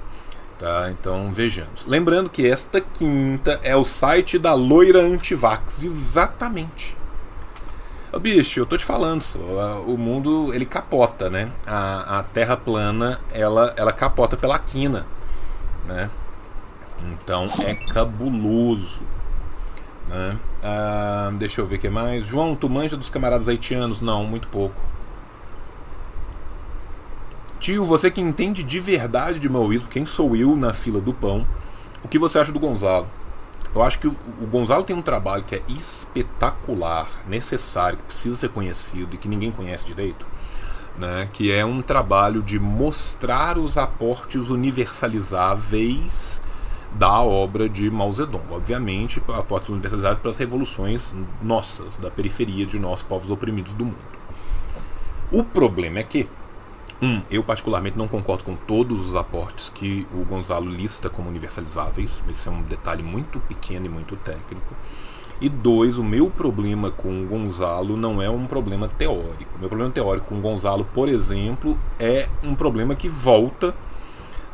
Tá, 0.57 0.89
então 0.89 1.31
vejamos. 1.31 1.85
Lembrando 1.85 2.29
que 2.29 2.47
esta 2.49 2.79
quinta 2.79 3.59
é 3.61 3.75
o 3.75 3.83
site 3.83 4.39
da 4.39 4.53
loira 4.53 5.01
antivax. 5.01 5.83
Exatamente. 5.83 6.95
Ô, 8.13 8.19
bicho, 8.19 8.61
eu 8.61 8.65
tô 8.65 8.77
te 8.77 8.85
falando, 8.85 9.21
o 9.85 9.97
mundo 9.97 10.53
ele 10.53 10.65
capota, 10.65 11.29
né? 11.29 11.51
A, 11.67 12.19
a 12.19 12.23
terra 12.23 12.55
plana 12.55 13.19
ela, 13.33 13.73
ela 13.75 13.91
capota 13.91 14.37
pela 14.37 14.57
quina, 14.57 15.05
né? 15.85 16.09
Então 17.03 17.49
é 17.59 17.75
cabuloso. 17.93 19.01
Né? 20.07 20.37
Ah, 20.63 21.31
deixa 21.33 21.59
eu 21.59 21.65
ver 21.65 21.75
o 21.75 21.79
que 21.79 21.89
mais. 21.89 22.25
João, 22.25 22.55
tu 22.55 22.69
manja 22.69 22.95
dos 22.95 23.09
camaradas 23.09 23.49
haitianos? 23.49 24.01
Não, 24.01 24.23
muito 24.23 24.47
pouco. 24.47 24.79
Tio, 27.65 27.83
você 27.83 28.11
que 28.11 28.21
entende 28.21 28.61
de 28.61 28.79
verdade 28.79 29.39
de 29.39 29.49
maoísmo, 29.49 29.89
quem 29.89 30.05
sou 30.05 30.35
eu 30.35 30.55
na 30.55 30.71
fila 30.71 31.01
do 31.01 31.11
pão? 31.11 31.47
O 32.03 32.07
que 32.07 32.19
você 32.19 32.37
acha 32.37 32.51
do 32.51 32.59
Gonzalo? 32.59 33.07
Eu 33.73 33.81
acho 33.81 33.97
que 33.97 34.07
o, 34.07 34.15
Gonzalo 34.51 34.83
tem 34.83 34.95
um 34.95 35.01
trabalho 35.01 35.43
que 35.43 35.55
é 35.55 35.63
espetacular, 35.67 37.09
necessário, 37.27 37.97
que 37.97 38.03
precisa 38.03 38.35
ser 38.35 38.49
conhecido 38.49 39.15
e 39.15 39.17
que 39.17 39.27
ninguém 39.27 39.49
conhece 39.49 39.83
direito, 39.83 40.27
né? 40.95 41.27
que 41.33 41.51
é 41.51 41.65
um 41.65 41.81
trabalho 41.81 42.43
de 42.43 42.59
mostrar 42.59 43.57
os 43.57 43.79
aportes 43.79 44.51
universalizáveis 44.51 46.43
da 46.93 47.19
obra 47.19 47.67
de 47.67 47.89
Mao 47.89 48.13
Zedong. 48.13 48.43
Obviamente, 48.51 49.19
aportes 49.27 49.69
universalizáveis 49.69 50.19
para 50.19 50.29
as 50.29 50.37
revoluções 50.37 51.15
nossas, 51.41 51.97
da 51.97 52.11
periferia 52.11 52.67
de 52.67 52.77
nós, 52.77 53.01
povos 53.01 53.31
oprimidos 53.31 53.73
do 53.73 53.85
mundo. 53.85 53.97
O 55.31 55.43
problema 55.43 55.97
é 55.97 56.03
que 56.03 56.29
um, 57.01 57.21
eu 57.29 57.43
particularmente 57.43 57.97
não 57.97 58.07
concordo 58.07 58.43
com 58.43 58.55
todos 58.55 59.05
os 59.05 59.15
aportes 59.15 59.69
que 59.69 60.07
o 60.13 60.23
Gonzalo 60.23 60.69
lista 60.69 61.09
como 61.09 61.29
universalizáveis. 61.29 62.23
Esse 62.29 62.47
é 62.47 62.51
um 62.51 62.61
detalhe 62.61 63.03
muito 63.03 63.39
pequeno 63.41 63.85
e 63.85 63.89
muito 63.89 64.15
técnico. 64.15 64.73
E 65.41 65.49
dois, 65.49 65.97
o 65.97 66.03
meu 66.03 66.29
problema 66.29 66.89
com 66.89 67.23
o 67.23 67.27
Gonzalo 67.27 67.97
não 67.97 68.21
é 68.21 68.29
um 68.29 68.45
problema 68.45 68.87
teórico. 68.87 69.59
Meu 69.59 69.67
problema 69.67 69.91
teórico 69.91 70.27
com 70.27 70.35
o 70.35 70.41
Gonzalo, 70.41 70.85
por 70.93 71.09
exemplo, 71.09 71.77
é 71.99 72.29
um 72.41 72.55
problema 72.55 72.95
que 72.95 73.09
volta 73.09 73.75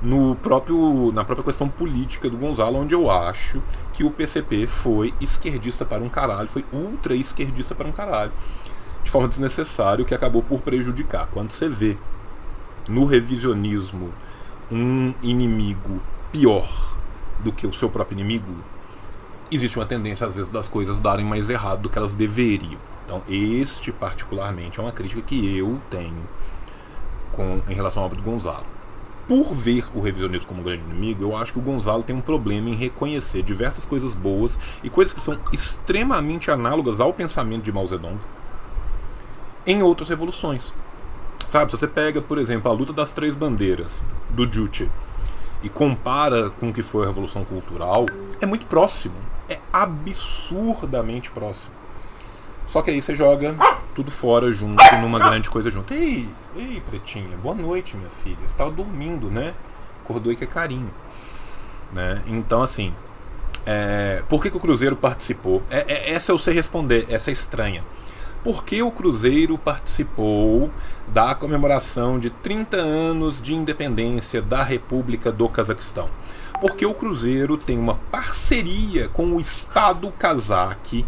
no 0.02 0.36
próprio, 0.36 1.12
na 1.14 1.24
própria 1.24 1.46
questão 1.46 1.70
política 1.70 2.28
do 2.28 2.38
Gonzalo, 2.38 2.80
onde 2.80 2.96
eu 2.96 3.12
acho 3.12 3.62
que 3.94 4.04
o 4.04 4.10
PCP 4.10 4.66
foi 4.66 5.14
esquerdista 5.22 5.86
para 5.86 6.04
um 6.04 6.10
caralho, 6.10 6.48
foi 6.48 6.66
ultra 6.74 7.14
esquerdista 7.14 7.76
para 7.76 7.88
um 7.88 7.92
caralho, 7.92 8.32
de 9.04 9.12
forma 9.12 9.28
desnecessária, 9.28 10.02
o 10.02 10.06
que 10.06 10.16
acabou 10.16 10.42
por 10.42 10.62
prejudicar. 10.62 11.28
Quando 11.32 11.52
você 11.52 11.70
vê 11.70 11.96
no 12.88 13.06
revisionismo 13.06 14.12
um 14.72 15.14
inimigo 15.22 16.02
pior 16.32 16.68
do 17.40 17.52
que 17.52 17.68
o 17.68 17.74
seu 17.74 17.90
próprio 17.90 18.16
inimigo, 18.16 18.54
existe 19.52 19.78
uma 19.78 19.86
tendência 19.86 20.26
às 20.26 20.36
vezes 20.36 20.50
das 20.50 20.68
coisas 20.68 21.00
darem 21.00 21.26
mais 21.26 21.50
errado 21.50 21.82
do 21.82 21.90
que 21.90 21.98
elas 21.98 22.14
deveriam. 22.14 22.80
Então, 23.06 23.22
este 23.28 23.92
particularmente 23.92 24.80
é 24.80 24.84
uma 24.84 24.92
crítica 24.92 25.22
que 25.22 25.58
eu 25.58 25.80
tenho 25.90 26.28
com, 27.34 27.62
em 27.68 27.74
relação 27.74 28.04
obra 28.04 28.18
do 28.18 28.24
Gonzalo. 28.24 28.66
Por 29.28 29.54
ver 29.54 29.86
o 29.94 30.02
revisionismo 30.02 30.48
como 30.48 30.62
um 30.62 30.64
grande 30.64 30.84
inimigo, 30.84 31.24
eu 31.24 31.36
acho 31.36 31.54
que 31.54 31.60
o 31.60 31.62
Gonzalo 31.62 32.04
tem 32.04 32.16
um 32.16 32.22
problema 32.22 32.70
em 32.70 32.76
reconhecer 32.76 33.42
diversas 33.44 33.86
coisas 33.86 34.14
boas 34.14 34.58
e 34.84 34.90
coisas 34.90 35.14
que 35.14 35.22
são 35.22 35.38
extremamente 35.52 36.50
análogas 36.50 37.00
ao 37.00 37.14
pensamento 37.14 37.64
de 37.64 37.72
Mao 37.72 37.88
Zedong 37.88 38.18
em 39.66 39.82
outras 39.84 40.10
revoluções. 40.10 40.74
Sabe, 41.48 41.72
se 41.72 41.78
você 41.78 41.88
pega, 41.88 42.22
por 42.22 42.38
exemplo, 42.38 42.72
a 42.72 42.74
luta 42.74 42.94
das 42.94 43.14
três 43.14 43.36
bandeiras 43.36 44.04
do 44.30 44.52
Juche 44.52 44.90
e 45.64 45.70
compara 45.70 46.50
com 46.50 46.70
o 46.70 46.74
que 46.74 46.82
foi 46.82 47.04
a 47.04 47.08
Revolução 47.08 47.44
Cultural, 47.46 48.06
é 48.40 48.46
muito 48.46 48.66
próximo. 48.66 49.16
É 49.50 49.60
absurdamente 49.72 51.30
próximo. 51.32 51.74
Só 52.66 52.82
que 52.82 52.90
aí 52.90 53.02
você 53.02 53.14
joga 53.14 53.56
tudo 53.94 54.10
fora 54.10 54.52
junto, 54.54 54.82
numa 55.02 55.20
grande 55.20 55.50
coisa 55.50 55.70
junto. 55.70 55.94
Ei, 55.94 56.28
ei, 56.56 56.82
pretinha, 56.90 57.36
boa 57.38 57.54
noite, 57.54 57.98
minha 57.98 58.10
filha. 58.10 58.38
Você 58.40 58.46
estava 58.46 58.72
dormindo, 58.72 59.30
né? 59.30 59.54
Acordou 60.04 60.30
aí 60.30 60.38
que 60.38 60.46
é 60.46 60.48
carinho. 60.48 60.90
Né? 61.92 62.22
Então, 62.28 62.64
assim, 62.64 62.94
é, 63.66 64.24
por 64.30 64.42
que, 64.42 64.50
que 64.50 64.58
o 64.58 64.60
Cruzeiro 64.60 64.96
participou? 64.96 65.62
É, 65.70 65.86
é, 65.88 66.14
essa 66.14 66.32
eu 66.32 66.38
sei 66.38 66.54
responder, 66.54 67.06
essa 67.10 67.30
é 67.30 67.34
estranha. 67.34 67.84
Por 68.44 68.64
que 68.64 68.82
o 68.82 68.90
Cruzeiro 68.90 69.56
participou 69.56 70.72
da 71.08 71.36
comemoração 71.36 72.18
de 72.18 72.32
30 72.32 72.76
anos 72.76 73.40
de 73.40 73.54
independência 73.54 74.42
da 74.42 74.64
República 74.64 75.32
do 75.32 75.48
Cazaquistão? 75.48 76.10
Porque 76.60 76.84
o 76.84 76.94
Cruzeiro 76.94 77.56
tem 77.56 77.78
uma 77.78 77.96
parceria 78.10 79.08
com 79.10 79.28
o 79.28 79.40
Estado 79.40 80.12
cazaque 80.18 81.06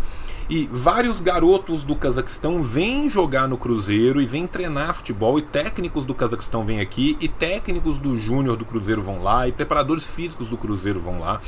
e 0.47 0.69
vários 0.71 1.19
garotos 1.19 1.83
do 1.83 1.95
Cazaquistão 1.95 2.61
vêm 2.61 3.09
jogar 3.09 3.47
no 3.47 3.57
Cruzeiro 3.57 4.21
e 4.21 4.25
vêm 4.25 4.45
treinar 4.45 4.93
futebol, 4.93 5.39
e 5.39 5.41
técnicos 5.41 6.05
do 6.05 6.13
Cazaquistão 6.13 6.65
vêm 6.65 6.81
aqui, 6.81 7.17
e 7.19 7.27
técnicos 7.27 7.97
do 7.97 8.19
Júnior 8.19 8.57
do 8.57 8.65
Cruzeiro 8.65 9.01
vão 9.01 9.23
lá, 9.23 9.47
e 9.47 9.51
preparadores 9.51 10.07
físicos 10.07 10.49
do 10.49 10.57
Cruzeiro 10.57 10.99
vão 10.99 11.19
lá. 11.19 11.41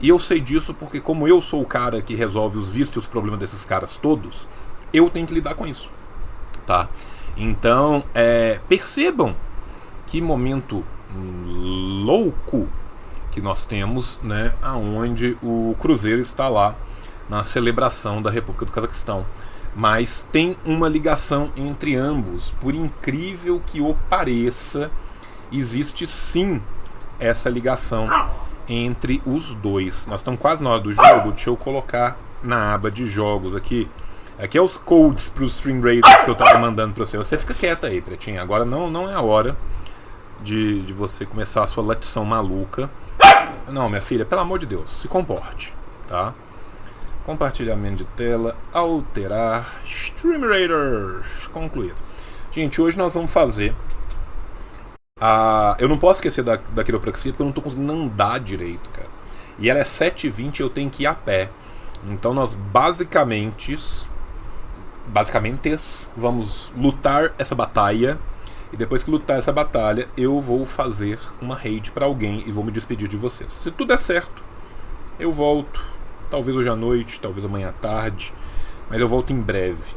E 0.00 0.08
eu 0.08 0.18
sei 0.18 0.38
disso 0.38 0.72
porque, 0.72 1.00
como 1.00 1.26
eu 1.26 1.40
sou 1.40 1.60
o 1.60 1.66
cara 1.66 2.00
que 2.00 2.14
resolve 2.14 2.56
os 2.56 2.72
vistos 2.72 2.96
e 2.96 2.98
os 3.00 3.06
problemas 3.06 3.40
desses 3.40 3.64
caras 3.64 3.96
todos, 3.96 4.46
eu 4.92 5.10
tenho 5.10 5.26
que 5.26 5.34
lidar 5.34 5.54
com 5.54 5.66
isso. 5.66 5.90
Tá? 6.66 6.88
Então, 7.36 8.02
é, 8.14 8.60
percebam 8.68 9.34
que 10.06 10.20
momento 10.20 10.84
louco 11.14 12.68
que 13.30 13.40
nós 13.40 13.64
temos, 13.64 14.20
né, 14.22 14.52
aonde 14.60 15.36
o 15.42 15.74
Cruzeiro 15.78 16.20
está 16.20 16.48
lá 16.48 16.74
na 17.28 17.44
celebração 17.44 18.20
da 18.20 18.30
República 18.30 18.64
do 18.64 18.72
Cazaquistão. 18.72 19.24
Mas 19.76 20.26
tem 20.32 20.56
uma 20.64 20.88
ligação 20.88 21.52
entre 21.56 21.94
ambos, 21.94 22.52
por 22.60 22.74
incrível 22.74 23.62
que 23.64 23.80
o 23.80 23.94
pareça, 24.08 24.90
existe 25.52 26.06
sim 26.06 26.60
essa 27.20 27.48
ligação 27.48 28.08
entre 28.68 29.22
os 29.24 29.54
dois. 29.54 30.06
Nós 30.06 30.20
estamos 30.20 30.40
quase 30.40 30.64
na 30.64 30.70
hora 30.70 30.80
do 30.80 30.92
jogo, 30.92 31.30
deixa 31.30 31.50
eu 31.50 31.56
colocar 31.56 32.18
na 32.42 32.74
aba 32.74 32.90
de 32.90 33.06
jogos 33.06 33.54
aqui 33.54 33.88
Aqui 34.38 34.56
é 34.56 34.62
os 34.62 34.76
codes 34.76 35.28
para 35.28 35.42
os 35.42 35.56
Stream 35.56 35.80
que 35.80 36.30
eu 36.30 36.34
tava 36.34 36.58
mandando 36.60 36.94
para 36.94 37.04
você. 37.04 37.16
Você 37.16 37.36
fica 37.36 37.52
quieta 37.52 37.88
aí, 37.88 38.00
Pretinho. 38.00 38.40
Agora 38.40 38.64
não, 38.64 38.88
não 38.88 39.10
é 39.10 39.14
a 39.14 39.20
hora 39.20 39.56
de, 40.40 40.82
de 40.82 40.92
você 40.92 41.26
começar 41.26 41.64
a 41.64 41.66
sua 41.66 41.82
latição 41.82 42.24
maluca. 42.24 42.88
Não, 43.66 43.88
minha 43.88 44.00
filha, 44.00 44.24
pelo 44.24 44.40
amor 44.40 44.60
de 44.60 44.66
Deus, 44.66 44.92
se 44.92 45.08
comporte, 45.08 45.74
tá? 46.06 46.32
Compartilhamento 47.26 47.96
de 47.96 48.04
tela, 48.16 48.56
alterar, 48.72 49.80
Stream 49.84 50.48
Raiders, 50.48 51.48
concluído. 51.48 51.96
Gente, 52.52 52.80
hoje 52.80 52.96
nós 52.96 53.14
vamos 53.14 53.32
fazer 53.32 53.74
a... 55.20 55.76
Eu 55.80 55.88
não 55.88 55.98
posso 55.98 56.18
esquecer 56.18 56.44
da, 56.44 56.56
da 56.56 56.84
quiropraxia 56.84 57.32
porque 57.32 57.42
eu 57.42 57.46
não 57.46 57.52
tô 57.52 57.60
conseguindo 57.60 57.92
andar 57.92 58.38
direito, 58.38 58.88
cara. 58.90 59.08
E 59.58 59.68
ela 59.68 59.80
é 59.80 59.84
7h20 59.84 60.60
e 60.60 60.62
eu 60.62 60.70
tenho 60.70 60.88
que 60.88 61.02
ir 61.02 61.06
a 61.06 61.14
pé. 61.14 61.50
Então 62.08 62.32
nós 62.32 62.54
basicamente 62.54 63.76
basicamente 65.08 65.76
vamos 66.16 66.72
lutar 66.76 67.32
essa 67.38 67.54
batalha 67.54 68.18
e 68.72 68.76
depois 68.76 69.02
que 69.02 69.10
lutar 69.10 69.38
essa 69.38 69.52
batalha 69.52 70.08
eu 70.16 70.40
vou 70.40 70.66
fazer 70.66 71.18
uma 71.40 71.54
raid 71.54 71.90
para 71.90 72.06
alguém 72.06 72.42
e 72.46 72.52
vou 72.52 72.62
me 72.62 72.70
despedir 72.70 73.08
de 73.08 73.16
vocês. 73.16 73.52
Se 73.52 73.70
tudo 73.70 73.88
der 73.88 73.98
certo, 73.98 74.42
eu 75.18 75.32
volto, 75.32 75.82
talvez 76.30 76.56
hoje 76.56 76.68
à 76.68 76.76
noite, 76.76 77.18
talvez 77.20 77.44
amanhã 77.44 77.70
à 77.70 77.72
tarde, 77.72 78.32
mas 78.90 79.00
eu 79.00 79.08
volto 79.08 79.32
em 79.32 79.40
breve. 79.40 79.96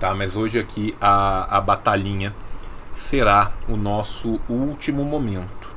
Tá, 0.00 0.14
mas 0.14 0.34
hoje 0.34 0.58
aqui 0.58 0.96
a, 1.00 1.58
a 1.58 1.60
batalhinha 1.60 2.34
será 2.90 3.52
o 3.68 3.76
nosso 3.76 4.40
último 4.48 5.04
momento, 5.04 5.68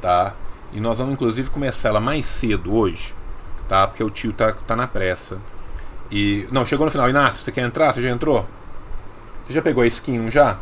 tá? 0.00 0.34
E 0.72 0.80
nós 0.80 0.98
vamos 0.98 1.14
inclusive 1.14 1.50
começar 1.50 1.88
ela 1.88 2.00
mais 2.00 2.26
cedo 2.26 2.72
hoje, 2.72 3.12
tá? 3.68 3.88
Porque 3.88 4.04
o 4.04 4.10
tio 4.10 4.32
tá, 4.32 4.52
tá 4.52 4.76
na 4.76 4.86
pressa. 4.86 5.38
E. 6.10 6.46
Não, 6.50 6.64
chegou 6.64 6.84
no 6.84 6.90
final. 6.90 7.08
Inácio, 7.08 7.42
você 7.42 7.52
quer 7.52 7.62
entrar? 7.62 7.92
Você 7.92 8.00
já 8.00 8.10
entrou? 8.10 8.46
Você 9.44 9.52
já 9.52 9.62
pegou 9.62 9.82
a 9.82 9.86
skin 9.86 10.30
já? 10.30 10.58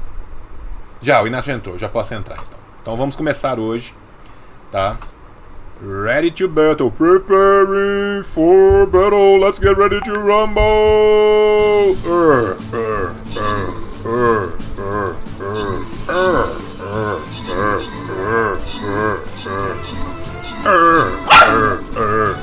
Já, 1.01 1.23
o 1.23 1.27
Inácio 1.27 1.53
já 1.53 1.59
entrou, 1.59 1.79
já 1.79 1.89
posso 1.89 2.15
entrar 2.15 2.37
então. 2.37 2.59
Então 2.83 2.97
vamos 2.97 3.17
começar 3.17 3.59
hoje, 3.59 3.95
tá? 4.71 4.97
Ready 5.83 6.31
to 6.31 6.49
battle, 6.49 6.91
preparing 6.91 8.23
for 8.23 8.87
battle, 8.87 9.39
let's 9.39 9.59
get 9.59 9.77
ready 9.77 10.01
to 10.01 10.13
rumble! 10.13 10.63
Uh, 12.05 12.57
uh, 12.73 13.15
uh, 14.07 14.55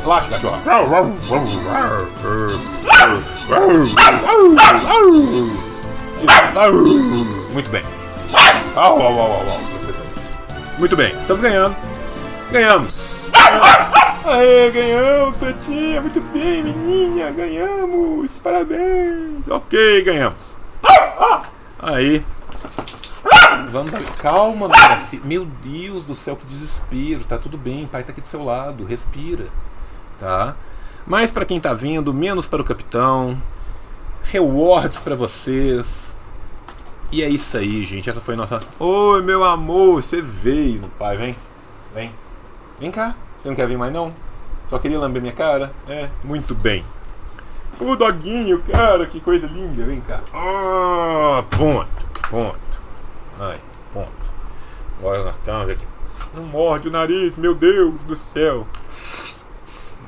Relaxa, 0.04 0.30
cachorro. 0.30 0.58
Muito 7.54 7.70
bem. 7.70 7.84
Muito 10.78 10.96
bem, 10.96 11.16
estamos 11.18 11.42
ganhando. 11.42 11.76
Ganhamos. 12.52 13.30
Aê, 14.26 14.70
ganhamos, 14.72 15.38
Pretinha. 15.38 16.02
Muito 16.02 16.22
bem, 16.22 16.64
menina. 16.64 17.32
Ganhamos. 17.32 18.40
Parabéns. 18.40 19.48
Ok, 19.50 20.04
ganhamos. 20.04 20.56
Aí. 21.80 22.24
Vamos 23.72 23.94
ali. 23.94 24.06
Calma. 24.20 24.68
Meu 25.24 25.46
Deus 25.46 26.04
do 26.04 26.14
céu, 26.14 26.36
que 26.36 26.46
desespero. 26.46 27.24
Tá 27.24 27.38
tudo 27.38 27.58
bem, 27.58 27.88
pai 27.88 28.04
tá 28.04 28.12
aqui 28.12 28.20
do 28.20 28.28
seu 28.28 28.44
lado. 28.44 28.84
Respira. 28.84 29.48
Tá? 30.20 30.56
Mais 31.08 31.32
para 31.32 31.46
quem 31.46 31.60
tá 31.60 31.74
vindo, 31.74 32.14
menos 32.14 32.48
para 32.48 32.62
o 32.62 32.66
capitão. 32.66 33.38
Rewards 34.24 35.00
para 35.00 35.16
vocês. 35.16 36.14
E 37.12 37.24
é 37.24 37.30
isso 37.30 37.58
aí, 37.58 37.84
gente. 37.86 38.10
Essa 38.10 38.20
foi 38.20 38.36
nossa. 38.36 38.62
Oi, 38.78 39.22
meu 39.22 39.44
amor, 39.44 40.04
você 40.04 40.22
veio. 40.22 40.90
Pai, 41.00 41.16
vem. 41.18 41.36
Vem. 41.94 42.14
Vem 42.80 42.92
cá. 42.92 43.16
Você 43.40 43.50
não 43.50 43.56
quer 43.56 43.68
vir 43.68 43.78
mais 43.78 43.92
não? 43.92 44.14
Só 44.68 44.80
queria 44.80 45.00
lamber 45.00 45.22
minha 45.22 45.34
cara? 45.34 45.74
É, 45.88 46.10
muito 46.24 46.54
bem. 46.54 46.84
O 47.80 47.96
doguinho, 47.96 48.62
cara, 48.62 49.06
que 49.06 49.20
coisa 49.20 49.48
linda. 49.48 49.84
Vem 49.84 50.02
cá. 50.02 50.22
Ah, 50.34 51.44
ponto, 51.50 51.88
ponto. 52.30 52.71
Ai, 53.44 53.60
ponto. 53.92 54.12
Agora 55.00 55.24
nós 55.24 55.36
estamos 55.36 55.68
aqui. 55.68 55.88
Não 56.32 56.44
morde 56.44 56.90
o 56.90 56.92
nariz, 56.92 57.38
meu 57.38 57.56
Deus 57.56 58.04
do 58.04 58.16
céu. 58.16 58.68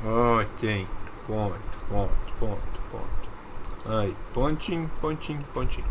Ontem. 0.06 0.88
Ponto, 1.26 1.56
ponto, 1.90 2.12
ponto, 2.40 2.80
ponto. 2.92 3.90
Ai, 3.90 4.14
pontinho, 4.36 4.88
pontinho, 5.02 5.40
pontinho. 5.52 5.88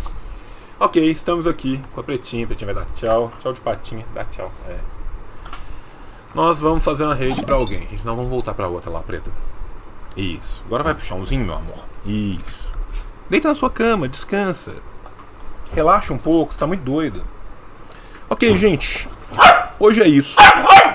Ok, 0.79 1.05
estamos 1.11 1.45
aqui 1.49 1.83
com 1.93 2.01
a 2.01 2.05
Pretinha. 2.05 2.45
A 2.45 2.47
Pretinha 2.47 2.73
vai 2.73 2.85
dar 2.85 2.91
tchau. 2.93 3.33
Tchau 3.41 3.53
de 3.53 3.61
patinha. 3.61 4.07
Dá 4.15 4.25
tchau. 4.25 4.53
É. 4.69 4.79
Nós 6.33 6.61
vamos 6.61 6.85
fazer 6.85 7.03
uma 7.03 7.15
rede 7.17 7.45
pra 7.45 7.57
alguém. 7.57 7.89
Gente, 7.89 8.07
não 8.07 8.15
vamos 8.15 8.31
voltar 8.31 8.55
pra 8.55 8.69
outra 8.69 8.89
lá, 8.89 9.03
preta. 9.03 9.33
Isso. 10.17 10.63
Agora 10.67 10.85
vai 10.85 10.95
pro 10.95 11.05
chãozinho, 11.05 11.45
meu 11.45 11.57
amor. 11.57 11.85
Isso. 12.07 12.73
Deita 13.29 13.49
na 13.49 13.55
sua 13.57 13.69
cama, 13.69 14.09
descansa. 14.09 14.77
Relaxa 15.75 16.13
um 16.13 16.19
pouco, 16.19 16.53
você 16.53 16.59
tá 16.59 16.67
muito 16.67 16.85
doido. 16.85 17.25
Ok, 18.33 18.57
gente. 18.57 19.07
Hoje 19.79 20.03
é 20.03 20.09
isso. 20.09 20.39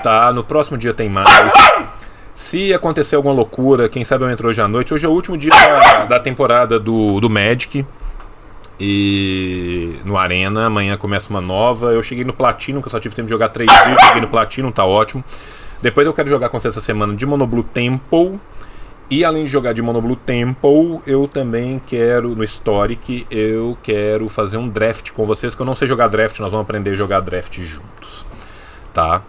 Tá? 0.02 0.32
No 0.32 0.42
próximo 0.42 0.76
dia 0.76 0.92
tem 0.92 1.08
mais. 1.08 1.28
Se 2.34 2.74
acontecer 2.74 3.14
alguma 3.14 3.32
loucura, 3.32 3.88
quem 3.88 4.04
sabe 4.04 4.24
eu 4.24 4.30
entro 4.30 4.48
hoje 4.48 4.60
à 4.60 4.66
noite. 4.66 4.92
Hoje 4.92 5.06
é 5.06 5.08
o 5.08 5.12
último 5.12 5.38
dia 5.38 5.52
da, 5.52 6.04
da 6.06 6.18
temporada 6.18 6.80
do, 6.80 7.20
do 7.20 7.30
Magic. 7.30 7.86
E 8.80 10.00
no 10.04 10.18
Arena, 10.18 10.66
amanhã 10.66 10.96
começa 10.96 11.30
uma 11.30 11.40
nova. 11.40 11.92
Eu 11.92 12.02
cheguei 12.02 12.24
no 12.24 12.32
Platino, 12.32 12.82
que 12.82 12.88
eu 12.88 12.90
só 12.90 12.98
tive 12.98 13.14
tempo 13.14 13.26
de 13.26 13.32
jogar 13.32 13.50
três 13.50 13.70
dias. 13.70 14.00
Cheguei 14.00 14.20
no 14.20 14.28
Platino, 14.28 14.72
tá 14.72 14.84
ótimo. 14.84 15.22
Depois 15.80 16.08
eu 16.08 16.12
quero 16.12 16.28
jogar 16.28 16.48
com 16.48 16.58
você 16.58 16.66
essa 16.66 16.80
semana 16.80 17.14
de 17.14 17.24
Monoblue 17.24 17.62
Temple. 17.62 18.40
E 19.10 19.24
além 19.24 19.44
de 19.44 19.50
jogar 19.50 19.72
de 19.72 19.80
Monoblue 19.80 20.16
Temple, 20.16 21.00
eu 21.06 21.26
também 21.26 21.80
quero, 21.86 22.36
no 22.36 22.44
Historic, 22.44 23.26
eu 23.30 23.76
quero 23.82 24.28
fazer 24.28 24.58
um 24.58 24.68
draft 24.68 25.12
com 25.12 25.24
vocês, 25.24 25.54
que 25.54 25.62
eu 25.62 25.66
não 25.66 25.74
sei 25.74 25.88
jogar 25.88 26.08
draft, 26.08 26.38
nós 26.40 26.52
vamos 26.52 26.64
aprender 26.64 26.90
a 26.90 26.94
jogar 26.94 27.20
draft 27.20 27.58
juntos. 27.62 28.26
Tá? 28.92 29.22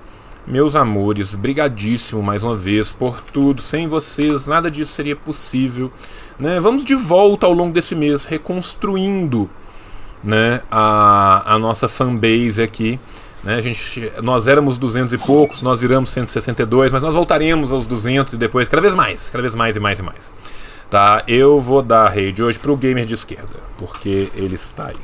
Meus 0.45 0.75
amores, 0.75 1.33
brigadíssimo 1.33 2.21
mais 2.21 2.43
uma 2.43 2.57
vez 2.57 2.91
por 2.91 3.21
tudo. 3.21 3.61
Sem 3.61 3.87
vocês, 3.87 4.47
nada 4.47 4.69
disso 4.69 4.91
seria 4.91 5.15
possível. 5.15 5.89
Né? 6.37 6.59
Vamos 6.59 6.83
de 6.83 6.95
volta 6.95 7.45
ao 7.45 7.53
longo 7.53 7.71
desse 7.71 7.95
mês, 7.95 8.25
reconstruindo 8.25 9.49
né, 10.21 10.61
a, 10.69 11.53
a 11.53 11.57
nossa 11.59 11.87
fanbase 11.87 12.61
aqui. 12.61 12.99
Né? 13.43 13.55
A 13.55 13.61
gente, 13.61 14.11
nós 14.21 14.47
éramos 14.47 14.77
200 14.77 15.13
e 15.13 15.17
poucos, 15.17 15.61
nós 15.61 15.79
viramos 15.79 16.09
162, 16.09 16.91
mas 16.91 17.01
nós 17.01 17.15
voltaremos 17.15 17.71
aos 17.71 17.87
200 17.87 18.33
e 18.33 18.37
depois 18.37 18.67
cada 18.67 18.81
vez 18.81 18.93
mais, 18.93 19.29
cada 19.29 19.41
vez 19.41 19.55
mais 19.55 19.75
e 19.75 19.79
mais 19.79 19.99
e 19.99 20.01
mais. 20.01 20.31
Tá? 20.89 21.23
Eu 21.27 21.61
vou 21.61 21.81
dar 21.81 22.11
a 22.11 22.43
hoje 22.43 22.57
para 22.57 22.71
o 22.71 22.77
gamer 22.77 23.05
de 23.05 23.13
esquerda, 23.13 23.59
porque 23.77 24.29
ele 24.35 24.55
está 24.55 24.87
aí. 24.87 24.97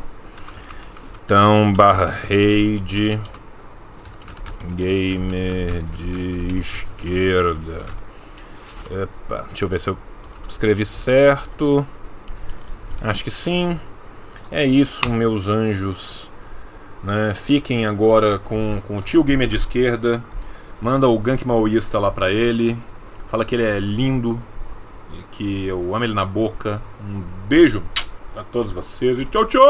Então, 1.23 1.71
barra 1.73 2.07
rede 2.27 3.19
gamer 4.75 5.83
de 5.97 6.59
esquerda. 6.59 7.85
Epa, 8.91 9.45
deixa 9.49 9.65
eu 9.65 9.69
ver 9.69 9.79
se 9.79 9.89
eu 9.89 9.97
escrevi 10.47 10.85
certo. 10.85 11.85
Acho 13.01 13.23
que 13.23 13.31
sim. 13.31 13.79
É 14.51 14.65
isso, 14.65 15.09
meus 15.09 15.47
anjos. 15.47 16.29
Né? 17.05 17.33
Fiquem 17.35 17.85
agora 17.85 18.39
com, 18.39 18.81
com 18.87 18.97
o 18.97 19.01
tio 19.01 19.23
gamer 19.23 19.47
de 19.47 19.55
esquerda. 19.55 20.23
Manda 20.81 21.07
o 21.07 21.17
gank 21.19 21.45
maoísta 21.47 21.99
lá 21.99 22.09
pra 22.09 22.31
ele. 22.31 22.75
Fala 23.27 23.45
que 23.45 23.55
ele 23.55 23.63
é 23.63 23.79
lindo. 23.79 24.41
Que 25.31 25.67
eu 25.67 25.95
amo 25.95 26.03
ele 26.03 26.13
na 26.13 26.25
boca. 26.25 26.81
Um 27.07 27.21
beijo 27.47 27.83
pra 28.33 28.43
todos 28.43 28.71
vocês 28.71 29.17
e 29.19 29.25
tchau, 29.25 29.45
tchau! 29.45 29.61